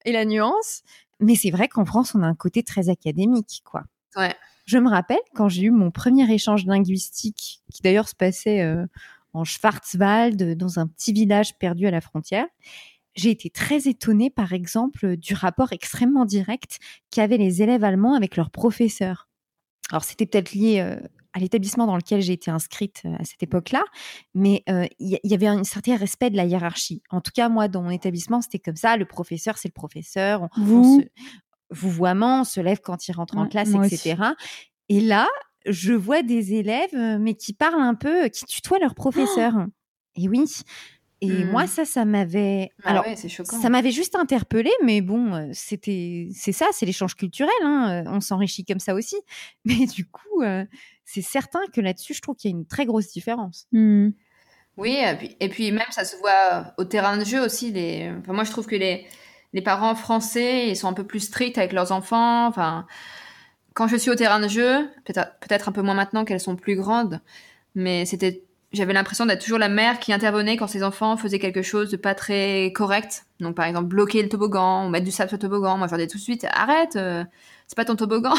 et 0.04 0.12
la 0.12 0.24
nuance. 0.24 0.82
Mais 1.20 1.34
c'est 1.34 1.50
vrai 1.50 1.68
qu'en 1.68 1.84
France, 1.84 2.14
on 2.14 2.22
a 2.22 2.26
un 2.26 2.34
côté 2.34 2.62
très 2.62 2.90
académique, 2.90 3.62
quoi. 3.64 3.84
Ouais. 4.16 4.34
Je 4.66 4.78
me 4.78 4.90
rappelle 4.90 5.18
quand 5.34 5.48
j'ai 5.48 5.62
eu 5.62 5.70
mon 5.70 5.90
premier 5.90 6.30
échange 6.30 6.66
linguistique, 6.66 7.62
qui 7.72 7.82
d'ailleurs 7.82 8.08
se 8.08 8.14
passait 8.14 8.60
euh, 8.60 8.86
en 9.32 9.44
Schwarzwald, 9.44 10.56
dans 10.56 10.78
un 10.78 10.86
petit 10.86 11.12
village 11.12 11.58
perdu 11.58 11.86
à 11.86 11.90
la 11.90 12.00
frontière. 12.00 12.46
J'ai 13.14 13.30
été 13.30 13.50
très 13.50 13.88
étonnée, 13.88 14.30
par 14.30 14.52
exemple, 14.52 15.16
du 15.16 15.34
rapport 15.34 15.72
extrêmement 15.72 16.24
direct 16.24 16.78
qu'avaient 17.10 17.38
les 17.38 17.62
élèves 17.62 17.82
allemands 17.82 18.14
avec 18.14 18.36
leurs 18.36 18.50
professeurs. 18.50 19.27
Alors, 19.90 20.04
c'était 20.04 20.26
peut-être 20.26 20.52
lié 20.52 20.80
euh, 20.80 21.00
à 21.32 21.40
l'établissement 21.40 21.86
dans 21.86 21.96
lequel 21.96 22.20
j'ai 22.20 22.32
été 22.32 22.50
inscrite 22.50 23.02
euh, 23.04 23.14
à 23.18 23.24
cette 23.24 23.42
époque-là, 23.42 23.84
mais 24.34 24.64
il 24.98 25.18
y, 25.22 25.34
avait 25.34 25.46
un 25.46 25.64
certain 25.64 25.96
respect 25.96 26.30
de 26.30 26.36
la 26.36 26.44
hiérarchie. 26.44 27.02
En 27.10 27.20
tout 27.20 27.32
cas, 27.34 27.48
moi, 27.48 27.68
dans 27.68 27.82
mon 27.82 27.90
établissement, 27.90 28.40
c'était 28.40 28.58
comme 28.58 28.76
ça. 28.76 28.96
Le 28.96 29.04
professeur, 29.04 29.58
c'est 29.58 29.68
le 29.68 29.72
professeur. 29.72 30.48
Vous? 30.56 31.04
vouvoiement, 31.70 32.40
on 32.40 32.44
se 32.44 32.60
lève 32.60 32.80
quand 32.80 33.08
il 33.08 33.12
rentre 33.12 33.36
en 33.36 33.46
classe, 33.46 33.70
etc. 33.74 34.16
Et 34.88 35.00
là, 35.00 35.28
je 35.66 35.92
vois 35.92 36.22
des 36.22 36.54
élèves, 36.54 36.94
euh, 36.94 37.18
mais 37.18 37.34
qui 37.34 37.52
parlent 37.52 37.82
un 37.82 37.94
peu, 37.94 38.24
euh, 38.24 38.28
qui 38.28 38.44
tutoient 38.46 38.78
leur 38.78 38.94
professeur. 38.94 39.52
et 40.16 40.28
oui. 40.28 40.44
Et 41.20 41.44
moi, 41.44 41.64
mmh. 41.64 41.68
ça, 41.68 41.84
ça 41.84 42.04
m'avait. 42.04 42.70
Ah 42.84 42.90
Alors, 42.90 43.04
ça 43.44 43.68
m'avait 43.68 43.90
juste 43.90 44.14
interpellé, 44.14 44.70
mais 44.84 45.00
bon, 45.00 45.34
euh, 45.34 45.48
c'était, 45.52 46.28
c'est 46.32 46.52
ça, 46.52 46.66
c'est 46.72 46.86
l'échange 46.86 47.16
culturel. 47.16 47.52
Hein, 47.62 48.04
on 48.06 48.20
s'enrichit 48.20 48.64
comme 48.64 48.78
ça 48.78 48.94
aussi. 48.94 49.16
Mais 49.64 49.86
du 49.86 50.08
coup, 50.08 50.42
c'est 51.04 51.22
certain 51.22 51.60
que 51.72 51.80
là-dessus, 51.80 52.14
je 52.14 52.20
trouve 52.20 52.36
qu'il 52.36 52.50
y 52.50 52.54
a 52.54 52.56
une 52.56 52.66
très 52.66 52.86
grosse 52.86 53.08
différence. 53.08 53.66
Mmh. 53.72 54.10
Oui, 54.76 54.96
et 54.96 55.16
puis, 55.16 55.36
et 55.40 55.48
puis, 55.48 55.72
même 55.72 55.90
ça 55.90 56.04
se 56.04 56.16
voit 56.18 56.72
au 56.78 56.84
terrain 56.84 57.16
de 57.16 57.24
jeu 57.24 57.44
aussi. 57.44 57.72
Les... 57.72 58.12
Enfin, 58.20 58.32
moi, 58.32 58.44
je 58.44 58.50
trouve 58.52 58.66
que 58.66 58.76
les 58.76 59.06
les 59.52 59.62
parents 59.62 59.94
français, 59.94 60.68
ils 60.68 60.76
sont 60.76 60.88
un 60.88 60.92
peu 60.92 61.04
plus 61.04 61.20
stricts 61.20 61.58
avec 61.58 61.72
leurs 61.72 61.92
enfants. 61.92 62.46
Enfin, 62.46 62.86
quand 63.74 63.88
je 63.88 63.96
suis 63.96 64.10
au 64.10 64.14
terrain 64.14 64.40
de 64.40 64.48
jeu, 64.48 64.88
peut-être 65.04 65.68
un 65.68 65.72
peu 65.72 65.82
moins 65.82 65.94
maintenant 65.94 66.24
qu'elles 66.24 66.40
sont 66.40 66.56
plus 66.56 66.76
grandes, 66.76 67.20
mais 67.74 68.04
c'était, 68.04 68.44
j'avais 68.72 68.92
l'impression 68.92 69.24
d'être 69.24 69.42
toujours 69.42 69.58
la 69.58 69.68
mère 69.68 69.98
qui 69.98 70.12
intervenait 70.12 70.56
quand 70.56 70.66
ses 70.66 70.82
enfants 70.82 71.16
faisaient 71.16 71.38
quelque 71.38 71.62
chose 71.62 71.90
de 71.90 71.96
pas 71.96 72.14
très 72.14 72.72
correct. 72.74 73.24
Donc, 73.40 73.54
par 73.54 73.64
exemple, 73.64 73.86
bloquer 73.86 74.22
le 74.22 74.28
toboggan 74.28 74.86
ou 74.86 74.90
mettre 74.90 75.06
du 75.06 75.10
sable 75.10 75.30
sur 75.30 75.36
le 75.36 75.40
toboggan. 75.40 75.78
Moi, 75.78 75.86
je 75.86 75.92
leur 75.92 76.06
dis 76.06 76.10
tout 76.10 76.18
de 76.18 76.22
suite, 76.22 76.46
arrête, 76.50 76.96
euh, 76.96 77.24
c'est 77.66 77.76
pas 77.76 77.86
ton 77.86 77.96
toboggan. 77.96 78.34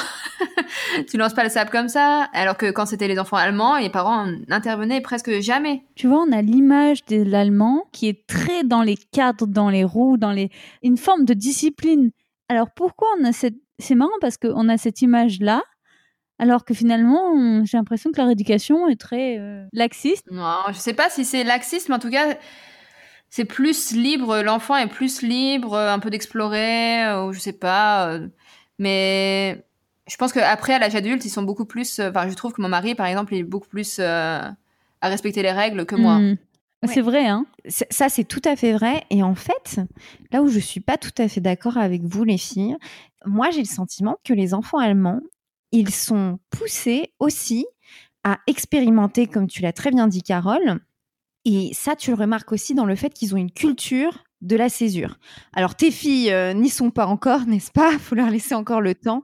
tu 1.09 1.17
lances 1.17 1.33
pas 1.33 1.43
le 1.43 1.49
sable 1.49 1.71
comme 1.71 1.89
ça. 1.89 2.29
Alors 2.33 2.57
que 2.57 2.69
quand 2.69 2.85
c'était 2.85 3.07
les 3.07 3.17
enfants 3.17 3.37
allemands, 3.37 3.77
les 3.77 3.89
parents 3.89 4.27
n'intervenaient 4.47 5.01
presque 5.01 5.39
jamais. 5.39 5.83
Tu 5.95 6.07
vois, 6.07 6.23
on 6.27 6.31
a 6.31 6.43
l'image 6.43 7.05
de 7.05 7.23
l'allemand 7.23 7.85
qui 7.91 8.07
est 8.07 8.27
très 8.27 8.63
dans 8.63 8.83
les 8.83 8.97
cadres, 8.97 9.47
dans 9.47 9.69
les 9.69 9.83
roues, 9.83 10.17
dans 10.17 10.31
les, 10.31 10.51
une 10.83 10.97
forme 10.97 11.25
de 11.25 11.33
discipline. 11.33 12.11
Alors 12.49 12.69
pourquoi 12.75 13.07
on 13.19 13.25
a 13.25 13.31
cette, 13.31 13.57
c'est 13.79 13.95
marrant 13.95 14.11
parce 14.21 14.37
qu'on 14.37 14.69
a 14.69 14.77
cette 14.77 15.01
image-là, 15.01 15.63
alors 16.39 16.63
que 16.63 16.73
finalement, 16.73 17.65
j'ai 17.65 17.78
l'impression 17.78 18.12
que 18.12 18.17
leur 18.17 18.30
éducation 18.30 18.88
est 18.88 18.99
très 18.99 19.38
euh, 19.38 19.65
laxiste. 19.73 20.25
Non, 20.32 20.63
je 20.69 20.78
sais 20.78 20.93
pas 20.93 21.10
si 21.10 21.25
c'est 21.25 21.43
laxiste, 21.43 21.89
mais 21.89 21.95
en 21.95 21.99
tout 21.99 22.10
cas, 22.10 22.38
c'est 23.30 23.43
plus 23.43 23.91
libre. 23.91 24.41
L'enfant 24.41 24.78
est 24.78 24.88
plus 24.88 25.21
libre, 25.21 25.78
un 25.78 25.99
peu 25.99 26.10
d'explorer, 26.10 27.04
euh, 27.04 27.25
ou 27.25 27.34
je 27.34 27.39
sais 27.39 27.54
pas. 27.54 28.08
Euh, 28.08 28.28
mais 28.80 29.65
je 30.08 30.15
pense 30.15 30.32
qu'après, 30.32 30.75
à 30.75 30.80
l'âge 30.80 30.95
adulte, 30.95 31.25
ils 31.25 31.30
sont 31.30 31.43
beaucoup 31.43 31.65
plus. 31.65 31.99
Enfin, 31.99 32.30
je 32.30 32.34
trouve 32.36 32.54
que 32.54 32.62
mon 32.62 32.69
mari, 32.69 32.95
par 32.95 33.06
exemple, 33.06 33.34
il 33.34 33.39
est 33.39 33.43
beaucoup 33.43 33.67
plus 33.67 33.99
à 33.99 34.56
respecter 35.02 35.43
les 35.43 35.52
règles 35.52 35.86
que 35.86 35.95
moi. 35.95 36.19
Mmh. 36.19 36.38
C'est 36.88 37.02
vrai, 37.02 37.28
hein 37.28 37.45
Ça, 37.67 38.08
c'est 38.08 38.23
tout 38.23 38.41
à 38.45 38.56
fait 38.56 38.71
vrai. 38.71 39.04
Et 39.10 39.23
en 39.23 39.36
fait, 39.36 39.82
là 40.32 40.41
où 40.41 40.47
je 40.47 40.60
suis 40.60 40.80
pas 40.80 40.97
tout 40.97 41.12
à 41.17 41.28
fait 41.28 41.41
d'accord 41.41 41.78
avec 41.78 42.04
vous, 42.04 42.23
les 42.23 42.38
filles, 42.38 42.78
moi, 43.25 43.49
j'ai 43.52 43.60
le 43.60 43.65
sentiment 43.65 44.15
que 44.23 44.34
les 44.34 44.54
enfants 44.54 44.78
allemands, 44.78 45.19
ils 45.71 45.93
sont 45.93 46.39
poussés 46.49 47.13
aussi 47.19 47.65
à 48.23 48.39
expérimenter, 48.47 49.27
comme 49.27 49.47
tu 49.47 49.62
l'as 49.62 49.73
très 49.73 49.91
bien 49.91 50.08
dit, 50.08 50.23
Carole. 50.23 50.79
Et 51.45 51.71
ça, 51.73 51.95
tu 51.95 52.12
le 52.12 52.17
remarques 52.17 52.51
aussi 52.51 52.75
dans 52.75 52.86
le 52.86 52.95
fait 52.95 53.13
qu'ils 53.13 53.34
ont 53.34 53.38
une 53.38 53.51
culture 53.51 54.25
de 54.41 54.55
la 54.55 54.69
césure. 54.69 55.17
Alors, 55.53 55.75
tes 55.75 55.91
filles 55.91 56.32
euh, 56.32 56.53
n'y 56.53 56.69
sont 56.69 56.91
pas 56.91 57.05
encore, 57.05 57.41
n'est-ce 57.47 57.71
pas? 57.71 57.97
Faut 57.97 58.15
leur 58.15 58.29
laisser 58.29 58.55
encore 58.55 58.82
le 58.82 58.95
temps. 58.95 59.23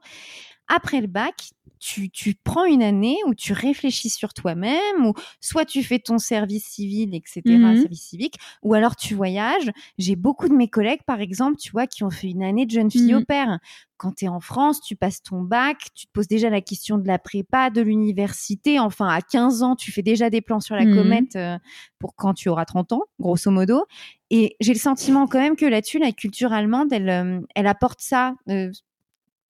Après 0.67 1.01
le 1.01 1.07
bac, 1.07 1.51
tu, 1.79 2.35
prends 2.43 2.65
une 2.65 2.83
année 2.83 3.17
où 3.27 3.33
tu 3.33 3.53
réfléchis 3.53 4.09
sur 4.09 4.33
toi-même, 4.33 5.05
ou 5.05 5.13
soit 5.39 5.65
tu 5.65 5.83
fais 5.83 5.99
ton 5.99 6.17
service 6.17 6.65
civil, 6.65 7.13
etc., 7.15 7.41
mmh 7.45 7.75
service 7.75 8.01
civique, 8.01 8.35
ou 8.63 8.73
alors 8.73 8.95
tu 8.95 9.15
voyages. 9.15 9.71
J'ai 9.97 10.15
beaucoup 10.15 10.47
de 10.47 10.53
mes 10.53 10.67
collègues, 10.67 11.01
par 11.05 11.21
exemple, 11.21 11.57
tu 11.57 11.71
vois, 11.71 11.87
qui 11.87 12.03
ont 12.03 12.09
fait 12.09 12.29
une 12.29 12.43
année 12.43 12.65
de 12.65 12.71
jeune 12.71 12.91
fille 12.91 13.15
au 13.15 13.19
mmh. 13.19 13.25
père. 13.25 13.59
Quand 13.97 14.13
tu 14.13 14.25
es 14.25 14.27
en 14.27 14.41
France, 14.41 14.81
tu 14.81 14.95
passes 14.95 15.21
ton 15.21 15.41
bac, 15.41 15.77
tu 15.93 16.07
te 16.07 16.11
poses 16.11 16.27
déjà 16.27 16.49
la 16.49 16.59
question 16.61 16.97
de 16.97 17.07
la 17.07 17.17
prépa, 17.17 17.69
de 17.69 17.81
l'université. 17.81 18.77
Enfin, 18.79 19.07
à 19.07 19.21
15 19.21 19.63
ans, 19.63 19.75
tu 19.75 19.91
fais 19.91 20.01
déjà 20.01 20.29
des 20.29 20.41
plans 20.41 20.59
sur 20.59 20.75
la 20.75 20.85
mmh 20.85 20.95
comète 20.95 21.35
euh, 21.35 21.57
pour 21.99 22.15
quand 22.15 22.33
tu 22.33 22.49
auras 22.49 22.65
30 22.65 22.91
ans, 22.91 23.03
grosso 23.19 23.49
modo. 23.51 23.85
Et 24.29 24.55
j'ai 24.59 24.73
le 24.73 24.79
sentiment 24.79 25.27
quand 25.27 25.39
même 25.39 25.55
que 25.55 25.65
là-dessus, 25.65 25.99
la 25.99 26.11
culture 26.11 26.51
allemande, 26.51 26.91
elle, 26.91 27.09
euh, 27.09 27.39
elle 27.55 27.67
apporte 27.67 28.01
ça. 28.01 28.35
Euh, 28.49 28.71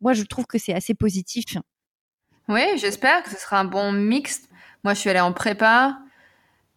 moi, 0.02 0.14
je 0.14 0.24
trouve 0.24 0.46
que 0.46 0.58
c'est 0.58 0.74
assez 0.74 0.94
positif. 0.94 1.58
Oui, 2.48 2.62
j'espère 2.78 3.24
que 3.24 3.30
ce 3.32 3.38
sera 3.38 3.60
un 3.60 3.66
bon 3.66 3.92
mix. 3.92 4.48
Moi, 4.84 4.94
je 4.94 5.00
suis 5.00 5.10
allée 5.10 5.20
en 5.20 5.34
prépa. 5.34 5.98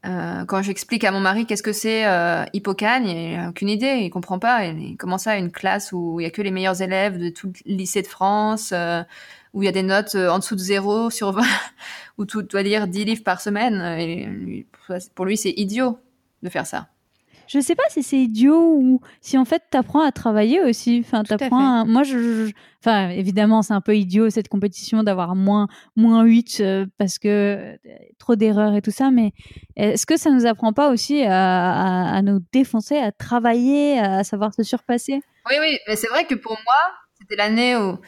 Euh, 0.07 0.45
quand 0.47 0.63
j'explique 0.63 1.03
à 1.05 1.11
mon 1.11 1.19
mari 1.19 1.45
qu'est-ce 1.45 1.63
que 1.63 1.73
c'est 1.73 2.07
euh, 2.07 2.45
il 2.55 2.63
n'a 2.63 3.49
aucune 3.49 3.69
idée, 3.69 3.99
il 4.03 4.11
comprend 4.11 4.39
pas. 4.39 4.65
Il, 4.67 4.97
comment 4.97 5.19
ça, 5.19 5.37
une 5.37 5.51
classe 5.51 5.93
où 5.93 6.21
il 6.21 6.23
y 6.23 6.27
a 6.27 6.31
que 6.31 6.41
les 6.41 6.53
meilleurs 6.53 6.81
élèves 6.81 7.19
de 7.19 7.29
tout 7.31 7.53
le 7.67 7.75
lycée 7.75 8.03
de 8.03 8.07
France, 8.07 8.71
euh, 8.73 9.03
où 9.55 9.63
il 9.63 9.67
y 9.67 9.69
a 9.69 9.73
des 9.73 9.83
notes 9.83 10.15
euh, 10.15 10.31
en 10.31 10.39
dessous 10.39 10.55
de 10.55 10.61
0 10.61 11.11
sur 11.11 11.33
20, 11.33 11.43
où 12.19 12.25
tu 12.25 12.43
dois 12.45 12.63
lire 12.63 12.87
10 12.87 13.05
livres 13.05 13.25
par 13.25 13.41
semaine. 13.41 13.83
Et 13.99 14.67
pour 15.15 15.27
lui, 15.27 15.37
c'est 15.37 15.53
idiot 15.57 15.99
de 16.43 16.49
faire 16.49 16.67
ça. 16.67 16.89
Je 17.49 17.59
sais 17.61 17.75
pas 17.75 17.83
si 17.91 18.03
c'est 18.03 18.19
idiot 18.19 18.75
ou 18.77 19.01
si 19.21 19.37
en 19.39 19.45
fait 19.45 19.63
t'apprends 19.71 20.03
à 20.03 20.13
travailler 20.13 20.61
aussi. 20.63 21.03
Enfin, 21.05 21.23
t'apprends. 21.25 21.81
à- 21.81 21.85
Moi, 21.85 22.03
je, 22.03 22.47
je- 22.47 22.53
enfin, 22.83 23.09
évidemment, 23.09 23.63
c'est 23.63 23.73
un 23.75 23.81
peu 23.81 23.97
idiot 23.97 24.31
cette 24.31 24.49
compétition 24.49 25.03
d'avoir 25.03 25.35
moins 25.35 25.67
moins 25.97 26.23
8 26.25 26.59
euh, 26.61 26.87
parce 26.99 27.19
que 27.19 27.29
euh, 27.29 27.77
trop 28.19 28.37
d'erreurs 28.37 28.75
et 28.75 28.83
tout 28.83 28.91
ça. 28.91 29.11
Mais 29.11 29.33
est-ce 29.77 30.07
que 30.07 30.17
ça 30.17 30.31
nous 30.31 30.47
apprend 30.47 30.73
pas 30.73 30.91
aussi 30.91 31.23
à, 31.23 31.73
à, 31.73 32.17
à 32.17 32.23
nous 32.23 32.41
défoncer, 32.53 32.99
à 32.99 33.11
travailler, 33.13 33.99
à 33.99 34.23
savoir 34.25 34.53
se 34.55 34.63
surpasser? 34.63 35.21
Oui, 35.51 35.57
oui, 35.61 35.79
mais 35.89 35.97
c'est 35.97 36.09
vrai 36.09 36.25
que 36.27 36.35
pour 36.35 36.53
moi, 36.53 36.75
c'était 37.19 37.37
l'année 37.37 37.75
où, 37.77 37.99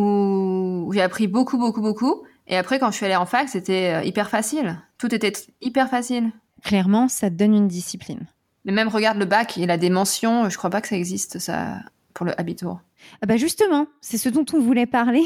où 0.00 0.90
j'ai 0.92 1.02
appris 1.02 1.26
beaucoup, 1.26 1.58
beaucoup, 1.58 1.80
beaucoup. 1.82 2.22
Et 2.46 2.56
après, 2.56 2.78
quand 2.78 2.90
je 2.90 2.96
suis 2.96 3.06
allée 3.06 3.16
en 3.16 3.26
fac, 3.26 3.48
c'était 3.48 3.94
euh, 3.94 4.02
hyper 4.04 4.30
facile. 4.30 4.78
Tout 4.98 5.14
était 5.14 5.32
hyper 5.60 5.88
facile. 5.90 6.30
Clairement, 6.64 7.08
ça 7.08 7.28
te 7.30 7.34
donne 7.34 7.54
une 7.54 7.68
discipline. 7.68 8.26
Mais 8.64 8.72
même, 8.72 8.88
regarde 8.88 9.18
le 9.18 9.24
bac, 9.24 9.56
il 9.56 9.70
a 9.70 9.76
des 9.78 9.90
mentions. 9.90 10.48
Je 10.50 10.58
crois 10.58 10.70
pas 10.70 10.80
que 10.80 10.88
ça 10.88 10.96
existe, 10.96 11.38
ça, 11.38 11.78
pour 12.14 12.26
le 12.26 12.38
Habitour. 12.40 12.80
Ah 13.22 13.26
bah 13.26 13.36
justement, 13.36 13.86
c'est 14.00 14.18
ce 14.18 14.28
dont 14.28 14.44
on 14.52 14.60
voulait 14.60 14.86
parler. 14.86 15.24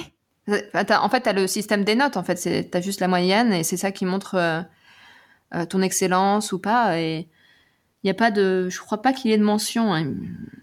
En 0.48 1.08
fait, 1.08 1.22
tu 1.22 1.28
as 1.28 1.32
le 1.32 1.46
système 1.46 1.84
des 1.84 1.94
notes. 1.94 2.16
En 2.16 2.22
fait, 2.22 2.34
tu 2.70 2.76
as 2.76 2.80
juste 2.80 3.00
la 3.00 3.08
moyenne 3.08 3.52
et 3.52 3.62
c'est 3.64 3.76
ça 3.76 3.92
qui 3.92 4.04
montre 4.04 4.34
euh, 4.34 4.62
euh, 5.54 5.64
ton 5.66 5.80
excellence 5.82 6.52
ou 6.52 6.58
pas. 6.58 6.98
Et 7.00 7.28
il 8.02 8.08
y 8.08 8.10
a 8.10 8.14
pas 8.14 8.30
de. 8.30 8.68
Je 8.68 8.78
crois 8.80 9.00
pas 9.02 9.12
qu'il 9.12 9.30
y 9.30 9.34
ait 9.34 9.38
de 9.38 9.44
mention. 9.44 9.94
hein. 9.94 10.04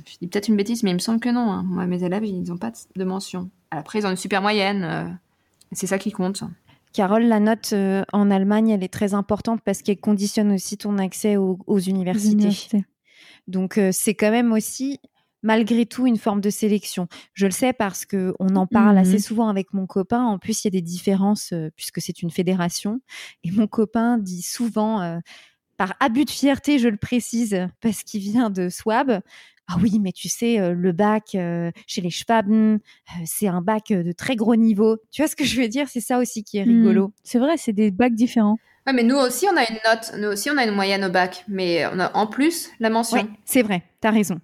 Je 0.05 0.17
dis 0.20 0.28
peut-être 0.28 0.47
une 0.49 0.55
bêtise, 0.57 0.84
mais 0.84 0.91
il 0.91 0.95
me 0.95 0.99
semble 0.99 1.20
que 1.20 1.30
non. 1.30 1.51
hein. 1.51 1.63
Moi, 1.65 1.86
mes 1.86 2.03
élèves, 2.03 2.26
ils 2.26 2.43
n'ont 2.43 2.57
pas 2.57 2.72
de 2.95 3.03
mention. 3.03 3.49
Après, 3.72 3.99
ils 3.99 4.05
ont 4.05 4.11
une 4.11 4.15
super 4.17 4.41
moyenne. 4.41 4.84
euh, 4.84 5.09
et 5.72 5.76
c'est 5.76 5.88
ça 5.88 5.97
qui 5.97 6.11
compte. 6.11 6.43
Carole, 6.93 7.23
la 7.23 7.39
note 7.39 7.71
euh, 7.73 8.03
en 8.13 8.31
Allemagne, 8.31 8.69
elle 8.69 8.83
est 8.83 8.91
très 8.93 9.13
importante 9.13 9.61
parce 9.63 9.81
qu'elle 9.81 9.99
conditionne 9.99 10.51
aussi 10.51 10.77
ton 10.77 10.97
accès 10.97 11.37
aux, 11.37 11.59
aux 11.67 11.79
universités. 11.79 12.31
Université. 12.33 12.85
Donc 13.47 13.77
euh, 13.77 13.89
c'est 13.91 14.15
quand 14.15 14.31
même 14.31 14.51
aussi 14.51 14.99
malgré 15.41 15.85
tout 15.85 16.05
une 16.05 16.17
forme 16.17 16.41
de 16.41 16.49
sélection. 16.49 17.07
Je 17.33 17.45
le 17.45 17.51
sais 17.51 17.71
parce 17.73 18.05
que 18.05 18.33
on 18.39 18.55
en 18.55 18.67
parle 18.67 18.95
Mhm. 18.95 19.01
assez 19.01 19.19
souvent 19.19 19.47
avec 19.49 19.73
mon 19.73 19.87
copain. 19.87 20.23
En 20.25 20.37
plus, 20.37 20.63
il 20.63 20.67
y 20.67 20.69
a 20.69 20.71
des 20.71 20.81
différences 20.81 21.51
euh, 21.53 21.69
puisque 21.75 22.01
c'est 22.01 22.21
une 22.21 22.31
fédération. 22.31 22.99
Et 23.43 23.51
mon 23.51 23.67
copain 23.67 24.17
dit 24.17 24.41
souvent, 24.41 25.19
par 25.77 25.93
abus 26.01 26.25
de 26.25 26.29
fierté, 26.29 26.77
je 26.77 26.89
le 26.89 26.97
précise, 26.97 27.67
parce 27.81 28.03
qu'il 28.03 28.19
vient 28.21 28.49
de 28.49 28.67
Swab. 28.67 29.21
Ah 29.72 29.76
oui, 29.82 29.99
mais 29.99 30.11
tu 30.11 30.30
sais, 30.30 30.59
euh, 30.59 30.74
le 30.74 30.91
bac 30.91 31.36
euh, 31.36 31.70
chez 31.86 32.01
les 32.01 32.09
Schwaben, 32.09 32.80
euh, 32.80 33.24
c'est 33.26 33.47
un 33.47 33.61
bac 33.61 33.89
de 33.89 34.11
très 34.11 34.36
gros 34.36 34.55
niveau. 34.55 34.97
Tu 35.11 35.22
vois 35.22 35.30
ce 35.30 35.36
que 35.36 35.43
je 35.43 35.61
veux 35.61 35.67
dire? 35.67 35.88
C'est 35.88 36.01
ça 36.01 36.17
aussi 36.17 36.43
qui 36.43 36.57
est 36.57 36.63
rigolo. 36.63 37.07
Hmm. 37.07 37.11
C'est 37.24 37.38
vrai, 37.38 37.57
c'est 37.57 37.74
des 37.74 37.91
bacs 37.91 38.15
différents. 38.15 38.57
Ouais, 38.88 38.93
mais 38.93 39.03
nous 39.03 39.17
aussi, 39.17 39.45
on 39.51 39.55
a 39.55 39.70
une 39.70 39.78
note. 39.86 40.11
Nous 40.17 40.28
aussi, 40.28 40.49
on 40.49 40.57
a 40.57 40.65
une 40.65 40.74
moyenne 40.74 41.05
au 41.05 41.11
bac. 41.11 41.45
Mais 41.47 41.86
on 41.93 41.99
a 41.99 42.11
en 42.17 42.26
plus 42.26 42.72
la 42.80 42.89
mention. 42.89 43.17
Ouais, 43.17 43.26
c'est 43.45 43.61
vrai, 43.61 43.84
tu 44.01 44.07
as 44.07 44.11
raison. 44.11 44.39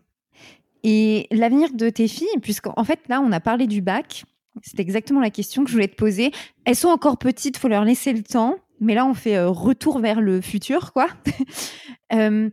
Et 0.84 1.26
l'avenir 1.32 1.74
de 1.74 1.90
tes 1.90 2.08
filles, 2.08 2.28
puisqu'en 2.44 2.84
fait, 2.84 3.00
là, 3.10 3.20
on 3.20 3.32
a 3.32 3.40
parlé 3.40 3.66
du 3.66 3.82
bac, 3.82 4.26
c'est 4.62 4.80
exactement 4.80 5.22
la 5.22 5.32
question 5.32 5.64
que 5.64 5.70
je 5.70 5.74
voulais 5.74 5.88
te 5.88 5.96
poser. 5.96 6.32
Elles 6.66 6.76
sont 6.76 6.90
encore 6.90 7.18
petites, 7.18 7.58
faut 7.58 7.68
leur 7.68 7.84
laisser 7.84 8.14
le 8.14 8.22
temps, 8.22 8.58
mais 8.80 8.94
là, 8.94 9.06
on 9.06 9.16
fait 9.16 9.38
euh, 9.38 9.50
retour 9.50 10.00
vers 10.00 10.22
le 10.22 10.42
futur, 10.42 10.94
quoi. 10.94 11.08
Euh, 12.14 12.52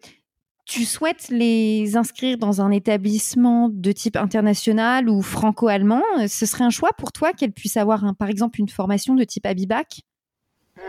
tu 0.72 0.86
souhaites 0.86 1.28
les 1.28 1.98
inscrire 1.98 2.38
dans 2.38 2.62
un 2.62 2.70
établissement 2.70 3.68
de 3.68 3.92
type 3.92 4.16
international 4.16 5.10
ou 5.10 5.20
franco-allemand? 5.20 6.02
Ce 6.28 6.46
serait 6.46 6.64
un 6.64 6.70
choix 6.70 6.92
pour 6.96 7.12
toi 7.12 7.34
qu'elles 7.34 7.52
puissent 7.52 7.76
avoir, 7.76 8.06
un, 8.06 8.14
par 8.14 8.30
exemple, 8.30 8.58
une 8.58 8.70
formation 8.70 9.14
de 9.14 9.22
type 9.24 9.44
Abibac? 9.44 10.00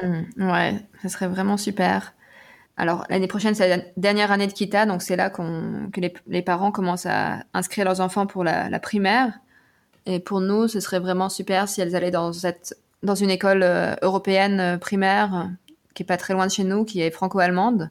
Mm, 0.01 0.49
ouais, 0.49 0.75
ça 1.01 1.09
serait 1.09 1.27
vraiment 1.27 1.57
super. 1.57 2.13
Alors, 2.77 3.05
l'année 3.09 3.27
prochaine, 3.27 3.55
c'est 3.55 3.67
la 3.67 3.83
dernière 3.97 4.31
année 4.31 4.47
de 4.47 4.53
Kita, 4.53 4.85
donc 4.85 5.01
c'est 5.01 5.17
là 5.17 5.29
qu'on, 5.29 5.89
que 5.91 5.99
les, 5.99 6.13
les 6.27 6.41
parents 6.41 6.71
commencent 6.71 7.05
à 7.05 7.43
inscrire 7.53 7.83
leurs 7.83 7.99
enfants 7.99 8.25
pour 8.25 8.45
la, 8.45 8.69
la 8.69 8.79
primaire. 8.79 9.37
Et 10.05 10.21
pour 10.21 10.39
nous, 10.39 10.69
ce 10.69 10.79
serait 10.79 10.99
vraiment 10.99 11.27
super 11.27 11.67
si 11.67 11.81
elles 11.81 11.93
allaient 11.93 12.09
dans, 12.09 12.31
cette, 12.31 12.79
dans 13.03 13.15
une 13.15 13.29
école 13.29 13.63
euh, 13.63 13.95
européenne 14.01 14.61
euh, 14.61 14.77
primaire, 14.77 15.35
euh, 15.35 15.43
qui 15.93 16.03
est 16.03 16.05
pas 16.05 16.17
très 16.17 16.33
loin 16.33 16.47
de 16.47 16.51
chez 16.51 16.63
nous, 16.63 16.85
qui 16.85 17.01
est 17.01 17.11
franco-allemande, 17.11 17.89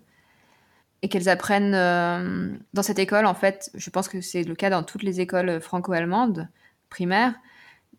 et 1.03 1.09
qu'elles 1.09 1.29
apprennent 1.29 1.75
euh, 1.75 2.49
dans 2.75 2.83
cette 2.83 2.99
école, 2.99 3.27
en 3.27 3.35
fait, 3.35 3.71
je 3.75 3.91
pense 3.91 4.09
que 4.09 4.21
c'est 4.21 4.45
le 4.45 4.55
cas 4.55 4.71
dans 4.71 4.83
toutes 4.85 5.03
les 5.03 5.21
écoles 5.21 5.61
franco-allemandes 5.61 6.49
primaires, 6.91 7.35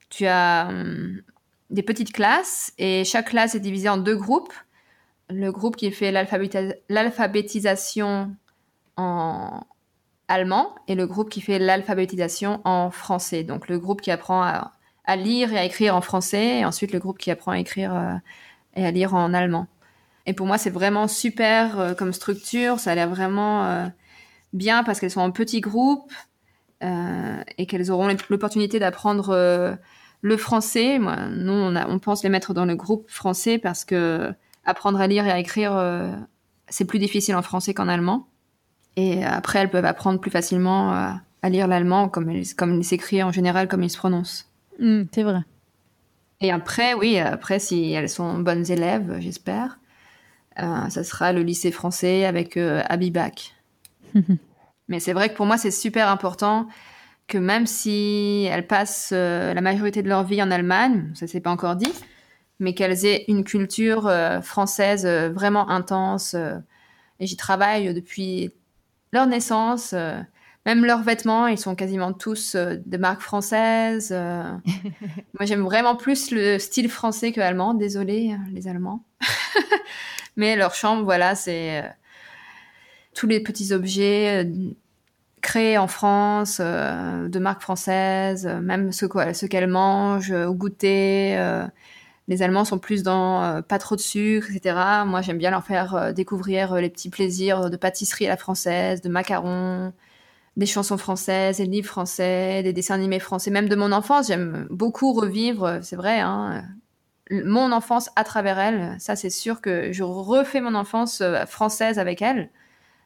tu 0.10 0.26
as 0.26 0.68
hum, 0.70 1.22
des 1.70 1.84
petites 1.84 2.14
classes 2.14 2.74
et 2.78 3.04
chaque 3.04 3.30
classe 3.30 3.56
est 3.56 3.60
divisée 3.60 3.90
en 3.90 3.98
deux 3.98 4.16
groupes. 4.16 4.54
Le 5.30 5.52
groupe 5.52 5.76
qui 5.76 5.92
fait 5.92 6.12
l'alphabétis- 6.12 6.76
l'alphabétisation 6.90 8.36
en 8.96 9.66
allemand 10.28 10.76
et 10.88 10.96
le 10.96 11.08
groupe 11.08 11.30
qui 11.30 11.42
fait 11.42 11.60
l'alphabétisation 11.60 12.62
en 12.64 12.92
français. 12.92 13.44
Donc 13.44 13.68
le 13.68 13.80
groupe 13.80 14.02
qui 14.02 14.12
apprend 14.12 14.44
à, 14.44 14.72
à 15.06 15.16
lire 15.16 15.52
et 15.52 15.58
à 15.58 15.66
écrire 15.66 15.96
en 15.96 16.02
français 16.02 16.60
et 16.60 16.66
ensuite 16.66 16.92
le 16.92 17.00
groupe 17.00 17.18
qui 17.18 17.32
apprend 17.32 17.52
à 17.52 17.60
écrire 17.60 17.96
euh, 17.96 18.14
et 18.76 18.86
à 18.86 18.92
lire 18.92 19.14
en 19.16 19.34
allemand. 19.34 19.68
Et 20.26 20.34
pour 20.34 20.48
moi, 20.48 20.58
c'est 20.58 20.70
vraiment 20.70 21.08
super 21.08 21.80
euh, 21.80 21.94
comme 21.94 22.14
structure. 22.14 22.80
Ça 22.80 22.92
a 22.92 22.96
l'air 22.96 23.10
vraiment 23.10 23.66
euh, 23.66 23.86
bien 24.54 24.84
parce 24.84 25.00
qu'elles 25.00 25.12
sont 25.12 25.22
en 25.22 25.32
petits 25.32 25.62
groupes 25.62 26.12
euh, 26.84 27.42
et 27.58 27.66
qu'elles 27.66 27.92
auront 27.92 28.10
l'opportunité 28.30 28.80
d'apprendre 28.80 29.78
le 30.22 30.38
français. 30.38 31.00
Moi, 31.00 31.16
nous, 31.30 31.52
on, 31.54 31.76
a- 31.76 31.88
on 31.88 32.00
pense 32.00 32.24
les 32.24 32.30
mettre 32.30 32.54
dans 32.54 32.66
le 32.66 32.76
groupe 32.76 33.10
français 33.10 33.58
parce 33.58 33.84
que 33.86 34.34
apprendre 34.66 35.02
à 35.02 35.08
lire 35.08 35.26
et 35.28 35.32
à 35.32 35.40
écrire, 35.40 35.74
c'est 36.70 36.86
plus 36.86 37.00
difficile 37.00 37.36
en 37.36 37.42
français 37.42 37.74
qu'en 37.74 37.90
allemand. 37.90 38.28
Et 38.96 39.26
après, 39.26 39.60
elles 39.60 39.70
peuvent 39.70 39.86
apprendre 39.86 40.20
plus 40.20 40.32
facilement 40.32 40.92
à 40.94 41.50
lire 41.50 41.68
l'allemand 41.68 42.08
comme, 42.10 42.32
il- 42.32 42.56
comme 42.56 42.76
il 42.76 42.84
s'écrit 42.86 43.22
en 43.24 43.32
général, 43.34 43.68
comme 43.68 43.84
il 43.84 43.90
se 43.90 43.98
prononce. 43.98 44.48
Hmm, 44.80 45.04
c'est 45.12 45.24
vrai. 45.24 45.42
Et 46.42 46.52
après, 46.52 46.94
oui, 46.94 47.18
après, 47.20 47.60
si 47.60 47.92
elles 47.92 48.10
sont 48.10 48.40
bonnes 48.40 48.70
élèves, 48.72 49.18
j'espère, 49.20 49.80
ça 50.58 51.04
sera 51.04 51.34
le 51.34 51.42
lycée 51.42 51.72
français 51.72 52.26
avec 52.26 52.58
euh, 52.58 52.82
Abibac. 52.90 53.54
Mais 54.88 55.00
c'est 55.00 55.14
vrai 55.14 55.30
que 55.30 55.36
pour 55.36 55.46
moi, 55.46 55.58
c'est 55.58 55.72
super 55.72 56.10
important 56.10 56.68
que 57.28 57.38
même 57.38 57.66
si 57.66 58.48
elles 58.52 58.68
passent 58.68 59.12
euh, 59.14 59.54
la 59.54 59.62
majorité 59.62 60.04
de 60.04 60.10
leur 60.10 60.24
vie 60.24 60.44
en 60.44 60.52
Allemagne, 60.52 61.10
ça 61.16 61.26
c'est 61.26 61.40
pas 61.40 61.52
encore 61.52 61.78
dit, 61.78 61.94
mais 62.60 62.74
qu'elles 62.74 63.06
aient 63.06 63.24
une 63.30 63.44
culture 63.46 64.08
euh, 64.08 64.42
française 64.42 65.06
euh, 65.06 65.30
vraiment 65.32 65.70
intense. 65.70 66.34
euh, 66.34 66.58
et 67.20 67.26
j'y 67.26 67.38
travaille 67.38 67.94
depuis 67.94 68.52
leur 69.14 69.26
naissance. 69.26 69.94
euh, 69.94 70.20
même 70.66 70.86
leurs 70.86 71.02
vêtements, 71.02 71.48
ils 71.48 71.58
sont 71.58 71.76
quasiment 71.76 72.14
tous 72.14 72.56
euh, 72.56 72.76
de 72.86 72.98
marque 72.98 73.22
française. 73.22 74.10
euh. 74.12 74.44
Moi, 75.40 75.46
j'aime 75.46 75.64
vraiment 75.64 75.96
plus 75.96 76.32
le 76.32 76.58
style 76.60 76.90
français 76.90 77.32
que 77.32 77.42
allemand. 77.42 77.74
Désolée, 77.74 78.34
euh, 78.34 78.52
les 78.54 78.68
Allemands. 78.68 79.04
Mais 80.36 80.56
leur 80.56 80.74
chambre, 80.74 81.04
voilà, 81.04 81.36
c'est 81.36 81.84
euh, 81.84 81.88
tous 83.14 83.28
les 83.28 83.40
petits 83.40 83.74
objets 83.74 84.44
euh, 84.44 84.72
créés 85.42 85.78
en 85.78 85.88
France, 85.88 86.58
euh, 86.60 87.28
de 87.28 87.40
marque 87.40 87.62
française, 87.62 88.48
euh, 88.48 88.60
même 88.62 88.92
ce, 88.92 89.06
ce 89.34 89.46
qu'elles 89.46 89.68
mangent 89.68 90.32
au 90.32 90.54
goûter. 90.54 91.38
les 92.28 92.42
Allemands 92.42 92.66
sont 92.66 92.80
plus 92.80 93.04
dans 93.04 93.62
pas 93.68 93.80
trop 93.80 93.96
de 93.96 94.02
sucre, 94.02 94.48
etc. 94.56 95.04
Moi, 95.06 95.22
j'aime 95.22 95.38
bien 95.38 95.52
leur 95.52 95.66
faire 95.66 96.14
découvrir 96.14 96.76
les 96.76 96.90
petits 96.90 97.10
plaisirs 97.10 97.70
de 97.70 97.78
pâtisserie 97.78 98.26
à 98.28 98.30
la 98.30 98.38
française, 98.38 99.02
de 99.02 99.10
macarons, 99.10 99.94
des 100.56 100.66
chansons 100.66 100.98
françaises, 100.98 101.58
des 101.58 101.66
livres 101.66 101.88
français, 101.90 102.64
des 102.64 102.74
dessins 102.74 102.96
animés 102.96 103.20
français, 103.20 103.52
même 103.52 103.68
de 103.68 103.76
mon 103.76 103.92
enfance. 103.92 104.28
J'aime 104.28 104.68
beaucoup 104.70 105.12
revivre, 105.14 105.80
c'est 105.82 105.98
vrai, 105.98 106.20
hein, 106.22 106.64
mon 107.32 107.72
enfance 107.72 108.10
à 108.16 108.24
travers 108.24 108.60
elle. 108.60 108.96
Ça, 109.00 109.16
c'est 109.16 109.30
sûr 109.30 109.62
que 109.62 109.92
je 109.92 110.04
refais 110.04 110.62
mon 110.62 110.76
enfance 110.76 111.22
euh, 111.22 111.46
française 111.46 112.00
avec 112.00 112.22
elle. 112.22 112.50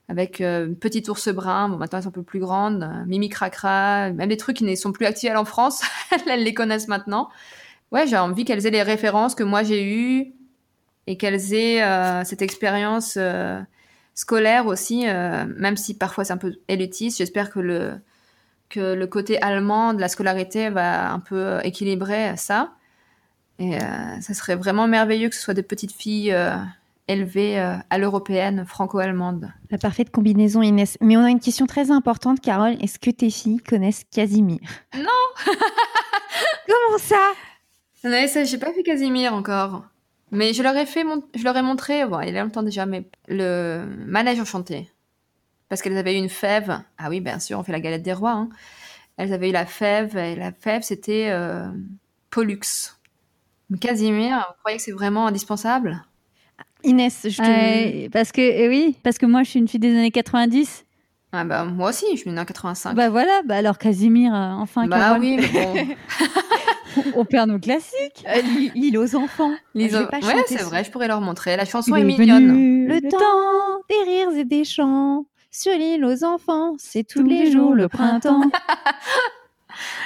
Avec 0.09 0.39
euh, 0.39 0.73
Petit 0.73 1.09
ours 1.09 1.27
brun, 1.29 1.67
bon 1.67 1.77
maintenant 1.77 1.97
elles 1.97 2.03
sont 2.03 2.09
un 2.09 2.13
peu 2.13 2.23
plus 2.23 2.39
grandes, 2.39 2.83
euh, 2.83 3.05
Mimi 3.07 3.27
Cracra, 3.27 4.09
même 4.11 4.29
des 4.29 4.37
trucs 4.37 4.57
qui 4.57 4.63
ne 4.63 4.73
sont 4.75 4.93
plus 4.93 5.05
actuels 5.05 5.35
en 5.35 5.43
France, 5.43 5.81
elles 6.29 6.43
les 6.43 6.53
connaissent 6.53 6.87
maintenant. 6.87 7.29
Ouais, 7.91 8.07
j'ai 8.07 8.17
envie 8.17 8.45
qu'elles 8.45 8.65
aient 8.65 8.71
les 8.71 8.83
références 8.83 9.35
que 9.35 9.43
moi 9.43 9.63
j'ai 9.63 9.83
eues 9.83 10.33
et 11.07 11.17
qu'elles 11.17 11.53
aient 11.53 11.81
euh, 11.81 12.23
cette 12.25 12.41
expérience 12.41 13.15
euh, 13.17 13.61
scolaire 14.13 14.67
aussi, 14.67 15.07
euh, 15.07 15.45
même 15.57 15.77
si 15.77 15.97
parfois 15.97 16.25
c'est 16.25 16.33
un 16.33 16.37
peu 16.37 16.55
élitiste. 16.67 17.17
J'espère 17.19 17.49
que 17.49 17.59
le, 17.59 17.93
que 18.69 18.93
le 18.93 19.07
côté 19.07 19.41
allemand 19.41 19.93
de 19.93 20.01
la 20.01 20.09
scolarité 20.09 20.69
va 20.69 21.11
un 21.11 21.19
peu 21.19 21.59
équilibrer 21.63 22.35
ça. 22.35 22.73
Et 23.59 23.75
euh, 23.75 24.21
ça 24.21 24.33
serait 24.33 24.55
vraiment 24.55 24.87
merveilleux 24.87 25.29
que 25.29 25.35
ce 25.35 25.41
soit 25.41 25.53
des 25.55 25.63
petites 25.63 25.91
filles 25.91 26.31
euh, 26.31 26.55
élevées 27.07 27.59
euh, 27.59 27.75
à 27.89 27.97
l'européenne 27.97 28.65
franco-allemande. 28.67 29.51
La 29.71 29.77
parfaite 29.77 30.11
combinaison, 30.11 30.61
Inès. 30.61 30.97
Mais 31.01 31.17
on 31.17 31.23
a 31.23 31.29
une 31.29 31.39
question 31.39 31.65
très 31.65 31.89
importante, 31.89 32.39
Carole. 32.41 32.75
Est-ce 32.81 32.99
que 32.99 33.09
tes 33.09 33.29
filles 33.31 33.57
connaissent 33.59 34.03
Casimir? 34.11 34.59
Non 34.95 35.03
Comment 36.67 36.97
ça? 36.99 37.31
Ouais, 38.03 38.27
ça, 38.27 38.43
j'ai 38.43 38.57
pas 38.57 38.73
fait 38.73 38.83
Casimir 38.83 39.33
encore. 39.33 39.83
Mais 40.31 40.53
je 40.53 40.61
leur 40.61 40.75
ai 40.75 40.85
fait, 40.85 41.03
mon... 41.03 41.23
je 41.35 41.43
leur 41.43 41.55
ai 41.57 41.61
montré, 41.61 42.05
bon, 42.05 42.19
il 42.19 42.33
y 42.33 42.37
a 42.37 42.43
longtemps 42.43 42.63
déjà, 42.63 42.85
mais 42.85 43.09
le 43.27 43.85
manège 44.05 44.39
enchanté. 44.39 44.89
parce 45.69 45.81
qu'elles 45.81 45.97
avaient 45.97 46.15
eu 46.15 46.17
une 46.17 46.29
fève. 46.29 46.81
Ah 46.97 47.09
oui, 47.09 47.21
bien 47.21 47.39
sûr, 47.39 47.57
on 47.59 47.63
fait 47.63 47.71
la 47.71 47.79
galette 47.79 48.03
des 48.03 48.13
rois. 48.13 48.31
hein. 48.33 48.49
Elles 49.17 49.33
avaient 49.33 49.49
eu 49.49 49.53
la 49.53 49.65
fève, 49.65 50.17
et 50.17 50.35
la 50.35 50.51
fève, 50.51 50.83
c'était 50.83 51.29
euh, 51.31 51.65
Pollux. 52.29 52.59
Casimir, 53.81 54.37
vous 54.37 54.55
croyez 54.59 54.77
que 54.77 54.83
c'est 54.83 54.91
vraiment 54.91 55.27
indispensable? 55.27 56.03
Inès, 56.83 57.27
je 57.29 57.37
te... 57.41 58.05
Euh, 58.05 58.09
parce 58.11 58.31
que 58.31 58.41
eh 58.41 58.67
oui, 58.69 58.95
parce 59.03 59.17
que 59.17 59.25
moi 59.25 59.43
je 59.43 59.49
suis 59.49 59.59
une 59.59 59.67
fille 59.67 59.79
des 59.79 59.91
années 59.91 60.11
90. 60.11 60.85
ah 61.33 61.43
bah, 61.43 61.65
Moi 61.65 61.89
aussi, 61.89 62.05
je 62.13 62.17
suis 62.17 62.29
née 62.31 62.39
en 62.39 62.45
85. 62.45 62.93
Bah 62.95 63.09
voilà, 63.09 63.41
bah 63.45 63.55
alors 63.57 63.77
Casimir, 63.77 64.33
euh, 64.33 64.51
enfin, 64.51 64.87
Bah 64.87 64.99
Carole, 64.99 65.19
oui, 65.19 65.37
mais 65.37 65.47
bon. 65.47 65.87
on 67.15 67.25
perd 67.25 67.49
nos 67.49 67.59
classiques. 67.59 68.23
Euh, 68.27 68.41
l'île- 68.75 68.97
aux 68.97 69.15
enfants. 69.15 69.51
Les 69.73 69.89
pas 69.89 70.03
ouais, 70.03 70.43
c'est 70.47 70.63
vrai, 70.63 70.83
je 70.83 70.91
pourrais 70.91 71.07
leur 71.07 71.21
montrer. 71.21 71.57
La 71.57 71.65
chanson 71.65 71.95
Il 71.95 71.99
est 71.99 72.01
est 72.13 72.17
mignonne. 72.17 72.87
Le 72.87 73.01
temps 73.09 73.83
des 73.89 74.09
rires 74.09 74.31
et 74.37 74.45
des 74.45 74.63
chants 74.63 75.25
sur 75.51 75.73
l'île 75.73 76.05
aux 76.05 76.23
enfants, 76.23 76.75
c'est 76.77 77.03
tous 77.03 77.23
les 77.23 77.51
jours 77.51 77.73
le 77.73 77.87
printemps. 77.87 78.43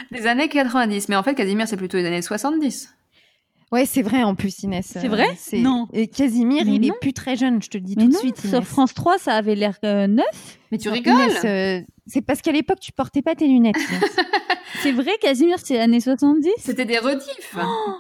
Les 0.10 0.26
années 0.28 0.50
90. 0.50 1.10
Mais 1.10 1.16
en 1.16 1.24
fait, 1.24 1.36
Casimir, 1.36 1.68
c'est 1.68 1.78
plutôt 1.78 1.98
les 1.98 2.06
années 2.06 2.22
70. 2.22 2.94
Ouais, 3.72 3.86
c'est 3.86 4.02
vrai 4.02 4.24
en 4.24 4.36
plus, 4.36 4.64
Inès. 4.64 4.86
C'est 4.86 5.08
vrai 5.08 5.30
Non. 5.54 5.88
Et 5.94 6.08
Casimir, 6.08 6.64
Mais 6.66 6.74
il 6.76 6.82
non. 6.82 6.88
est 6.94 7.00
plus 7.00 7.14
très 7.14 7.38
jeune, 7.38 7.62
je 7.64 7.70
te 7.70 7.78
le 7.78 7.84
dis 7.84 7.96
Mais 7.96 8.04
tout 8.06 8.10
de 8.12 8.16
suite. 8.18 8.40
sur 8.40 8.50
Inès. 8.50 8.64
France 8.68 8.94
3, 8.94 9.18
ça 9.18 9.34
avait 9.34 9.56
l'air 9.56 9.78
euh, 9.86 10.08
neuf. 10.08 10.60
Mais 10.72 10.78
tu 10.78 10.90
rigoles 10.90 11.14
Inès, 11.14 11.46
euh, 11.46 11.80
c'est 12.06 12.22
parce 12.22 12.42
qu'à 12.42 12.52
l'époque, 12.52 12.80
tu 12.82 12.92
portais 12.92 13.22
pas 13.22 13.34
tes 13.36 13.48
lunettes. 13.48 13.76
C'est 14.84 14.94
vrai, 14.94 15.12
Casimir, 15.22 15.58
c'est 15.62 15.80
années 15.80 16.00
70. 16.00 16.50
C'était 16.58 16.86
des 16.86 16.98
rediffs. 16.98 17.56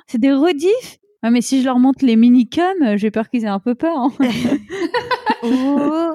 C'est 0.07 0.17
des 0.19 0.31
rediffs. 0.33 0.97
Ouais, 1.21 1.29
mais 1.29 1.41
si 1.41 1.59
je 1.61 1.65
leur 1.65 1.77
montre 1.77 2.03
les 2.03 2.15
minicums, 2.15 2.81
euh, 2.81 2.97
j'ai 2.97 3.11
peur 3.11 3.29
qu'ils 3.29 3.43
aient 3.43 3.47
un 3.49 3.59
peu 3.59 3.75
peur. 3.75 3.95
hein. 3.95 4.11
oh, 5.43 6.11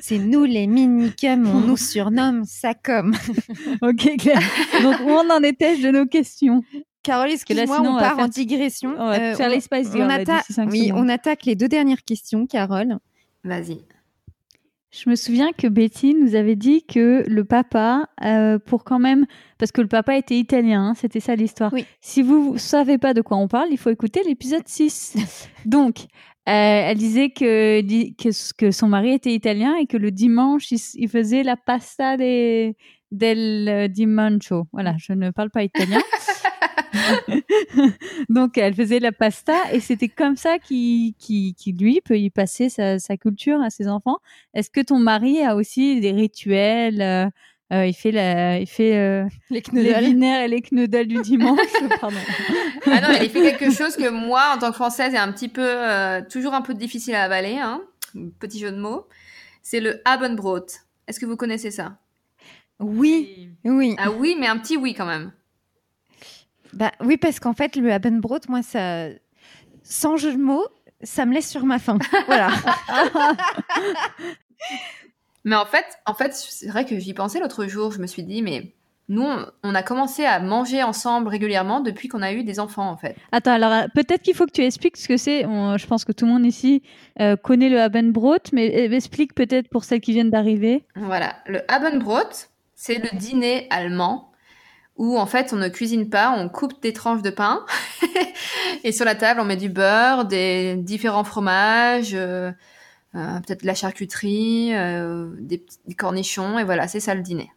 c'est 0.00 0.18
nous 0.18 0.44
les 0.44 0.66
minicums, 0.66 1.46
on 1.46 1.60
nous 1.60 1.76
surnomme 1.76 2.44
Sacom. 2.46 3.14
ok, 3.82 4.16
Claire. 4.18 4.40
Donc, 4.82 4.96
où 5.00 5.10
on 5.10 5.28
en 5.30 5.42
était 5.42 5.76
de 5.76 5.90
nos 5.90 6.06
questions 6.06 6.62
Carole, 7.02 7.28
que 7.28 7.54
là, 7.54 7.62
excuse-moi, 7.62 7.76
sinon, 7.76 7.90
on 7.90 7.96
on 7.96 7.98
part 7.98 8.16
faire- 8.16 8.24
en 8.24 8.28
digression. 8.28 8.94
On 8.98 9.06
va 9.06 9.18
Euh, 9.18 9.34
faire 9.34 9.48
les 9.48 9.60
Spice 9.60 9.88
on, 9.94 10.08
atta- 10.08 10.42
oui, 10.70 10.90
attaque 11.10 11.44
les 11.44 11.54
deux 11.54 11.68
dernières 11.68 12.04
questions, 12.04 12.46
Carole. 12.46 12.98
Vas-y. 13.44 13.80
Je 14.90 15.10
me 15.10 15.16
souviens 15.16 15.52
que 15.52 15.66
Betty 15.66 16.14
nous 16.14 16.34
avait 16.34 16.56
dit 16.56 16.82
que 16.84 17.22
le 17.28 17.44
papa, 17.44 18.08
euh, 18.24 18.58
pour 18.58 18.84
quand 18.84 18.98
même, 18.98 19.26
parce 19.58 19.70
que 19.70 19.82
le 19.82 19.86
papa 19.86 20.16
était 20.16 20.36
italien, 20.38 20.82
hein, 20.82 20.94
c'était 20.94 21.20
ça 21.20 21.36
l'histoire. 21.36 21.72
Oui. 21.74 21.84
Si 22.00 22.22
vous 22.22 22.54
ne 22.54 22.58
savez 22.58 22.96
pas 22.96 23.12
de 23.12 23.20
quoi 23.20 23.36
on 23.36 23.48
parle, 23.48 23.68
il 23.70 23.76
faut 23.76 23.90
écouter 23.90 24.22
l'épisode 24.24 24.66
6. 24.66 25.14
Donc, 25.66 25.98
euh, 26.00 26.04
elle 26.46 26.96
disait 26.96 27.28
que, 27.28 27.82
que, 28.56 28.70
son 28.70 28.88
mari 28.88 29.12
était 29.12 29.34
italien 29.34 29.76
et 29.76 29.86
que 29.86 29.98
le 29.98 30.10
dimanche, 30.10 30.72
il, 30.72 31.08
faisait 31.08 31.42
la 31.42 31.56
pasta 31.56 32.16
des, 32.16 32.74
del 33.10 33.88
dimancho. 33.92 34.66
Voilà, 34.72 34.94
je 34.98 35.12
ne 35.12 35.30
parle 35.30 35.50
pas 35.50 35.64
italien. 35.64 36.00
Donc, 38.28 38.58
elle 38.58 38.74
faisait 38.74 39.00
la 39.00 39.12
pasta 39.12 39.54
et 39.72 39.80
c'était 39.80 40.08
comme 40.08 40.36
ça 40.36 40.58
qu'il, 40.58 41.14
qu'il- 41.14 41.54
qu'il, 41.54 41.76
lui, 41.76 42.00
peut 42.04 42.18
y 42.18 42.30
passer 42.30 42.68
sa, 42.68 42.98
sa 42.98 43.16
culture 43.16 43.60
à 43.60 43.70
ses 43.70 43.88
enfants. 43.88 44.18
Est-ce 44.54 44.70
que 44.70 44.80
ton 44.80 44.98
mari 44.98 45.42
a 45.42 45.54
aussi 45.56 46.00
des 46.00 46.12
rituels 46.12 47.00
euh, 47.00 47.26
euh, 47.72 47.86
Il 47.86 47.94
fait, 47.94 48.10
la, 48.10 48.58
il 48.58 48.66
fait 48.66 48.96
euh, 48.96 49.24
Les 49.50 49.62
les 49.72 49.90
et 49.90 50.48
les 50.48 51.04
du 51.06 51.20
dimanche? 51.22 51.60
Pardon. 52.00 52.16
Ah 52.86 53.00
non, 53.00 53.08
elle 53.18 53.28
fait 53.30 53.42
quelque 53.42 53.70
chose 53.72 53.96
que 53.96 54.08
moi, 54.08 54.52
en 54.54 54.58
tant 54.58 54.70
que 54.70 54.76
française, 54.76 55.14
est 55.14 55.18
un 55.18 55.32
petit 55.32 55.48
peu, 55.48 55.62
euh, 55.64 56.20
toujours 56.28 56.54
un 56.54 56.62
peu 56.62 56.74
difficile 56.74 57.14
à 57.14 57.24
avaler. 57.24 57.58
Hein. 57.58 57.82
Petit 58.38 58.58
jeu 58.58 58.70
de 58.72 58.78
mots. 58.80 59.06
C'est 59.62 59.80
le 59.80 60.00
Abendbrot. 60.04 60.66
Est-ce 61.06 61.20
que 61.20 61.26
vous 61.26 61.36
connaissez 61.36 61.70
ça? 61.70 61.98
Oui, 62.80 63.50
oui. 63.64 63.96
Ah 63.98 64.10
oui, 64.10 64.36
mais 64.38 64.46
un 64.46 64.56
petit 64.58 64.76
oui 64.76 64.94
quand 64.94 65.06
même. 65.06 65.32
Bah, 66.72 66.92
oui, 67.00 67.16
parce 67.16 67.40
qu'en 67.40 67.54
fait, 67.54 67.76
le 67.76 67.92
Abendbrot, 67.92 68.40
moi, 68.48 68.62
ça, 68.62 69.06
sans 69.82 70.16
jeu 70.16 70.32
de 70.32 70.38
mots, 70.38 70.66
ça 71.02 71.26
me 71.26 71.34
laisse 71.34 71.48
sur 71.48 71.64
ma 71.64 71.78
faim. 71.78 71.98
Voilà. 72.26 72.50
Mais 75.44 75.56
en 75.56 75.66
fait, 75.66 75.86
en 76.04 76.14
fait, 76.14 76.34
c'est 76.34 76.68
vrai 76.68 76.84
que 76.84 76.98
j'y 76.98 77.14
pensais 77.14 77.40
l'autre 77.40 77.66
jour. 77.66 77.92
Je 77.92 78.00
me 78.00 78.06
suis 78.06 78.22
dit, 78.22 78.42
mais 78.42 78.72
nous, 79.08 79.22
on, 79.22 79.46
on 79.62 79.74
a 79.74 79.82
commencé 79.82 80.24
à 80.24 80.40
manger 80.40 80.82
ensemble 80.82 81.28
régulièrement 81.28 81.80
depuis 81.80 82.08
qu'on 82.08 82.20
a 82.20 82.32
eu 82.32 82.44
des 82.44 82.60
enfants, 82.60 82.90
en 82.90 82.96
fait. 82.96 83.16
Attends, 83.32 83.52
alors 83.52 83.88
peut-être 83.94 84.22
qu'il 84.22 84.34
faut 84.34 84.44
que 84.46 84.52
tu 84.52 84.62
expliques 84.62 84.96
ce 84.98 85.08
que 85.08 85.16
c'est. 85.16 85.42
Je 85.42 85.86
pense 85.86 86.04
que 86.04 86.12
tout 86.12 86.26
le 86.26 86.32
monde 86.32 86.44
ici 86.44 86.82
euh, 87.20 87.36
connaît 87.36 87.70
le 87.70 87.80
Abendbrot, 87.80 88.36
mais 88.52 88.88
euh, 88.88 88.94
explique 88.94 89.34
peut-être 89.34 89.68
pour 89.68 89.84
celles 89.84 90.00
qui 90.00 90.12
viennent 90.12 90.30
d'arriver. 90.30 90.84
Voilà, 90.96 91.36
le 91.46 91.62
Abendbrot, 91.72 92.48
c'est 92.74 92.98
le 92.98 93.16
dîner 93.16 93.66
allemand 93.70 94.27
où 94.98 95.18
en 95.18 95.26
fait 95.26 95.52
on 95.52 95.56
ne 95.56 95.68
cuisine 95.68 96.10
pas, 96.10 96.34
on 96.36 96.48
coupe 96.48 96.82
des 96.82 96.92
tranches 96.92 97.22
de 97.22 97.30
pain 97.30 97.64
et 98.84 98.92
sur 98.92 99.04
la 99.04 99.14
table 99.14 99.40
on 99.40 99.44
met 99.44 99.56
du 99.56 99.68
beurre, 99.70 100.24
des 100.26 100.76
différents 100.76 101.24
fromages, 101.24 102.14
euh, 102.14 102.52
euh, 103.14 103.40
peut-être 103.40 103.62
de 103.62 103.66
la 103.66 103.74
charcuterie, 103.74 104.74
euh, 104.74 105.30
des, 105.38 105.58
petits- 105.58 105.94
cornichons 105.96 106.58
et 106.58 106.64
voilà, 106.64 106.88
c'est 106.88 107.00
ça 107.00 107.14
le 107.14 107.22
dîner. 107.22 107.50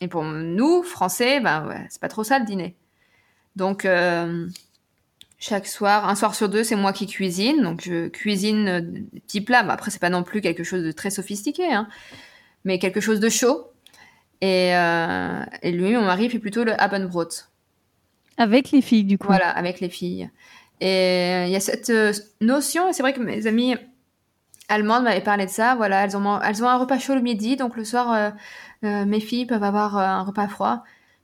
Et 0.00 0.08
pour 0.08 0.22
nous 0.24 0.82
Français, 0.82 1.40
ben 1.40 1.66
ouais, 1.66 1.86
c'est 1.90 2.00
pas 2.00 2.08
trop 2.08 2.24
ça 2.24 2.38
le 2.38 2.44
dîner. 2.44 2.76
Donc 3.56 3.84
euh, 3.84 4.46
chaque 5.38 5.66
soir, 5.66 6.08
un 6.08 6.14
soir 6.14 6.34
sur 6.34 6.48
deux, 6.48 6.64
c'est 6.64 6.76
moi 6.76 6.92
qui 6.92 7.06
cuisine. 7.06 7.62
Donc 7.62 7.82
je 7.82 8.08
cuisine 8.08 8.68
euh, 8.68 8.80
des 8.80 9.20
petits 9.20 9.40
plats. 9.40 9.62
Bah, 9.62 9.74
après, 9.74 9.90
c'est 9.90 10.00
pas 10.00 10.10
non 10.10 10.22
plus 10.22 10.40
quelque 10.40 10.64
chose 10.64 10.82
de 10.82 10.92
très 10.92 11.10
sophistiqué, 11.10 11.72
hein, 11.72 11.88
mais 12.64 12.78
quelque 12.78 13.00
chose 13.00 13.20
de 13.20 13.28
chaud. 13.28 13.70
Et, 14.40 14.74
euh, 14.74 15.42
et 15.62 15.72
lui, 15.72 15.94
mon 15.94 16.04
mari, 16.04 16.28
fait 16.28 16.38
plutôt 16.38 16.64
le 16.64 16.80
Abendbrot. 16.80 17.28
Avec 18.36 18.70
les 18.72 18.82
filles, 18.82 19.04
du 19.04 19.18
coup. 19.18 19.28
Voilà, 19.28 19.48
avec 19.50 19.80
les 19.80 19.88
filles. 19.88 20.30
Et 20.80 21.44
il 21.46 21.50
y 21.50 21.56
a 21.56 21.60
cette 21.60 21.90
euh, 21.90 22.12
notion, 22.40 22.88
et 22.88 22.92
c'est 22.92 23.02
vrai 23.02 23.12
que 23.12 23.20
mes 23.20 23.46
amies 23.46 23.76
allemandes 24.68 25.04
m'avaient 25.04 25.20
parlé 25.20 25.46
de 25.46 25.50
ça. 25.50 25.74
Voilà, 25.76 26.04
elles 26.04 26.16
ont, 26.16 26.40
elles 26.40 26.62
ont 26.64 26.68
un 26.68 26.76
repas 26.78 26.98
chaud 26.98 27.14
le 27.14 27.20
midi, 27.20 27.56
donc 27.56 27.76
le 27.76 27.84
soir, 27.84 28.12
euh, 28.12 28.30
euh, 28.84 29.04
mes 29.04 29.20
filles 29.20 29.46
peuvent 29.46 29.62
avoir 29.62 29.96
euh, 29.96 30.02
un 30.02 30.22
repas 30.22 30.48
froid. 30.48 30.82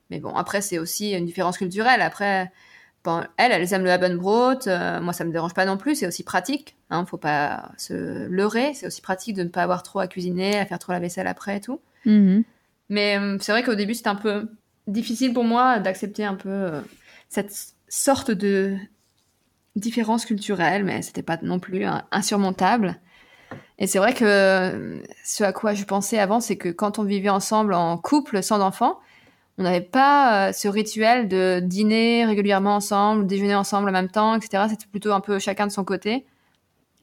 Mais 0.09 0.19
bon, 0.19 0.33
après, 0.35 0.61
c'est 0.61 0.79
aussi 0.79 1.11
une 1.11 1.25
différence 1.25 1.57
culturelle. 1.57 2.01
Après, 2.01 2.51
bon, 3.03 3.23
elles, 3.37 3.51
elles 3.51 3.73
aiment 3.73 3.83
le 3.83 3.91
Abendbrot. 3.91 4.67
euh, 4.67 4.99
moi, 5.01 5.13
ça 5.13 5.23
me 5.25 5.31
dérange 5.31 5.53
pas 5.53 5.65
non 5.65 5.77
plus. 5.77 5.95
C'est 5.95 6.07
aussi 6.07 6.23
pratique. 6.23 6.75
Hein, 6.89 7.05
faut 7.05 7.17
pas 7.17 7.71
se 7.77 8.27
leurrer. 8.27 8.73
C'est 8.73 8.87
aussi 8.87 9.01
pratique 9.01 9.35
de 9.35 9.43
ne 9.43 9.49
pas 9.49 9.63
avoir 9.63 9.83
trop 9.83 9.99
à 9.99 10.07
cuisiner, 10.07 10.57
à 10.59 10.65
faire 10.65 10.79
trop 10.79 10.91
la 10.91 10.99
vaisselle 10.99 11.27
après 11.27 11.57
et 11.57 11.61
tout. 11.61 11.79
Mhm. 12.05 12.43
Mais 12.91 13.17
euh, 13.17 13.37
c'est 13.39 13.53
vrai 13.53 13.63
qu'au 13.63 13.73
début, 13.73 13.95
c'était 13.95 14.09
un 14.09 14.15
peu 14.15 14.49
difficile 14.85 15.33
pour 15.33 15.45
moi 15.45 15.79
d'accepter 15.79 16.25
un 16.25 16.35
peu 16.35 16.49
euh, 16.49 16.81
cette 17.29 17.73
sorte 17.87 18.31
de 18.31 18.75
différence 19.77 20.25
culturelle, 20.25 20.83
mais 20.83 21.01
c'était 21.01 21.23
pas 21.23 21.39
non 21.41 21.57
plus 21.57 21.85
insurmontable. 22.11 22.99
Et 23.79 23.87
c'est 23.87 23.97
vrai 23.97 24.13
que 24.13 24.25
euh, 24.25 25.01
ce 25.23 25.45
à 25.45 25.53
quoi 25.53 25.73
je 25.73 25.85
pensais 25.85 26.19
avant, 26.19 26.41
c'est 26.41 26.57
que 26.57 26.67
quand 26.67 26.99
on 26.99 27.03
vivait 27.03 27.29
ensemble 27.29 27.73
en 27.73 27.97
couple 27.97 28.43
sans 28.43 28.59
enfants, 28.59 28.99
on 29.57 29.63
n'avait 29.63 29.79
pas 29.79 30.51
ce 30.51 30.67
rituel 30.67 31.29
de 31.29 31.61
dîner 31.63 32.25
régulièrement 32.25 32.75
ensemble, 32.75 33.25
déjeuner 33.25 33.55
ensemble 33.55 33.87
en 33.87 33.93
même 33.93 34.09
temps, 34.09 34.35
etc. 34.35 34.65
C'était 34.69 34.87
plutôt 34.87 35.13
un 35.13 35.21
peu 35.21 35.39
chacun 35.39 35.65
de 35.65 35.71
son 35.71 35.85
côté. 35.85 36.25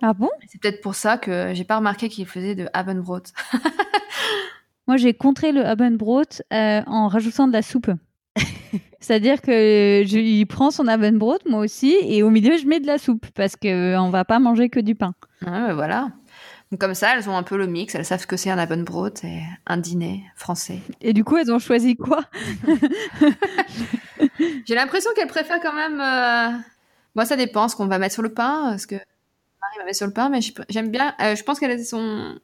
Ah 0.02 0.12
bon? 0.12 0.28
C'est 0.48 0.60
peut-être 0.60 0.82
pour 0.82 0.94
ça 0.94 1.16
que 1.16 1.52
j'ai 1.54 1.64
pas 1.64 1.76
remarqué 1.76 2.10
qu'il 2.10 2.26
faisait 2.26 2.54
de 2.54 2.68
Abendbrot. 2.74 3.22
Moi, 4.88 4.96
j'ai 4.96 5.12
contré 5.14 5.52
le 5.52 5.64
Abendbrot 5.64 6.22
euh, 6.52 6.82
en 6.86 7.08
rajoutant 7.08 7.46
de 7.46 7.52
la 7.52 7.62
soupe. 7.62 7.90
C'est-à-dire 9.00 9.40
que 9.42 10.02
je, 10.06 10.18
il 10.18 10.46
prend 10.46 10.70
son 10.70 10.88
Abendbrot, 10.88 11.38
moi 11.48 11.60
aussi, 11.60 11.94
et 12.02 12.22
au 12.22 12.30
milieu, 12.30 12.56
je 12.56 12.66
mets 12.66 12.80
de 12.80 12.86
la 12.86 12.98
soupe 12.98 13.26
parce 13.34 13.54
que 13.54 13.68
euh, 13.68 14.00
on 14.00 14.10
va 14.10 14.24
pas 14.24 14.38
manger 14.38 14.70
que 14.70 14.80
du 14.80 14.94
pain. 14.94 15.14
Ouais, 15.46 15.72
voilà. 15.74 16.08
Donc 16.70 16.80
comme 16.80 16.94
ça, 16.94 17.14
elles 17.14 17.28
ont 17.30 17.36
un 17.36 17.42
peu 17.42 17.56
le 17.56 17.66
mix, 17.66 17.94
elles 17.94 18.04
savent 18.04 18.20
ce 18.20 18.26
que 18.26 18.36
c'est 18.36 18.50
un 18.50 18.58
Abendbrot 18.58 19.08
et 19.24 19.40
un 19.66 19.76
dîner 19.76 20.24
français. 20.36 20.80
Et 21.00 21.12
du 21.12 21.22
coup, 21.24 21.36
elles 21.36 21.52
ont 21.52 21.58
choisi 21.58 21.96
quoi? 21.96 22.24
J'ai 24.66 24.74
l'impression 24.74 25.10
qu'elles 25.14 25.28
préfèrent 25.28 25.60
quand 25.60 25.74
même... 25.74 26.00
euh, 26.00 26.58
Moi, 27.14 27.24
ça 27.24 27.36
dépend 27.36 27.68
ce 27.68 27.76
qu'on 27.76 27.86
va 27.86 27.98
mettre 27.98 28.14
sur 28.14 28.22
le 28.22 28.32
pain, 28.32 28.76
que 28.88 28.94
Marie 28.96 29.78
va 29.78 29.84
mettre 29.84 29.96
sur 29.96 30.06
le 30.06 30.12
pain, 30.12 30.28
mais 30.28 30.40
j'aime 30.68 30.90
bien... 30.90 31.14
euh, 31.22 31.36
je 31.36 31.42
pense 31.42 31.58
qu'elles 31.58 31.84
sont... 31.84 32.38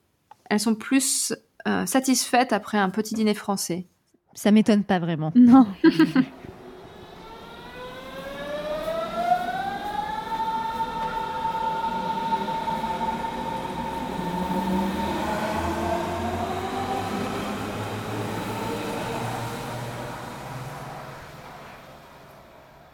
Elles 0.51 0.61
sont 0.61 0.75
plus 0.75 1.33
euh, 1.69 1.87
satisfaites 1.87 2.53
après 2.53 2.79
un 2.79 2.91
petit 2.91 3.15
dîner 3.15 3.35
français. 3.35 3.87
Ça 4.35 4.51
m'étonne 4.51 4.85
pas 4.85 4.99
vraiment. 4.99 5.33
Non. 5.37 5.67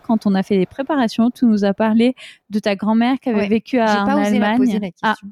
Quand 0.03 0.27
on 0.27 0.35
a 0.35 0.43
fait 0.43 0.57
les 0.57 0.67
préparations, 0.67 1.31
tu 1.31 1.45
nous 1.45 1.65
as 1.65 1.73
parlé 1.75 2.15
de 2.51 2.59
ta 2.59 2.75
grand-mère 2.75 3.21
qui 3.21 3.29
avait 3.29 3.43
Ouais, 3.43 3.49
vécu 3.49 3.79
à, 3.79 4.03
en 4.03 4.07
pas 4.07 4.15
osé 4.21 4.39
la 4.39 4.49
Allemagne. 4.51 4.57
poser 4.57 4.79
la 4.81 4.89
Ah, 5.03 5.11
question. 5.11 5.29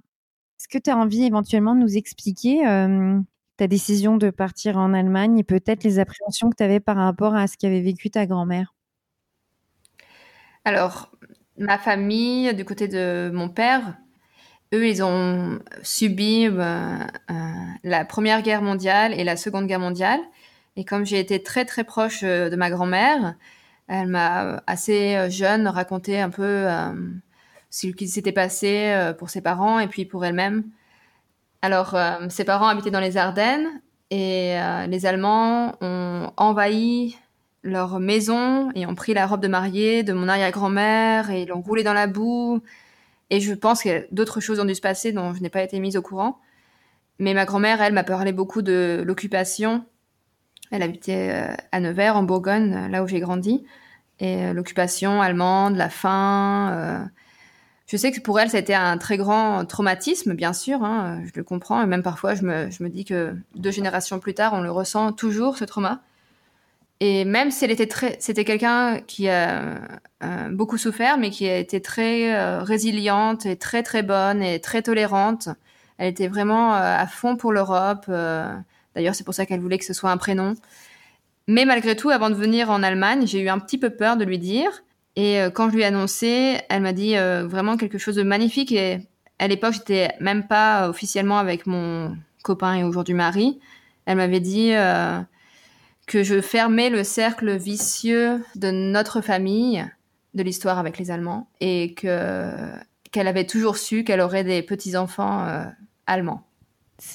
Est-ce 0.69 0.79
que 0.79 0.83
tu 0.83 0.91
as 0.91 0.99
envie 0.99 1.25
éventuellement 1.25 1.75
de 1.75 1.81
nous 1.81 1.97
expliquer 1.97 2.61
ta 3.57 3.67
décision 3.67 4.19
de 4.19 4.29
partir 4.29 4.77
en 4.77 4.93
Allemagne 4.93 5.39
et 5.39 5.43
peut-être 5.43 5.83
les 5.83 5.99
appréhensions 5.99 6.51
que 6.51 6.57
tu 6.57 6.63
avais 6.63 6.79
par 6.79 6.97
rapport 6.97 7.35
à 7.35 7.47
ce 7.47 7.57
qu'avait 7.57 7.81
vécu 7.81 8.11
ta 8.11 8.27
grand-mère? 8.27 8.75
Alors, 10.67 11.11
ma 11.57 11.79
famille, 11.79 12.55
du 12.55 12.67
côté 12.67 12.87
de 12.87 13.31
mon 13.33 13.49
père, 13.49 13.97
eux, 14.75 14.87
ils 14.87 15.03
ont 15.03 15.59
subi 15.83 16.51
bah, 16.51 17.07
euh, 17.31 17.35
la 17.83 18.05
Première 18.05 18.43
Guerre 18.43 18.61
mondiale 18.61 19.15
et 19.19 19.25
la 19.25 19.39
Seconde 19.39 19.67
Guerre 19.67 19.81
mondiale. 19.81 20.21
Et 20.77 20.85
comme 20.85 21.07
j'ai 21.07 21.19
été 21.19 21.43
très 21.43 21.65
très 21.65 21.85
proche 21.85 22.21
euh, 22.25 22.51
de 22.51 22.57
ma 22.57 22.69
grand-mère, 22.69 23.37
elle 23.87 24.09
m'a 24.09 24.63
assez 24.67 25.17
euh, 25.17 25.31
jeune 25.31 25.67
raconté 25.67 26.21
un 26.21 26.29
peu 26.29 26.67
ce 27.71 27.89
qui 27.89 28.09
s'était 28.09 28.33
passé 28.33 29.13
pour 29.19 29.31
ses 29.31 29.41
parents 29.41 29.79
et 29.79 29.89
puis 29.89 30.05
pour 30.05 30.25
elle-même. 30.25 30.65
Alors, 31.63 31.97
ses 32.31 32.45
parents 32.45 32.69
habitaient 32.69 32.91
dans 32.91 33.01
les 33.01 33.17
Ardennes 33.17 33.69
et 34.11 34.57
les 34.89 35.07
Allemands 35.07 35.77
ont 35.81 36.33
envahi 36.37 37.19
leur 37.63 38.01
maison 38.01 38.71
et 38.75 38.87
ont 38.87 38.95
pris 38.95 39.15
la 39.15 39.27
robe 39.27 39.41
de 39.41 39.49
mariée 39.49 40.03
de 40.03 40.13
mon 40.13 40.29
arrière-grand-mère 40.29 41.31
et 41.31 41.47
l'ont 41.47 41.61
roulée 41.61 41.83
dans 41.83 41.93
la 41.93 42.07
boue. 42.07 42.61
Et 43.31 43.41
je 43.41 43.53
pense 43.53 43.83
que 43.83 44.07
d'autres 44.13 44.41
choses 44.41 44.61
ont 44.61 44.65
dû 44.65 44.75
se 44.75 44.81
passer 44.81 45.13
dont 45.13 45.35
je 45.35 45.43
n'ai 45.43 45.51
pas 45.51 45.63
été 45.63 45.79
mise 45.81 45.97
au 45.97 46.03
courant. 46.03 46.39
Mais 47.19 47.35
ma 47.35 47.45
grand-mère, 47.45 47.83
elle, 47.83 47.93
m'a 47.93 48.05
parlé 48.05 48.33
beaucoup 48.33 48.63
de 48.63 49.03
l'occupation. 49.05 49.85
Elle 50.71 50.83
habitait 50.83 51.31
euh, 51.33 51.55
à 51.73 51.81
Nevers, 51.81 52.17
en 52.17 52.23
Bourgogne, 52.23 52.89
là 52.91 53.03
où 53.03 53.09
j'ai 53.09 53.21
grandi. 53.21 53.65
Et 54.21 54.45
euh, 54.45 54.53
l'occupation 54.53 55.21
allemande, 55.21 55.77
la 55.77 55.91
faim. 55.91 56.71
Euh, 56.73 57.05
je 57.89 57.97
sais 57.97 58.13
que 58.13 58.21
pour 58.21 58.39
elle, 58.39 58.55
été 58.55 58.75
un 58.75 58.99
très 58.99 59.17
grand 59.17 59.65
traumatisme, 59.65 60.35
bien 60.35 60.53
sûr. 60.53 60.85
Hein, 60.85 61.23
je 61.25 61.33
le 61.35 61.43
comprends. 61.43 61.83
Et 61.83 61.87
même 61.87 62.03
parfois, 62.03 62.35
je 62.35 62.43
me, 62.43 62.71
je 62.71 62.83
me 62.83 62.91
dis 62.91 63.07
que 63.07 63.35
deux 63.57 63.71
générations 63.71 64.21
plus 64.21 64.35
tard, 64.35 64.53
on 64.53 64.61
le 64.61 64.71
ressent 64.71 65.13
toujours, 65.13 65.57
ce 65.57 65.65
trauma. 65.65 66.03
Et 67.01 67.25
même 67.25 67.51
si 67.51 67.65
elle 67.65 67.71
était 67.71 67.87
très, 67.87 68.17
c'était 68.21 68.45
quelqu'un 68.45 69.01
qui 69.01 69.29
a 69.31 69.79
euh, 70.23 70.49
beaucoup 70.51 70.77
souffert, 70.77 71.17
mais 71.17 71.31
qui 71.31 71.49
a 71.49 71.57
été 71.57 71.81
très 71.81 72.35
euh, 72.35 72.63
résiliente 72.63 73.47
et 73.47 73.57
très 73.57 73.83
très 73.83 74.03
bonne 74.03 74.43
et 74.43 74.61
très 74.61 74.83
tolérante. 74.83 75.49
Elle 75.97 76.09
était 76.09 76.29
vraiment 76.29 76.75
euh, 76.75 76.97
à 76.99 77.07
fond 77.07 77.37
pour 77.37 77.53
l'Europe. 77.53 78.07
D'ailleurs, 78.95 79.15
c'est 79.15 79.25
pour 79.25 79.35
ça 79.35 79.47
qu'elle 79.47 79.61
voulait 79.61 79.79
que 79.79 79.85
ce 79.87 79.95
soit 79.95 80.11
un 80.11 80.19
prénom. 80.19 80.55
Mais 81.47 81.65
malgré 81.65 81.97
tout, 81.97 82.11
avant 82.11 82.29
de 82.29 82.35
venir 82.35 82.71
en 82.71 82.83
Allemagne, 82.83 83.27
j'ai 83.27 83.41
eu 83.41 83.49
un 83.49 83.59
petit 83.59 83.79
peu 83.79 83.89
peur 83.91 84.19
de 84.19 84.25
lui 84.25 84.39
dire. 84.39 84.83
Et 85.21 85.41
quand 85.53 85.69
je 85.69 85.75
lui 85.75 85.83
ai 85.83 85.87
annoncé, 85.87 86.61
elle 86.69 86.83
m'a 86.83 86.93
dit 86.93 87.17
vraiment 87.17 87.77
quelque 87.77 87.99
chose 87.99 88.15
de 88.15 88.23
magnifique. 88.23 88.71
Et 88.71 89.01
à 89.41 89.49
l'époque, 89.49 89.73
j'étais 89.73 90.13
même 90.21 90.47
pas 90.47 90.89
officiellement 90.89 91.39
avec 91.39 91.67
mon 91.67 92.17
copain 92.45 92.75
et 92.77 92.85
aujourd'hui 92.85 93.15
mari. 93.15 93.59
Elle 94.07 94.19
m'avait 94.19 94.39
dit 94.39 94.71
que 96.07 96.23
je 96.23 96.41
fermais 96.41 96.89
le 96.89 97.03
cercle 97.03 97.57
vicieux 97.57 98.45
de 98.55 98.71
notre 98.71 99.21
famille, 99.21 99.85
de 100.35 100.43
l'histoire 100.45 100.79
avec 100.79 100.99
les 100.99 101.11
Allemands, 101.11 101.49
et 101.61 101.95
que 101.95 102.53
qu'elle 103.11 103.29
avait 103.29 103.47
toujours 103.47 103.79
su 103.79 104.05
qu'elle 104.05 104.21
aurait 104.21 104.45
des 104.45 104.63
petits-enfants 104.63 105.47
euh, 105.47 105.65
allemands. 106.07 106.45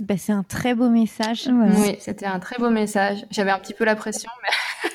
Bah, 0.02 0.16
c'est 0.18 0.32
un 0.32 0.44
très 0.44 0.76
beau 0.76 0.90
message. 0.90 1.48
Oui, 1.48 1.98
c'était 2.00 2.26
un 2.26 2.40
très 2.40 2.58
beau 2.58 2.70
message. 2.70 3.26
J'avais 3.32 3.52
un 3.52 3.60
petit 3.60 3.74
peu 3.74 3.84
la 3.84 3.96
pression, 3.96 4.32
mais, 4.42 4.92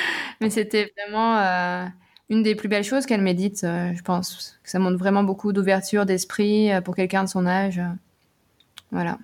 mais 0.40 0.50
c'était 0.50 0.92
vraiment 0.96 1.38
euh, 1.38 1.86
une 2.32 2.42
des 2.42 2.54
plus 2.54 2.68
belles 2.68 2.84
choses 2.84 3.06
qu'elle 3.06 3.20
m'ait 3.20 3.34
dites, 3.34 3.62
euh, 3.64 3.92
je 3.94 4.02
pense. 4.02 4.58
Que 4.64 4.70
ça 4.70 4.78
montre 4.78 4.96
vraiment 4.96 5.22
beaucoup 5.22 5.52
d'ouverture 5.52 6.06
d'esprit 6.06 6.70
pour 6.84 6.96
quelqu'un 6.96 7.24
de 7.24 7.28
son 7.28 7.46
âge. 7.46 7.80
Voilà. 8.90 9.18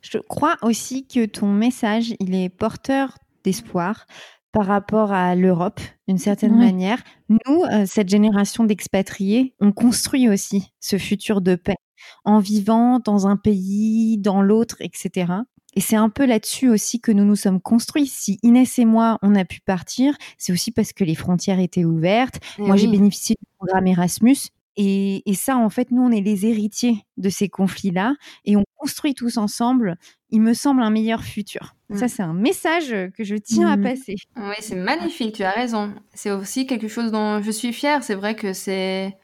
Je 0.00 0.18
crois 0.18 0.56
aussi 0.62 1.06
que 1.06 1.26
ton 1.26 1.48
message, 1.48 2.14
il 2.20 2.34
est 2.34 2.48
porteur 2.48 3.18
d'espoir 3.42 4.06
par 4.52 4.66
rapport 4.66 5.12
à 5.12 5.34
l'Europe, 5.34 5.80
d'une 6.06 6.18
certaine 6.18 6.56
manière. 6.56 7.02
Nous, 7.28 7.64
euh, 7.64 7.84
cette 7.86 8.08
génération 8.08 8.64
d'expatriés, 8.64 9.52
on 9.60 9.72
construit 9.72 10.28
aussi 10.28 10.72
ce 10.80 10.96
futur 10.96 11.40
de 11.40 11.56
paix 11.56 11.76
en 12.24 12.38
vivant 12.38 13.00
dans 13.00 13.26
un 13.26 13.36
pays, 13.36 14.16
dans 14.18 14.42
l'autre, 14.42 14.76
etc. 14.80 15.32
Et 15.74 15.80
c'est 15.80 15.96
un 15.96 16.08
peu 16.08 16.24
là-dessus 16.24 16.68
aussi 16.68 17.00
que 17.00 17.12
nous 17.12 17.24
nous 17.24 17.36
sommes 17.36 17.60
construits. 17.60 18.06
Si 18.06 18.38
Inès 18.42 18.78
et 18.78 18.84
moi, 18.84 19.18
on 19.22 19.34
a 19.34 19.44
pu 19.44 19.60
partir, 19.60 20.16
c'est 20.38 20.52
aussi 20.52 20.70
parce 20.70 20.92
que 20.92 21.04
les 21.04 21.14
frontières 21.14 21.58
étaient 21.58 21.84
ouvertes. 21.84 22.40
Eh 22.58 22.62
moi, 22.62 22.76
j'ai 22.76 22.86
bénéficié 22.86 23.36
du 23.40 23.46
programme 23.58 23.86
Erasmus. 23.86 24.36
Et, 24.76 25.22
et, 25.30 25.34
ça, 25.34 25.56
en 25.56 25.70
fait, 25.70 25.92
nous, 25.92 26.02
on 26.02 26.10
est 26.10 26.20
les 26.20 26.46
héritiers 26.46 27.04
de 27.16 27.28
ces 27.28 27.48
conflits-là 27.48 28.14
et 28.44 28.56
on 28.56 28.64
construit 28.76 29.14
tous 29.14 29.36
ensemble, 29.36 29.96
il 30.30 30.40
me 30.40 30.52
semble, 30.52 30.82
un 30.82 30.90
meilleur 30.90 31.22
futur. 31.22 31.76
Mm. 31.90 31.96
Ça, 31.96 32.08
c'est 32.08 32.22
un 32.22 32.34
message 32.34 32.94
que 33.16 33.22
je 33.22 33.36
tiens 33.36 33.68
à 33.68 33.76
mm. 33.76 33.82
passer. 33.82 34.16
Oui, 34.36 34.54
c'est 34.60 34.74
magnifique, 34.74 35.36
tu 35.36 35.44
as 35.44 35.52
raison. 35.52 35.94
C'est 36.12 36.32
aussi 36.32 36.66
quelque 36.66 36.88
chose 36.88 37.12
dont 37.12 37.40
je 37.40 37.50
suis 37.50 37.72
fière. 37.72 38.02
C'est 38.02 38.16
vrai 38.16 38.34
que 38.34 38.52
c'est. 38.52 39.16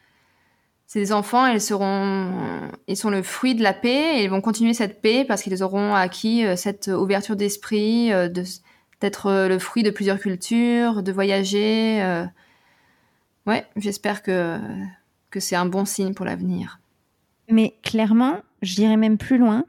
Ces 0.93 1.13
enfants, 1.13 1.47
ils 1.47 1.61
seront, 1.61 2.33
ils 2.89 2.97
sont 2.97 3.11
le 3.11 3.23
fruit 3.23 3.55
de 3.55 3.63
la 3.63 3.73
paix 3.73 4.19
et 4.19 4.25
ils 4.25 4.29
vont 4.29 4.41
continuer 4.41 4.75
cette 4.75 5.01
paix 5.01 5.25
parce 5.25 5.41
qu'ils 5.41 5.63
auront 5.63 5.95
acquis 5.95 6.45
euh, 6.45 6.57
cette 6.57 6.89
ouverture 6.89 7.37
d'esprit, 7.37 8.13
euh, 8.13 8.29
d'être 9.01 9.27
euh, 9.27 9.47
le 9.47 9.61
fruit 9.61 9.85
de 9.85 9.91
plusieurs 9.91 10.19
cultures, 10.19 11.05
de 11.05 11.13
voyager. 11.13 12.03
Ouais, 13.47 13.65
j'espère 13.77 14.25
que 14.25 14.59
que 15.31 15.39
c'est 15.39 15.55
un 15.55 15.65
bon 15.65 15.85
signe 15.85 16.13
pour 16.13 16.27
l'avenir. 16.27 16.81
Mais 17.49 17.79
clairement, 17.85 18.41
j'irai 18.61 18.97
même 18.97 19.17
plus 19.17 19.39
loin. 19.39 19.67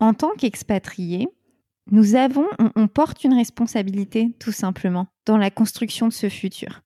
En 0.00 0.14
tant 0.14 0.30
qu'expatriés, 0.38 1.28
nous 1.90 2.14
avons, 2.14 2.46
on, 2.76 2.88
porte 2.88 3.24
une 3.24 3.34
responsabilité 3.34 4.34
tout 4.38 4.52
simplement 4.52 5.06
dans 5.26 5.36
la 5.36 5.50
construction 5.50 6.08
de 6.08 6.14
ce 6.14 6.30
futur. 6.30 6.80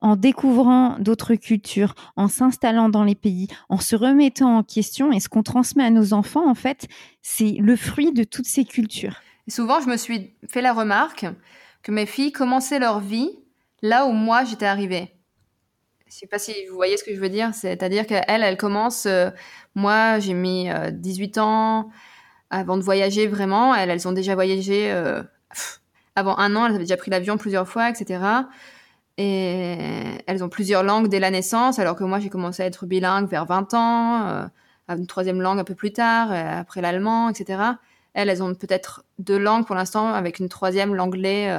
En 0.00 0.16
découvrant 0.16 0.96
d'autres 0.98 1.34
cultures, 1.34 1.94
en 2.16 2.28
s'installant 2.28 2.88
dans 2.88 3.04
les 3.04 3.14
pays, 3.14 3.48
en 3.68 3.78
se 3.78 3.96
remettant 3.96 4.58
en 4.58 4.62
question, 4.62 5.12
et 5.12 5.20
ce 5.20 5.28
qu'on 5.28 5.42
transmet 5.42 5.84
à 5.84 5.90
nos 5.90 6.12
enfants, 6.12 6.48
en 6.48 6.54
fait, 6.54 6.86
c'est 7.22 7.56
le 7.60 7.76
fruit 7.76 8.12
de 8.12 8.24
toutes 8.24 8.46
ces 8.46 8.64
cultures. 8.64 9.20
Et 9.46 9.50
souvent, 9.50 9.80
je 9.80 9.88
me 9.88 9.96
suis 9.96 10.34
fait 10.48 10.62
la 10.62 10.72
remarque 10.72 11.26
que 11.82 11.92
mes 11.92 12.06
filles 12.06 12.32
commençaient 12.32 12.78
leur 12.78 13.00
vie 13.00 13.30
là 13.82 14.06
où 14.06 14.12
moi 14.12 14.44
j'étais 14.44 14.66
arrivée. 14.66 15.14
Je 16.06 16.20
sais 16.20 16.26
pas 16.26 16.38
si 16.38 16.52
vous 16.68 16.76
voyez 16.76 16.96
ce 16.96 17.04
que 17.04 17.14
je 17.14 17.20
veux 17.20 17.28
dire. 17.28 17.54
C'est-à-dire 17.54 18.06
qu'elle, 18.06 18.24
elle 18.42 18.56
commence. 18.56 19.06
Euh, 19.06 19.30
moi, 19.74 20.18
j'ai 20.20 20.32
mis 20.32 20.68
18 20.92 21.38
euh, 21.38 21.40
ans 21.40 21.90
avant 22.50 22.76
de 22.76 22.82
voyager 22.82 23.26
vraiment. 23.26 23.74
Elles, 23.74 23.90
elles 23.90 24.06
ont 24.06 24.12
déjà 24.12 24.34
voyagé 24.34 24.92
euh, 24.92 25.22
avant 26.16 26.38
un 26.38 26.54
an. 26.56 26.66
Elles 26.66 26.76
avaient 26.76 26.84
déjà 26.84 26.96
pris 26.96 27.10
l'avion 27.10 27.36
plusieurs 27.36 27.68
fois, 27.68 27.90
etc. 27.90 28.20
Et 29.16 29.76
elles 30.26 30.42
ont 30.42 30.48
plusieurs 30.48 30.82
langues 30.82 31.08
dès 31.08 31.20
la 31.20 31.30
naissance, 31.30 31.78
alors 31.78 31.94
que 31.94 32.04
moi, 32.04 32.18
j'ai 32.18 32.30
commencé 32.30 32.62
à 32.62 32.66
être 32.66 32.86
bilingue 32.86 33.28
vers 33.28 33.46
20 33.46 33.74
ans, 33.74 34.48
une 34.88 35.06
troisième 35.06 35.40
langue 35.40 35.58
un 35.58 35.64
peu 35.64 35.74
plus 35.74 35.92
tard, 35.92 36.32
après 36.32 36.80
l'allemand, 36.80 37.28
etc. 37.28 37.62
Elles, 38.14 38.28
elles 38.28 38.42
ont 38.42 38.54
peut-être 38.54 39.04
deux 39.18 39.38
langues 39.38 39.66
pour 39.66 39.76
l'instant, 39.76 40.08
avec 40.08 40.40
une 40.40 40.48
troisième, 40.48 40.94
l'anglais, 40.94 41.56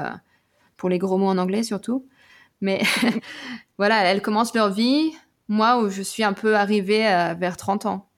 pour 0.78 0.90
les 0.90 0.98
gros 0.98 1.18
mots 1.18 1.30
en 1.30 1.38
anglais 1.38 1.64
surtout. 1.64 2.06
Mais 2.62 2.82
voilà, 3.78 4.04
elles 4.04 4.22
commencent 4.22 4.54
leur 4.54 4.72
vie, 4.72 5.14
moi 5.48 5.82
où 5.82 5.90
je 5.90 6.02
suis 6.02 6.24
un 6.24 6.34
peu 6.34 6.56
arrivée 6.56 7.04
vers 7.38 7.58
30 7.58 7.86
ans. 7.86 8.10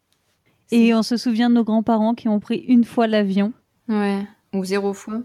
Et 0.71 0.93
on 0.93 1.03
se 1.03 1.15
souvient 1.15 1.49
de 1.49 1.55
nos 1.55 1.63
grands-parents 1.63 2.13
qui 2.13 2.27
ont 2.27 2.39
pris 2.39 2.57
une 2.57 2.83
fois 2.83 3.07
l'avion. 3.07 3.53
Ouais, 3.87 4.25
ou 4.53 4.65
zéro 4.65 4.93
fois. 4.93 5.21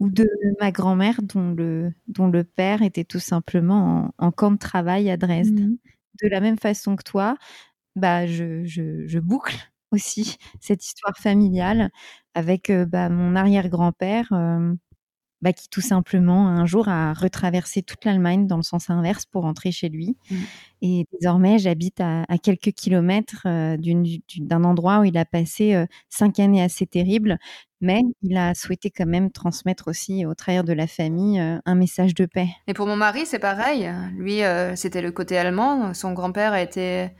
Ou 0.00 0.10
de 0.10 0.28
ma 0.60 0.70
grand-mère 0.70 1.22
dont 1.22 1.52
le, 1.52 1.92
dont 2.06 2.28
le 2.28 2.44
père 2.44 2.82
était 2.82 3.04
tout 3.04 3.18
simplement 3.18 4.14
en, 4.18 4.30
camp 4.30 4.52
de 4.52 4.58
travail 4.58 5.10
à 5.10 5.16
Dresde. 5.16 5.58
Mhm. 5.58 5.78
De 6.22 6.28
la 6.28 6.40
même 6.40 6.58
façon 6.58 6.96
que 6.96 7.02
toi, 7.02 7.36
bah, 7.96 8.26
je, 8.26 8.64
je, 8.64 9.18
boucle 9.18 9.56
aussi 9.90 10.36
cette 10.60 10.84
histoire 10.84 11.16
familiale 11.16 11.90
avec 12.34 12.70
euh, 12.70 12.84
bah, 12.86 13.08
mon 13.08 13.34
arrière-grand-père. 13.34 14.28
Euh, 14.32 14.72
bah, 15.40 15.52
qui 15.52 15.68
tout 15.68 15.80
simplement 15.80 16.48
un 16.48 16.66
jour 16.66 16.88
a 16.88 17.12
retraversé 17.12 17.82
toute 17.82 18.04
l'Allemagne 18.04 18.46
dans 18.46 18.56
le 18.56 18.62
sens 18.62 18.90
inverse 18.90 19.24
pour 19.24 19.42
rentrer 19.42 19.70
chez 19.70 19.88
lui. 19.88 20.16
Mmh. 20.30 20.36
Et 20.82 21.06
désormais, 21.12 21.58
j'habite 21.58 22.00
à, 22.00 22.24
quelques 22.42 22.72
kilomètres 22.72 23.42
euh, 23.46 23.76
d'un 24.38 24.64
endroit 24.64 25.00
où 25.00 25.04
il 25.04 25.16
a 25.16 25.24
passé 25.24 25.74
euh, 25.74 25.86
cinq 26.08 26.40
années 26.40 26.62
assez 26.62 26.86
terribles, 26.86 27.38
mais 27.80 28.02
il 28.22 28.36
a 28.36 28.54
souhaité 28.54 28.90
quand 28.90 29.06
même 29.06 29.30
transmettre 29.30 29.88
aussi 29.88 30.26
au 30.26 30.34
travers 30.34 30.64
de 30.64 30.72
la 30.72 30.88
famille 30.88 31.40
euh, 31.40 31.58
un 31.64 31.74
message 31.76 32.14
de 32.14 32.26
paix. 32.26 32.48
Et 32.66 32.74
pour 32.74 32.86
mon 32.86 32.96
mari, 32.96 33.24
c'est 33.24 33.38
pareil. 33.38 33.88
Lui, 34.16 34.40
c'était 34.74 35.02
le 35.02 35.12
côté 35.12 35.38
allemand. 35.38 35.94
Son 35.94 36.12
grand-père 36.12 36.52
a 36.52 36.62
été 36.62 37.10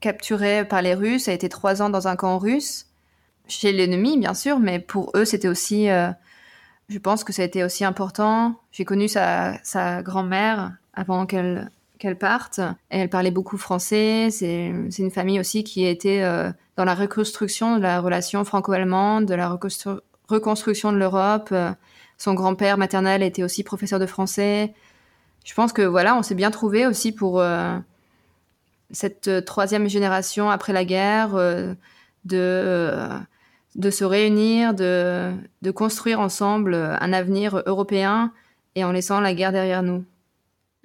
capturé 0.00 0.66
par 0.66 0.82
les 0.82 0.94
Russes, 0.94 1.28
a 1.28 1.32
été 1.32 1.48
trois 1.48 1.80
ans 1.80 1.88
dans 1.88 2.08
un 2.08 2.16
camp 2.16 2.36
russe, 2.38 2.86
chez 3.48 3.72
l'ennemi, 3.72 4.18
bien 4.18 4.34
sûr, 4.34 4.58
mais 4.58 4.78
pour 4.78 5.12
eux, 5.14 5.24
c'était 5.24 5.48
aussi 5.48 5.88
je 6.88 6.98
pense 6.98 7.24
que 7.24 7.32
ça 7.32 7.42
a 7.42 7.44
été 7.44 7.64
aussi 7.64 7.84
important. 7.84 8.60
J'ai 8.72 8.84
connu 8.84 9.08
sa, 9.08 9.54
sa 9.62 10.02
grand-mère 10.02 10.72
avant 10.94 11.26
qu'elle 11.26 11.70
qu'elle 11.98 12.18
parte. 12.18 12.58
Et 12.90 12.98
elle 12.98 13.08
parlait 13.08 13.30
beaucoup 13.30 13.56
français. 13.56 14.28
C'est 14.30 14.66
une 14.98 15.10
famille 15.10 15.40
aussi 15.40 15.64
qui 15.64 15.86
été 15.86 16.24
euh, 16.24 16.50
dans 16.76 16.84
la 16.84 16.94
reconstruction 16.94 17.76
de 17.76 17.82
la 17.82 18.00
relation 18.00 18.44
franco-allemande, 18.44 19.26
de 19.26 19.34
la 19.34 19.48
reconstruction 19.48 20.92
de 20.92 20.96
l'Europe. 20.96 21.48
Euh, 21.52 21.70
son 22.18 22.34
grand-père 22.34 22.78
maternel 22.78 23.22
était 23.22 23.42
aussi 23.42 23.64
professeur 23.64 23.98
de 23.98 24.06
français. 24.06 24.74
Je 25.44 25.54
pense 25.54 25.72
que 25.72 25.82
voilà, 25.82 26.16
on 26.16 26.22
s'est 26.22 26.34
bien 26.34 26.50
trouvé 26.50 26.86
aussi 26.86 27.12
pour 27.12 27.40
euh, 27.40 27.76
cette 28.90 29.28
euh, 29.28 29.40
troisième 29.40 29.88
génération 29.88 30.50
après 30.50 30.72
la 30.72 30.84
guerre 30.84 31.34
de 32.24 32.90
de 33.74 33.90
se 33.90 34.04
réunir, 34.04 34.74
de, 34.74 35.32
de 35.62 35.70
construire 35.70 36.20
ensemble 36.20 36.74
un 36.74 37.12
avenir 37.12 37.62
européen 37.66 38.32
et 38.74 38.84
en 38.84 38.92
laissant 38.92 39.20
la 39.20 39.34
guerre 39.34 39.52
derrière 39.52 39.82
nous. 39.82 40.04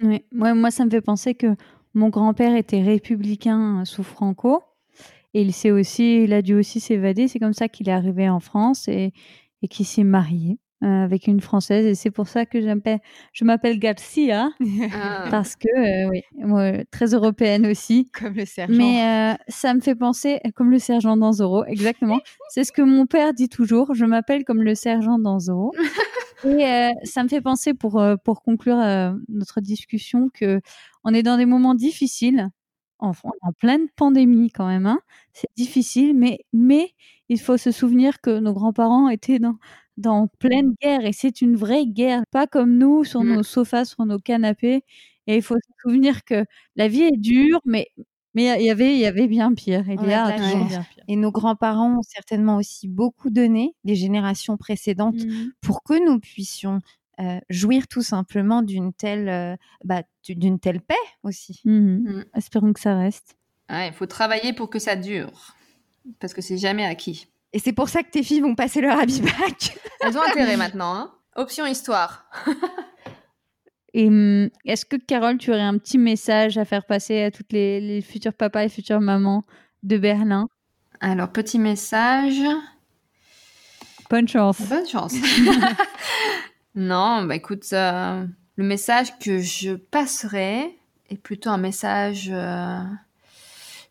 Oui, 0.02 0.22
moi, 0.32 0.70
ça 0.70 0.84
me 0.84 0.90
fait 0.90 1.00
penser 1.00 1.34
que 1.34 1.54
mon 1.94 2.08
grand-père 2.08 2.56
était 2.56 2.82
républicain 2.82 3.84
sous 3.84 4.02
Franco. 4.02 4.62
Et 5.34 5.42
il 5.42 5.72
aussi, 5.72 6.24
il 6.24 6.32
a 6.32 6.42
dû 6.42 6.54
aussi 6.54 6.80
s'évader. 6.80 7.28
C'est 7.28 7.38
comme 7.38 7.52
ça 7.52 7.68
qu'il 7.68 7.88
est 7.88 7.92
arrivé 7.92 8.28
en 8.28 8.40
France 8.40 8.88
et, 8.88 9.12
et 9.62 9.68
qu'il 9.68 9.86
s'est 9.86 10.04
marié 10.04 10.58
euh, 10.58 10.69
avec 10.82 11.26
une 11.26 11.40
française. 11.40 11.86
Et 11.86 11.94
c'est 11.94 12.10
pour 12.10 12.28
ça 12.28 12.46
que 12.46 12.60
je 12.60 13.44
m'appelle 13.44 13.78
Garcia 13.78 14.50
ah. 14.94 15.26
parce 15.30 15.56
que 15.56 15.68
euh, 15.68 16.08
oui, 16.08 16.22
moi, 16.38 16.84
très 16.90 17.14
européenne 17.14 17.66
aussi. 17.66 18.10
Comme 18.12 18.34
le 18.34 18.46
sergent. 18.46 18.74
Mais 18.74 19.02
euh, 19.02 19.34
ça 19.48 19.74
me 19.74 19.80
fait 19.80 19.94
penser 19.94 20.40
comme 20.54 20.70
le 20.70 20.78
sergent 20.78 21.16
dans 21.16 21.32
Zorro, 21.32 21.64
exactement. 21.64 22.20
c'est 22.48 22.64
ce 22.64 22.72
que 22.72 22.82
mon 22.82 23.06
père 23.06 23.34
dit 23.34 23.48
toujours. 23.48 23.94
Je 23.94 24.04
m'appelle 24.04 24.44
comme 24.44 24.62
le 24.62 24.74
sergent 24.74 25.18
dans 25.18 25.38
Zorro. 25.38 25.72
Et 26.44 26.92
ça 27.04 27.22
me 27.22 27.28
fait 27.28 27.42
penser 27.42 27.74
pour 27.74 28.02
pour 28.24 28.40
conclure 28.40 28.78
notre 29.28 29.60
discussion 29.60 30.30
que 30.32 30.62
on 31.04 31.12
est 31.12 31.22
dans 31.22 31.36
des 31.36 31.44
moments 31.44 31.74
difficiles 31.74 32.48
en, 33.00 33.12
en 33.42 33.52
pleine 33.52 33.88
pandémie 33.96 34.50
quand 34.50 34.66
même. 34.66 34.86
Hein. 34.86 35.00
C'est 35.32 35.50
difficile, 35.56 36.14
mais, 36.14 36.40
mais 36.52 36.94
il 37.28 37.40
faut 37.40 37.56
se 37.56 37.70
souvenir 37.70 38.20
que 38.20 38.38
nos 38.38 38.52
grands-parents 38.52 39.08
étaient 39.08 39.38
dans, 39.38 39.56
dans 40.00 40.28
pleine 40.38 40.74
guerre 40.80 41.04
et 41.04 41.12
c'est 41.12 41.40
une 41.40 41.56
vraie 41.56 41.86
guerre, 41.86 42.22
pas 42.30 42.46
comme 42.46 42.78
nous 42.78 43.04
sur 43.04 43.22
mmh. 43.22 43.34
nos 43.34 43.42
sofas, 43.42 43.84
sur 43.84 44.04
nos 44.06 44.18
canapés. 44.18 44.84
Et 45.26 45.36
il 45.36 45.42
faut 45.42 45.56
se 45.56 45.72
souvenir 45.82 46.24
que 46.24 46.44
la 46.76 46.88
vie 46.88 47.02
est 47.02 47.16
dure, 47.16 47.60
mais 47.64 47.88
mais 48.34 48.60
il 48.60 48.64
y 48.64 48.70
avait 48.70 48.94
il 48.94 49.00
y 49.00 49.06
avait 49.06 49.28
bien 49.28 49.52
pire. 49.54 49.88
Et, 49.88 49.96
bien 49.96 50.32
pire. 50.32 50.84
et 51.08 51.16
nos 51.16 51.30
grands-parents 51.30 51.98
ont 51.98 52.02
certainement 52.02 52.56
aussi 52.56 52.88
beaucoup 52.88 53.30
donné, 53.30 53.74
les 53.84 53.94
générations 53.94 54.56
précédentes, 54.56 55.24
mmh. 55.24 55.50
pour 55.60 55.82
que 55.82 56.04
nous 56.04 56.18
puissions 56.18 56.80
euh, 57.20 57.38
jouir 57.50 57.86
tout 57.86 58.02
simplement 58.02 58.62
d'une 58.62 58.94
telle, 58.94 59.28
euh, 59.28 59.56
bah, 59.84 60.02
d'une 60.26 60.58
telle 60.58 60.80
paix 60.80 60.94
aussi. 61.22 61.60
Mmh 61.64 61.72
mmh. 61.72 62.24
Espérons 62.34 62.72
que 62.72 62.80
ça 62.80 62.96
reste. 62.96 63.36
Il 63.68 63.92
faut 63.92 64.06
travailler 64.06 64.52
pour 64.52 64.70
que 64.70 64.78
ça 64.78 64.96
dure, 64.96 65.54
parce 66.18 66.34
que 66.34 66.40
c'est 66.40 66.58
jamais 66.58 66.84
acquis. 66.84 67.29
Et 67.52 67.58
c'est 67.58 67.72
pour 67.72 67.88
ça 67.88 68.02
que 68.02 68.10
tes 68.10 68.22
filles 68.22 68.40
vont 68.40 68.54
passer 68.54 68.80
leur 68.80 68.98
habit 68.98 69.22
bac. 69.22 69.78
Elles 70.00 70.16
ont 70.16 70.22
intérêt 70.22 70.56
maintenant. 70.56 70.94
Hein 70.94 71.12
Option 71.36 71.66
histoire. 71.66 72.26
Et 73.92 74.08
mmh, 74.08 74.50
est-ce 74.66 74.84
que 74.84 74.96
Carole, 74.96 75.36
tu 75.36 75.50
aurais 75.50 75.60
un 75.60 75.76
petit 75.76 75.98
message 75.98 76.58
à 76.58 76.64
faire 76.64 76.86
passer 76.86 77.22
à 77.22 77.30
toutes 77.32 77.52
les, 77.52 77.80
les 77.80 78.02
futurs 78.02 78.34
papas 78.34 78.64
et 78.64 78.68
futures 78.68 79.00
mamans 79.00 79.44
de 79.82 79.98
Berlin? 79.98 80.48
Alors, 81.00 81.30
petit 81.30 81.58
message. 81.58 82.40
Bonne 84.08 84.28
chance. 84.28 84.60
Bonne 84.68 84.86
chance. 84.86 85.14
Non, 86.74 87.24
bah 87.24 87.34
écoute, 87.34 87.66
euh, 87.72 88.24
le 88.54 88.64
message 88.64 89.18
que 89.18 89.38
je 89.40 89.72
passerai 89.72 90.78
est 91.08 91.16
plutôt 91.16 91.50
un 91.50 91.58
message 91.58 92.30
euh, 92.32 92.78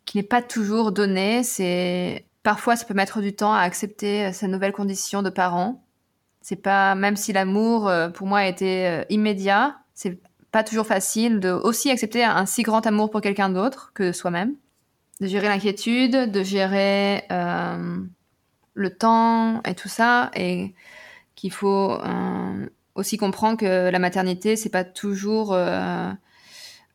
qui 0.05 0.17
n'est 0.17 0.23
pas 0.23 0.41
toujours 0.41 0.93
donné. 0.93 1.43
C'est 1.43 2.25
parfois 2.43 2.75
ça 2.75 2.85
peut 2.85 2.93
mettre 2.93 3.21
du 3.21 3.35
temps 3.35 3.53
à 3.53 3.59
accepter 3.59 4.25
euh, 4.25 4.31
sa 4.31 4.47
nouvelle 4.47 4.73
condition 4.73 5.21
de 5.21 5.29
parent. 5.29 5.83
C'est 6.41 6.55
pas 6.55 6.95
même 6.95 7.15
si 7.15 7.33
l'amour 7.33 7.91
pour 8.13 8.25
moi 8.25 8.39
a 8.39 8.47
été 8.47 9.03
immédiat, 9.09 9.77
c'est 9.93 10.21
pas 10.51 10.63
toujours 10.63 10.87
facile 10.87 11.41
de 11.41 11.51
aussi 11.51 11.91
accepter 11.91 12.23
un 12.23 12.45
si 12.45 12.63
grand 12.63 12.87
amour 12.87 13.11
pour 13.11 13.19
quelqu'un 13.19 13.49
d'autre 13.49 13.91
que 13.93 14.13
soi-même, 14.13 14.55
de 15.19 15.27
gérer 15.27 15.49
l'inquiétude, 15.49 16.31
de 16.31 16.41
gérer 16.41 17.27
le 18.79 18.89
temps 18.89 19.61
et 19.63 19.75
tout 19.75 19.89
ça 19.89 20.31
et 20.35 20.73
qu'il 21.35 21.51
faut 21.51 21.93
euh, 21.93 22.65
aussi 22.95 23.17
comprendre 23.17 23.57
que 23.57 23.89
la 23.89 23.99
maternité, 23.99 24.55
c'est 24.55 24.69
pas 24.69 24.83
toujours 24.83 25.53
euh, 25.53 25.67
euh, 25.67 26.11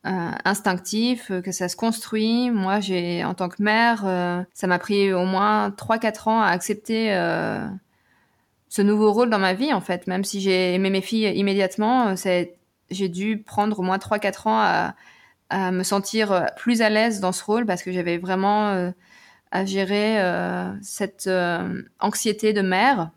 instinctif, 0.05 1.31
que 1.43 1.51
ça 1.51 1.67
se 1.67 1.75
construit. 1.75 2.51
Moi, 2.51 2.79
j'ai, 2.79 3.23
en 3.23 3.33
tant 3.33 3.49
que 3.49 3.61
mère, 3.61 4.45
ça 4.53 4.67
m'a 4.67 4.79
pris 4.79 5.11
au 5.13 5.25
moins 5.25 5.69
3-4 5.69 6.29
ans 6.29 6.41
à 6.41 6.47
accepter 6.47 7.09
ce 8.69 8.81
nouveau 8.81 9.11
rôle 9.11 9.29
dans 9.29 9.39
ma 9.39 9.53
vie, 9.53 9.73
en 9.73 9.81
fait. 9.81 10.07
Même 10.07 10.23
si 10.23 10.41
j'ai 10.41 10.75
aimé 10.75 10.89
mes 10.89 11.01
filles 11.01 11.31
immédiatement, 11.35 12.13
j'ai 12.91 13.09
dû 13.09 13.39
prendre 13.39 13.79
au 13.79 13.83
moins 13.83 13.97
3-4 13.97 14.47
ans 14.47 14.59
à, 14.59 14.95
à, 15.49 15.71
me 15.71 15.83
sentir 15.83 16.47
plus 16.55 16.81
à 16.81 16.89
l'aise 16.89 17.19
dans 17.19 17.31
ce 17.31 17.43
rôle 17.43 17.65
parce 17.65 17.81
que 17.81 17.91
j'avais 17.91 18.17
vraiment 18.17 18.91
à 19.51 19.65
gérer 19.65 20.21
cette 20.81 21.29
anxiété 21.99 22.53
de 22.53 22.61
mère 22.61 23.09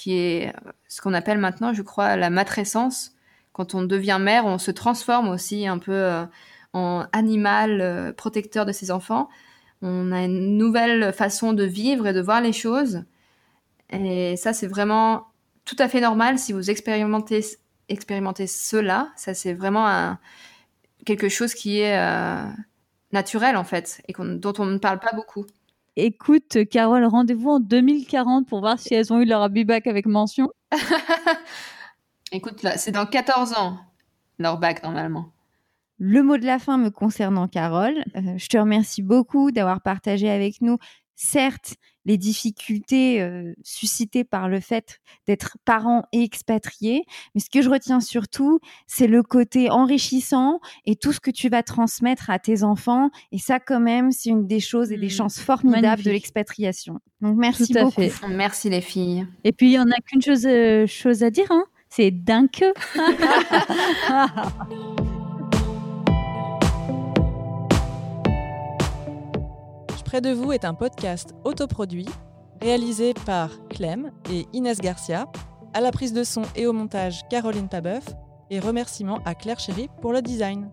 qui 0.00 0.16
est 0.16 0.52
ce 0.88 1.02
qu'on 1.02 1.12
appelle 1.12 1.38
maintenant, 1.38 1.74
je 1.74 1.82
crois, 1.82 2.16
la 2.16 2.30
matrescence. 2.30 3.12
Quand 3.60 3.74
on 3.74 3.82
devient 3.82 4.16
mère, 4.18 4.46
on 4.46 4.56
se 4.56 4.70
transforme 4.70 5.28
aussi 5.28 5.66
un 5.66 5.76
peu 5.76 5.92
euh, 5.92 6.24
en 6.72 7.04
animal 7.12 7.82
euh, 7.82 8.10
protecteur 8.10 8.64
de 8.64 8.72
ses 8.72 8.90
enfants. 8.90 9.28
On 9.82 10.12
a 10.12 10.24
une 10.24 10.56
nouvelle 10.56 11.12
façon 11.12 11.52
de 11.52 11.64
vivre 11.64 12.06
et 12.06 12.14
de 12.14 12.22
voir 12.22 12.40
les 12.40 12.54
choses. 12.54 13.04
Et 13.92 14.34
ça, 14.38 14.54
c'est 14.54 14.66
vraiment 14.66 15.26
tout 15.66 15.76
à 15.78 15.88
fait 15.88 16.00
normal 16.00 16.38
si 16.38 16.54
vous 16.54 16.70
expérimentez, 16.70 17.44
expérimentez 17.90 18.46
cela. 18.46 19.10
Ça, 19.14 19.34
c'est 19.34 19.52
vraiment 19.52 20.16
quelque 21.04 21.28
chose 21.28 21.52
qui 21.52 21.80
est 21.80 21.98
euh, 21.98 22.42
naturel, 23.12 23.58
en 23.58 23.64
fait, 23.64 24.00
et 24.08 24.14
dont 24.16 24.54
on 24.58 24.64
ne 24.64 24.78
parle 24.78 25.00
pas 25.00 25.12
beaucoup. 25.12 25.44
Écoute, 25.96 26.64
Carole, 26.70 27.04
rendez-vous 27.04 27.50
en 27.50 27.60
2040 27.60 28.48
pour 28.48 28.60
voir 28.60 28.78
si 28.78 28.94
elles 28.94 29.12
ont 29.12 29.20
eu 29.20 29.26
leur 29.26 29.50
back 29.50 29.86
avec 29.86 30.06
mention. 30.06 30.48
Écoute, 32.32 32.62
là, 32.62 32.78
c'est 32.78 32.92
dans 32.92 33.06
14 33.06 33.54
ans, 33.54 33.78
leur 34.38 34.58
bac, 34.58 34.82
normalement. 34.82 35.32
Le 35.98 36.22
mot 36.22 36.38
de 36.38 36.46
la 36.46 36.58
fin 36.58 36.78
me 36.78 36.90
concernant, 36.90 37.48
Carole, 37.48 38.04
euh, 38.16 38.38
je 38.38 38.46
te 38.46 38.56
remercie 38.56 39.02
beaucoup 39.02 39.50
d'avoir 39.50 39.82
partagé 39.82 40.30
avec 40.30 40.62
nous 40.62 40.78
certes 41.20 41.74
les 42.06 42.16
difficultés 42.16 43.20
euh, 43.20 43.52
suscitées 43.62 44.24
par 44.24 44.48
le 44.48 44.58
fait 44.60 45.00
d'être 45.26 45.58
parent 45.66 46.04
et 46.12 46.22
expatrié, 46.22 47.04
mais 47.34 47.42
ce 47.42 47.50
que 47.50 47.60
je 47.60 47.68
retiens 47.68 48.00
surtout, 48.00 48.58
c'est 48.86 49.06
le 49.06 49.22
côté 49.22 49.68
enrichissant 49.68 50.60
et 50.86 50.96
tout 50.96 51.12
ce 51.12 51.20
que 51.20 51.30
tu 51.30 51.50
vas 51.50 51.62
transmettre 51.62 52.30
à 52.30 52.38
tes 52.38 52.62
enfants. 52.62 53.10
Et 53.32 53.38
ça, 53.38 53.60
quand 53.60 53.80
même, 53.80 54.12
c'est 54.12 54.30
une 54.30 54.46
des 54.46 54.60
choses 54.60 54.92
et 54.92 54.96
des 54.96 55.08
mmh. 55.08 55.10
chances 55.10 55.40
formidables 55.40 56.02
de 56.02 56.10
l'expatriation. 56.10 57.00
Donc, 57.20 57.36
merci 57.36 57.74
beaucoup. 57.74 58.00
Merci 58.28 58.70
les 58.70 58.80
filles. 58.80 59.26
Et 59.44 59.52
puis, 59.52 59.66
il 59.66 59.72
y 59.72 59.78
en 59.78 59.90
a 59.90 60.00
qu'une 60.06 60.22
chose, 60.22 60.46
euh, 60.46 60.86
chose 60.86 61.22
à 61.22 61.30
dire, 61.30 61.48
hein 61.50 61.66
c'est 61.90 62.10
dingue. 62.10 62.48
Près 70.04 70.20
de 70.20 70.32
vous 70.32 70.52
est 70.52 70.64
un 70.64 70.74
podcast 70.74 71.34
autoproduit 71.44 72.08
réalisé 72.60 73.14
par 73.26 73.50
Clem 73.68 74.10
et 74.28 74.46
Inès 74.52 74.80
Garcia, 74.80 75.30
à 75.72 75.80
la 75.80 75.92
prise 75.92 76.12
de 76.12 76.24
son 76.24 76.42
et 76.56 76.66
au 76.66 76.72
montage 76.72 77.22
Caroline 77.28 77.68
Pabeuf, 77.68 78.04
et 78.50 78.58
remerciements 78.58 79.20
à 79.24 79.36
Claire 79.36 79.60
Chéry 79.60 79.88
pour 80.02 80.12
le 80.12 80.20
design. 80.20 80.68